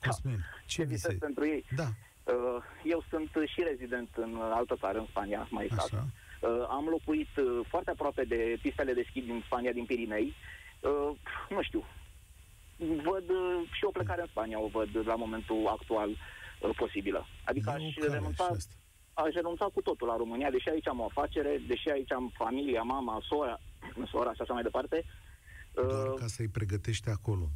Da. 0.00 0.08
Cosmin, 0.08 0.38
ce 0.66 0.74
Ce 0.74 0.82
visez 0.82 1.00
visezi? 1.00 1.18
pentru 1.18 1.46
ei? 1.46 1.64
Da, 1.76 1.88
Uh, 2.26 2.62
Eu 2.84 3.04
sunt 3.10 3.28
și 3.46 3.62
rezident 3.62 4.08
în 4.16 4.36
altă 4.42 4.76
țară, 4.80 4.98
în 4.98 5.06
Spania, 5.06 5.46
mai 5.50 5.64
exact. 5.64 5.92
așa. 5.92 6.06
Uh, 6.40 6.66
Am 6.68 6.84
locuit 6.86 7.28
uh, 7.36 7.66
foarte 7.68 7.90
aproape 7.90 8.24
de 8.24 8.58
pistele 8.62 8.92
de 8.92 9.04
schi 9.08 9.20
din 9.20 9.42
Spania, 9.46 9.72
din 9.72 9.84
Pirinei. 9.84 10.34
Uh, 10.80 11.10
Nu 11.50 11.62
știu, 11.62 11.84
văd 12.78 13.28
uh, 13.30 13.68
și 13.72 13.84
o 13.84 13.90
plecare 13.90 14.20
în 14.20 14.26
Spania, 14.26 14.58
o 14.60 14.66
văd 14.66 14.88
la 15.06 15.14
momentul 15.14 15.66
actual 15.66 16.08
uh, 16.10 16.16
posibilă. 16.72 17.26
Adică 17.44 17.70
E 17.70 17.82
o 17.82 17.86
aș 17.86 17.94
cale 17.94 18.12
renunța, 18.14 18.44
și 18.44 18.50
asta. 18.52 18.74
aș 19.12 19.32
renunța 19.34 19.64
cu 19.74 19.80
totul 19.82 20.06
la 20.06 20.16
România, 20.16 20.50
deși 20.50 20.68
aici 20.68 20.88
am 20.88 21.00
o 21.00 21.04
afacere, 21.04 21.62
deși 21.68 21.88
aici 21.88 22.12
am 22.12 22.32
familia, 22.34 22.82
mama, 22.82 23.20
sora, 23.28 23.60
sora 24.10 24.32
și 24.34 24.40
așa 24.40 24.52
mai 24.52 24.62
departe. 24.62 25.04
Doar 25.74 26.06
Uh, 26.08 26.14
ca 26.18 26.26
să-i 26.26 26.48
pregătești 26.48 27.08
acolo. 27.08 27.46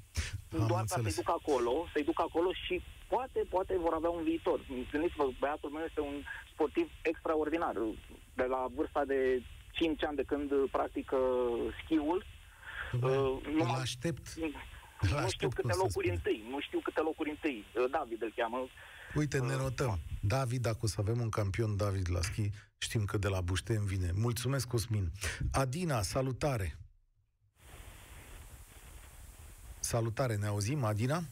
Am 0.53 0.67
doar 0.67 0.69
ca 0.71 0.79
înțeles. 0.81 1.15
să-i 1.15 1.25
duc 1.25 1.35
acolo, 1.35 1.87
să-i 1.93 2.05
duc 2.05 2.21
acolo 2.21 2.51
și 2.53 2.83
poate, 3.09 3.41
poate 3.51 3.77
vor 3.79 3.93
avea 3.93 4.11
un 4.11 4.23
viitor. 4.23 4.61
Gândiți-vă, 4.93 5.29
băiatul 5.39 5.71
meu 5.71 5.85
este 5.89 6.01
un 6.01 6.23
sportiv 6.53 6.91
extraordinar. 7.03 7.75
De 8.35 8.43
la 8.49 8.67
vârsta 8.75 9.05
de 9.05 9.43
5 9.73 10.05
ani 10.05 10.17
de 10.17 10.23
când 10.23 10.51
practică 10.71 11.17
schiul, 11.85 12.25
Dom'le, 12.97 13.03
uh, 13.03 13.41
îl 13.47 13.53
numai- 13.55 13.81
aștept. 13.81 14.27
Îl 14.37 14.51
nu 15.01 15.07
știu 15.07 15.17
aștept, 15.19 15.55
câte 15.55 15.61
cum 15.63 15.71
să 15.71 15.77
locuri 15.77 16.07
spune. 16.07 16.13
întâi, 16.15 16.45
nu 16.51 16.61
știu 16.61 16.79
câte 16.79 17.01
locuri 17.01 17.31
întâi. 17.31 17.65
Uh, 17.77 17.85
David 17.91 18.23
îl 18.23 18.33
cheamă. 18.37 18.59
Uite, 19.19 19.39
ne 19.39 19.55
Uh, 19.55 19.61
notăm. 19.61 19.99
David, 20.21 20.62
dacă 20.62 20.79
o 20.81 20.87
să 20.87 20.97
avem 20.99 21.21
un 21.21 21.29
campion 21.29 21.77
David 21.77 22.11
la 22.11 22.23
schi, 22.23 22.51
știm 22.79 23.05
că 23.05 23.19
de 23.19 23.29
la 23.29 23.41
Bușten 23.41 23.85
vine. 23.85 24.11
Mulțumesc, 24.14 24.69
Cosmin. 24.69 25.11
Adina, 25.53 26.03
salutare! 26.03 26.77
Salutare, 29.81 30.37
ne 30.37 30.47
auzim, 30.47 30.85
Adina? 30.85 31.23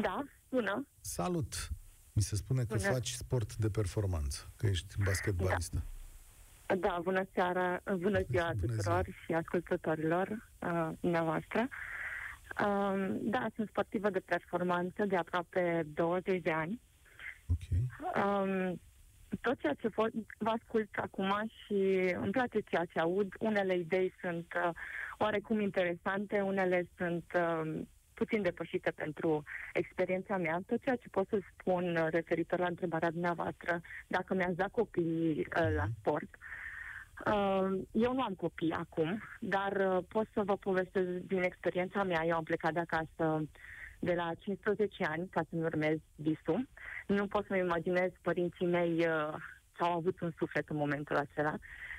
Da, 0.00 0.24
bună. 0.48 0.86
Salut! 1.00 1.68
Mi 2.12 2.22
se 2.22 2.36
spune 2.36 2.64
că 2.64 2.74
Bună. 2.74 2.90
faci 2.90 3.10
sport 3.10 3.56
de 3.56 3.68
performanță, 3.70 4.50
că 4.56 4.66
ești 4.66 4.94
basketbalistă. 5.04 5.82
Da, 6.78 7.00
bună 7.02 7.24
seara, 7.34 7.80
bună 7.84 8.20
ziua 8.30 8.52
Bună 8.54 8.74
tuturor 8.74 9.06
și 9.24 9.32
ascultătorilor 9.32 10.28
uh, 10.28 10.88
dumneavoastră. 11.00 11.68
Uh, 12.60 13.16
da, 13.20 13.46
sunt 13.54 13.68
sportivă 13.68 14.10
de 14.10 14.18
performanță 14.18 15.04
de 15.04 15.16
aproape 15.16 15.86
20 15.94 16.42
de 16.42 16.50
ani. 16.50 16.80
Ok. 17.50 17.64
Um, 18.24 18.80
tot 19.40 19.60
ceea 19.60 19.74
ce 19.74 19.88
vă, 19.88 20.08
vă 20.38 20.50
ascult 20.50 20.88
acum 20.96 21.50
și 21.64 22.12
îmi 22.20 22.30
place 22.30 22.60
ceea 22.60 22.84
ce 22.84 22.98
aud. 22.98 23.32
Unele 23.38 23.76
idei 23.76 24.12
sunt 24.20 24.52
uh, 24.64 24.70
oarecum 25.18 25.60
interesante, 25.60 26.40
unele 26.40 26.88
sunt 26.96 27.24
uh, 27.34 27.80
puțin 28.14 28.42
depășite 28.42 28.90
pentru 28.90 29.42
experiența 29.72 30.36
mea. 30.36 30.62
Tot 30.66 30.82
ceea 30.82 30.96
ce 30.96 31.08
pot 31.08 31.28
să 31.28 31.38
spun 31.58 31.96
uh, 31.96 32.06
referitor 32.10 32.58
la 32.58 32.66
întrebarea 32.66 33.10
dumneavoastră, 33.10 33.80
dacă 34.06 34.34
mi-ați 34.34 34.56
dat 34.56 34.70
copiii 34.70 35.38
uh, 35.38 35.74
la 35.76 35.86
sport, 35.98 36.36
Uh, 37.26 37.80
eu 37.92 38.12
nu 38.12 38.22
am 38.22 38.34
copii 38.34 38.72
acum, 38.72 39.22
dar 39.40 39.72
uh, 39.72 40.04
pot 40.08 40.26
să 40.34 40.42
vă 40.44 40.56
povestesc 40.56 41.08
din 41.08 41.42
experiența 41.42 42.02
mea. 42.02 42.24
Eu 42.26 42.36
am 42.36 42.42
plecat 42.42 42.72
de 42.72 42.78
acasă 42.80 43.48
de 44.00 44.14
la 44.14 44.30
15 44.38 45.04
ani 45.04 45.28
ca 45.28 45.42
să-mi 45.50 45.62
urmez 45.62 45.98
visul. 46.14 46.68
Nu 47.06 47.26
pot 47.26 47.46
să-mi 47.46 47.60
imaginez 47.60 48.10
părinții 48.22 48.66
mei 48.66 48.90
uh, 48.92 49.34
ce 49.76 49.82
au 49.82 49.92
avut 49.92 50.16
în 50.20 50.32
suflet 50.36 50.68
în 50.68 50.76
momentul 50.76 51.16
acela, 51.16 51.54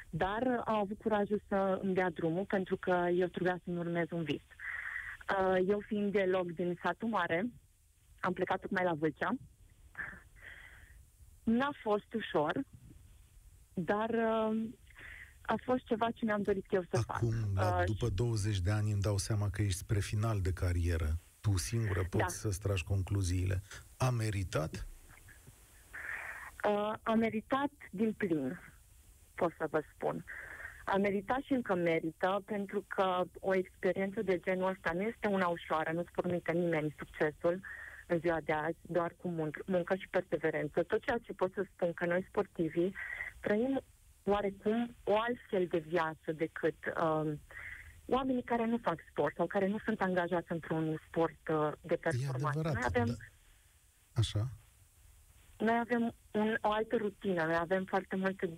dar 0.09 0.41
uh, 0.41 0.61
au 0.65 0.75
avut 0.75 0.97
curajul 0.97 1.41
să 1.47 1.79
îmi 1.83 1.93
dea 1.93 2.09
drumul 2.09 2.45
pentru 2.45 2.77
că 2.77 3.07
eu 3.13 3.27
trebuia 3.27 3.59
să-mi 3.63 3.77
urmez 3.77 4.05
un 4.11 4.23
vis. 4.23 4.41
Uh, 5.39 5.57
eu 5.67 5.79
fiind 5.79 6.11
de 6.11 6.23
loc 6.23 6.51
din 6.51 6.79
satul 6.83 7.07
mare, 7.07 7.45
am 8.19 8.33
plecat 8.33 8.59
tocmai 8.59 8.83
la 8.83 8.93
Vâlcea. 8.93 9.35
N-a 11.43 11.69
fost 11.81 12.13
ușor, 12.13 12.61
dar 13.73 14.09
uh, 14.09 14.61
a 15.41 15.55
fost 15.63 15.83
ceva 15.85 16.11
ce 16.11 16.25
mi-am 16.25 16.41
dorit 16.41 16.65
eu 16.69 16.81
să 16.89 17.01
Acum, 17.07 17.29
fac. 17.31 17.47
la, 17.55 17.77
Uh, 17.77 17.83
după 17.85 18.09
20 18.09 18.59
de 18.59 18.71
ani, 18.71 18.91
îmi 18.91 19.01
dau 19.01 19.17
seama 19.17 19.49
că 19.49 19.61
ești 19.61 19.77
spre 19.77 19.99
final 19.99 20.41
de 20.41 20.53
carieră. 20.53 21.19
Tu 21.41 21.57
singură 21.57 21.99
poți 22.09 22.17
Da. 22.23 22.27
să-ți 22.27 22.59
tragi 22.59 22.83
concluziile. 22.83 23.61
A 23.97 24.09
meritat? 24.09 24.87
Uh, 26.67 26.93
a 27.03 27.13
meritat 27.13 27.69
din 27.91 28.13
plin, 28.13 28.59
pot 29.35 29.53
să 29.57 29.67
vă 29.69 29.81
spun. 29.95 30.25
A 30.85 30.97
meritat 30.97 31.41
și 31.41 31.53
încă 31.53 31.75
merită, 31.75 32.41
pentru 32.45 32.85
că 32.87 33.23
o 33.39 33.55
experiență 33.55 34.21
de 34.21 34.39
genul 34.39 34.69
ăsta 34.69 34.91
nu 34.93 35.01
este 35.01 35.27
una 35.27 35.47
ușoară, 35.47 35.91
nu-ți 35.91 36.11
promite 36.11 36.51
nimeni 36.51 36.95
succesul 36.97 37.61
în 38.07 38.19
ziua 38.19 38.39
de 38.43 38.51
azi, 38.53 38.77
doar 38.81 39.13
cu 39.21 39.29
mun- 39.29 39.65
muncă 39.65 39.95
și 39.95 40.07
perseverență. 40.09 40.83
Tot 40.83 41.01
ceea 41.03 41.17
ce 41.17 41.33
pot 41.33 41.53
să 41.53 41.65
spun 41.73 41.93
că 41.93 42.05
noi 42.05 42.25
sportivii 42.29 42.95
trăim 43.39 43.81
oarecum 44.23 44.95
o 45.03 45.17
altfel 45.19 45.67
de 45.67 45.77
viață 45.77 46.31
decât 46.31 46.75
uh, 47.01 47.31
oamenii 48.05 48.43
care 48.43 48.65
nu 48.65 48.77
fac 48.77 48.99
sport 49.09 49.35
sau 49.35 49.47
care 49.47 49.67
nu 49.67 49.77
sunt 49.85 50.01
angajați 50.01 50.51
într-un 50.51 51.01
sport 51.07 51.39
uh, 51.49 51.71
de 51.81 51.93
E 51.93 51.97
performanță. 51.97 52.59
adevărat. 52.59 52.73
Noi 52.73 52.83
avem 52.85 53.05
da. 53.05 53.13
Așa? 54.13 54.47
noi 55.57 55.77
avem 55.79 56.15
un, 56.31 56.57
o 56.61 56.71
altă 56.71 56.95
rutină, 56.95 57.43
noi 57.43 57.55
avem 57.59 57.83
foarte 57.85 58.15
multe 58.15 58.49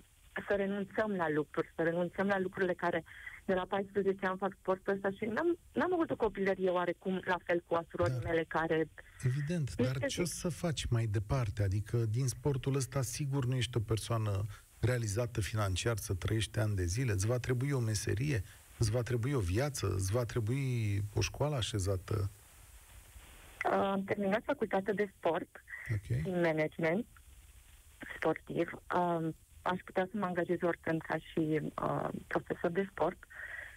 să 0.48 0.54
renunțăm 0.54 1.10
la 1.10 1.28
lucruri, 1.30 1.72
să 1.76 1.82
renunțăm 1.82 2.26
la 2.26 2.38
lucrurile 2.38 2.74
care 2.74 3.04
de 3.44 3.54
la 3.54 3.64
14 3.68 4.26
ani 4.26 4.38
fac 4.38 4.52
sportul 4.60 4.92
ăsta 4.92 5.10
și 5.10 5.24
n-am, 5.24 5.58
n-am 5.72 5.92
avut 5.92 6.10
o 6.10 6.16
copilărie 6.16 6.70
oarecum 6.70 7.20
la 7.24 7.36
fel 7.44 7.62
cu 7.66 7.74
asurorii 7.74 8.12
Dar- 8.14 8.22
mele 8.24 8.44
care... 8.48 8.88
Evident, 9.24 9.68
Este 9.68 9.82
dar 9.82 9.96
ce 10.06 10.20
o 10.20 10.24
zi. 10.24 10.32
să 10.32 10.48
faci 10.48 10.84
mai 10.86 11.06
departe? 11.06 11.62
Adică 11.62 11.96
din 11.96 12.26
sportul 12.28 12.74
ăsta 12.76 13.02
sigur 13.02 13.44
nu 13.46 13.54
ești 13.54 13.76
o 13.76 13.80
persoană 13.80 14.44
realizată 14.80 15.40
financiar 15.40 15.96
să 15.96 16.14
trăiești 16.14 16.58
ani 16.58 16.74
de 16.74 16.84
zile, 16.84 17.12
îți 17.12 17.26
va 17.26 17.38
trebui 17.38 17.70
o 17.70 17.78
meserie, 17.80 18.42
îți 18.78 18.90
va 18.90 19.02
trebui 19.02 19.32
o 19.32 19.38
viață, 19.40 19.92
îți 19.94 20.12
va 20.12 20.24
trebui 20.24 21.02
o 21.14 21.20
școală 21.20 21.56
așezată. 21.56 22.30
Uh, 23.64 23.72
am 23.72 24.04
terminat 24.04 24.42
facultatea 24.44 24.92
de 24.92 25.10
sport 25.18 25.48
Ok? 25.92 26.16
în 26.24 26.40
management 26.40 27.06
sportiv. 28.16 28.70
Uh, 28.94 29.28
aș 29.62 29.80
putea 29.84 30.04
să 30.10 30.16
mă 30.18 30.24
angajez 30.24 30.58
oricând 30.62 31.02
ca 31.02 31.16
și 31.18 31.60
uh, 31.82 32.08
profesor 32.26 32.70
de 32.70 32.86
sport, 32.90 33.18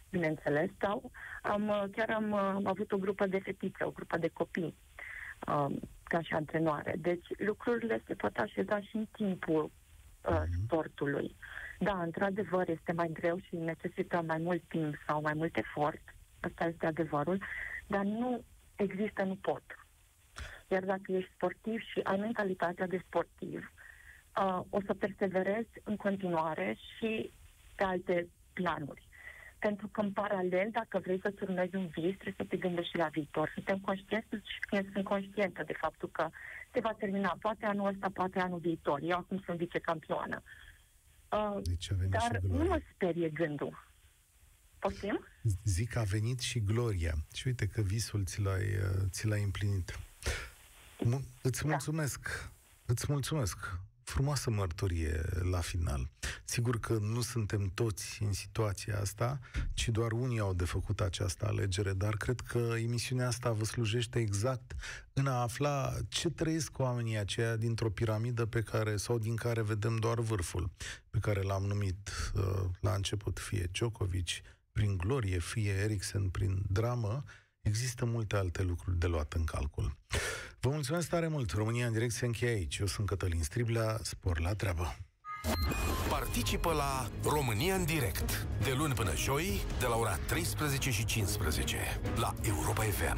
bineînțeles, 0.10 0.70
sau 0.80 1.12
am, 1.42 1.68
uh, 1.68 1.84
chiar 1.96 2.10
am 2.10 2.32
uh, 2.32 2.62
avut 2.64 2.92
o 2.92 2.98
grupă 2.98 3.26
de 3.28 3.40
fetițe, 3.40 3.84
o 3.84 3.92
grupă 3.92 4.18
de 4.18 4.28
copii 4.34 4.76
uh, 5.48 5.76
ca 6.04 6.22
și 6.22 6.34
antrenoare. 6.34 6.96
Deci 6.98 7.28
lucrurile 7.38 8.04
se 8.08 8.14
pot 8.14 8.38
așeza 8.38 8.82
și 8.82 8.96
în 8.96 9.06
timpul 9.12 9.64
uh, 9.64 10.42
Mhm. 10.50 10.64
sportului. 10.66 11.36
Da, 11.80 12.02
într-adevăr, 12.02 12.70
este 12.70 12.92
mai 12.92 13.10
greu 13.14 13.38
și 13.40 13.56
necesită 13.56 14.24
mai 14.28 14.38
mult 14.38 14.64
timp 14.68 14.96
sau 15.08 15.22
mai 15.22 15.34
mult 15.34 15.58
efort. 15.58 16.02
Asta 16.40 16.66
este 16.66 16.86
adevărul. 16.86 17.42
Dar 17.88 18.04
nu 18.04 18.44
există, 18.76 19.24
nu 19.24 19.36
pot. 19.36 19.64
Iar 20.68 20.84
dacă 20.84 21.12
ești 21.12 21.32
sportiv 21.34 21.80
și 21.80 22.00
ai 22.04 22.18
mentalitatea 22.18 22.88
de 22.88 23.02
sportiv, 23.08 23.72
uh, 24.42 24.62
o 24.70 24.82
să 24.86 24.94
perseverezi 24.94 25.70
în 25.84 25.96
continuare 25.96 26.78
și 26.98 27.32
pe 27.76 27.84
alte 27.84 28.28
planuri. 28.54 29.08
Pentru 29.60 29.88
că, 29.88 30.02
în 30.02 30.12
paralel, 30.12 30.70
dacă 30.72 31.00
vrei 31.00 31.20
să-ți 31.22 31.44
urmezi 31.44 31.76
un 31.76 31.88
vis, 31.88 32.16
trebuie 32.18 32.36
să 32.38 32.46
te 32.50 32.58
gândești 32.58 32.92
și 32.92 32.98
la 32.98 33.08
viitor. 33.08 33.52
Suntem 33.54 33.80
conștienți 33.80 34.28
și 34.36 34.92
sunt 34.94 35.04
conștientă 35.04 35.64
de 35.64 35.74
faptul 35.74 36.10
că 36.10 36.30
se 36.74 36.80
va 36.80 36.94
termina 36.94 37.38
poate 37.42 37.66
anul 37.66 37.88
ăsta, 37.88 38.10
poate 38.14 38.40
anul 38.40 38.60
viitor. 38.60 39.00
Eu 39.04 39.18
acum 39.18 39.42
sunt 39.46 39.58
vicecampioană. 39.58 40.42
Uh, 40.44 40.67
Deci 41.64 41.92
a 41.92 41.96
venit 41.96 42.12
dar 42.12 42.22
și 42.22 42.30
nu 42.42 42.48
gloria. 42.50 42.70
mă 42.74 42.82
sperie 42.94 43.30
gândul. 43.30 43.86
Poftim? 44.80 45.26
Zic 45.64 45.90
că 45.90 46.00
a 46.00 46.04
venit 46.04 46.40
și 46.40 46.60
gloria. 46.60 47.14
Și 47.34 47.48
uite 47.48 47.68
că 47.68 47.82
visul 47.82 48.26
ți 48.26 48.42
l-ai, 48.42 48.64
uh, 48.76 49.04
ți 49.10 49.28
l-ai 49.28 49.44
împlinit. 49.44 50.00
Mu- 51.04 51.26
îți 51.42 51.62
Da. 51.64 51.70
mulțumesc. 51.70 52.50
Îți 52.86 53.06
mulțumesc 53.10 53.80
frumoasă 54.10 54.50
mărturie 54.50 55.22
la 55.52 55.60
final. 55.60 56.10
Sigur 56.46 56.80
că 56.80 56.98
nu 57.02 57.22
suntem 57.22 57.72
toți 57.74 58.24
în 58.24 58.34
situația 58.34 59.00
asta, 59.00 59.40
ci 59.74 59.88
doar 59.90 60.12
unii 60.12 60.40
au 60.40 60.54
de 60.54 60.66
făcut 60.66 61.02
această 61.02 61.46
alegere, 61.48 61.94
dar 61.94 62.16
cred 62.16 62.40
că 62.40 62.58
emisiunea 62.58 63.28
asta 63.28 63.52
vă 63.52 63.66
slujește 63.66 64.20
exact 64.20 64.76
în 65.14 65.28
a 65.28 65.42
afla 65.42 65.94
ce 66.10 66.30
trăiesc 66.30 66.80
oamenii 66.80 67.18
aceia 67.18 67.56
dintr-o 67.56 67.90
piramidă 67.90 68.46
pe 68.46 68.62
care, 68.62 68.98
sau 68.98 69.20
din 69.20 69.36
care 69.36 69.62
vedem 69.62 69.98
doar 69.98 70.20
vârful, 70.20 70.70
pe 71.10 71.18
care 71.20 71.42
l-am 71.42 71.64
numit 71.64 72.10
uh, 72.36 72.66
la 72.80 72.94
început 72.94 73.40
fie 73.40 73.70
Djokovic, 73.72 74.30
prin 74.72 74.98
glorie, 74.98 75.40
fie 75.40 75.72
Eriksen 75.72 76.30
prin 76.30 76.64
dramă, 76.70 77.24
există 77.68 78.06
multe 78.06 78.36
alte 78.36 78.64
lucruri 78.64 78.98
de 78.98 79.08
luat 79.08 79.34
în 79.34 79.44
calcul. 79.44 79.96
Vă 80.60 80.70
mulțumesc 80.70 81.10
tare 81.10 81.28
mult! 81.28 81.52
România 81.52 81.86
în 81.86 81.94
direct 81.94 82.14
se 82.14 82.26
încheie 82.26 82.52
aici. 82.52 82.78
Eu 82.78 82.86
sunt 82.86 83.08
Cătălin 83.08 83.44
Striblea, 83.44 84.00
spor 84.02 84.40
la 84.40 84.54
treabă! 84.54 84.96
Participă 86.10 86.74
la 86.74 87.10
România 87.24 87.76
în 87.76 87.86
direct, 87.86 88.48
de 88.64 88.74
luni 88.78 88.94
până 88.94 89.16
joi, 89.16 89.62
de 89.80 89.86
la 89.86 89.96
ora 89.96 90.16
13 90.28 90.92
și 90.92 91.06
15, 91.06 91.78
la 92.16 92.36
Europa 92.42 92.84
FM. 92.84 93.18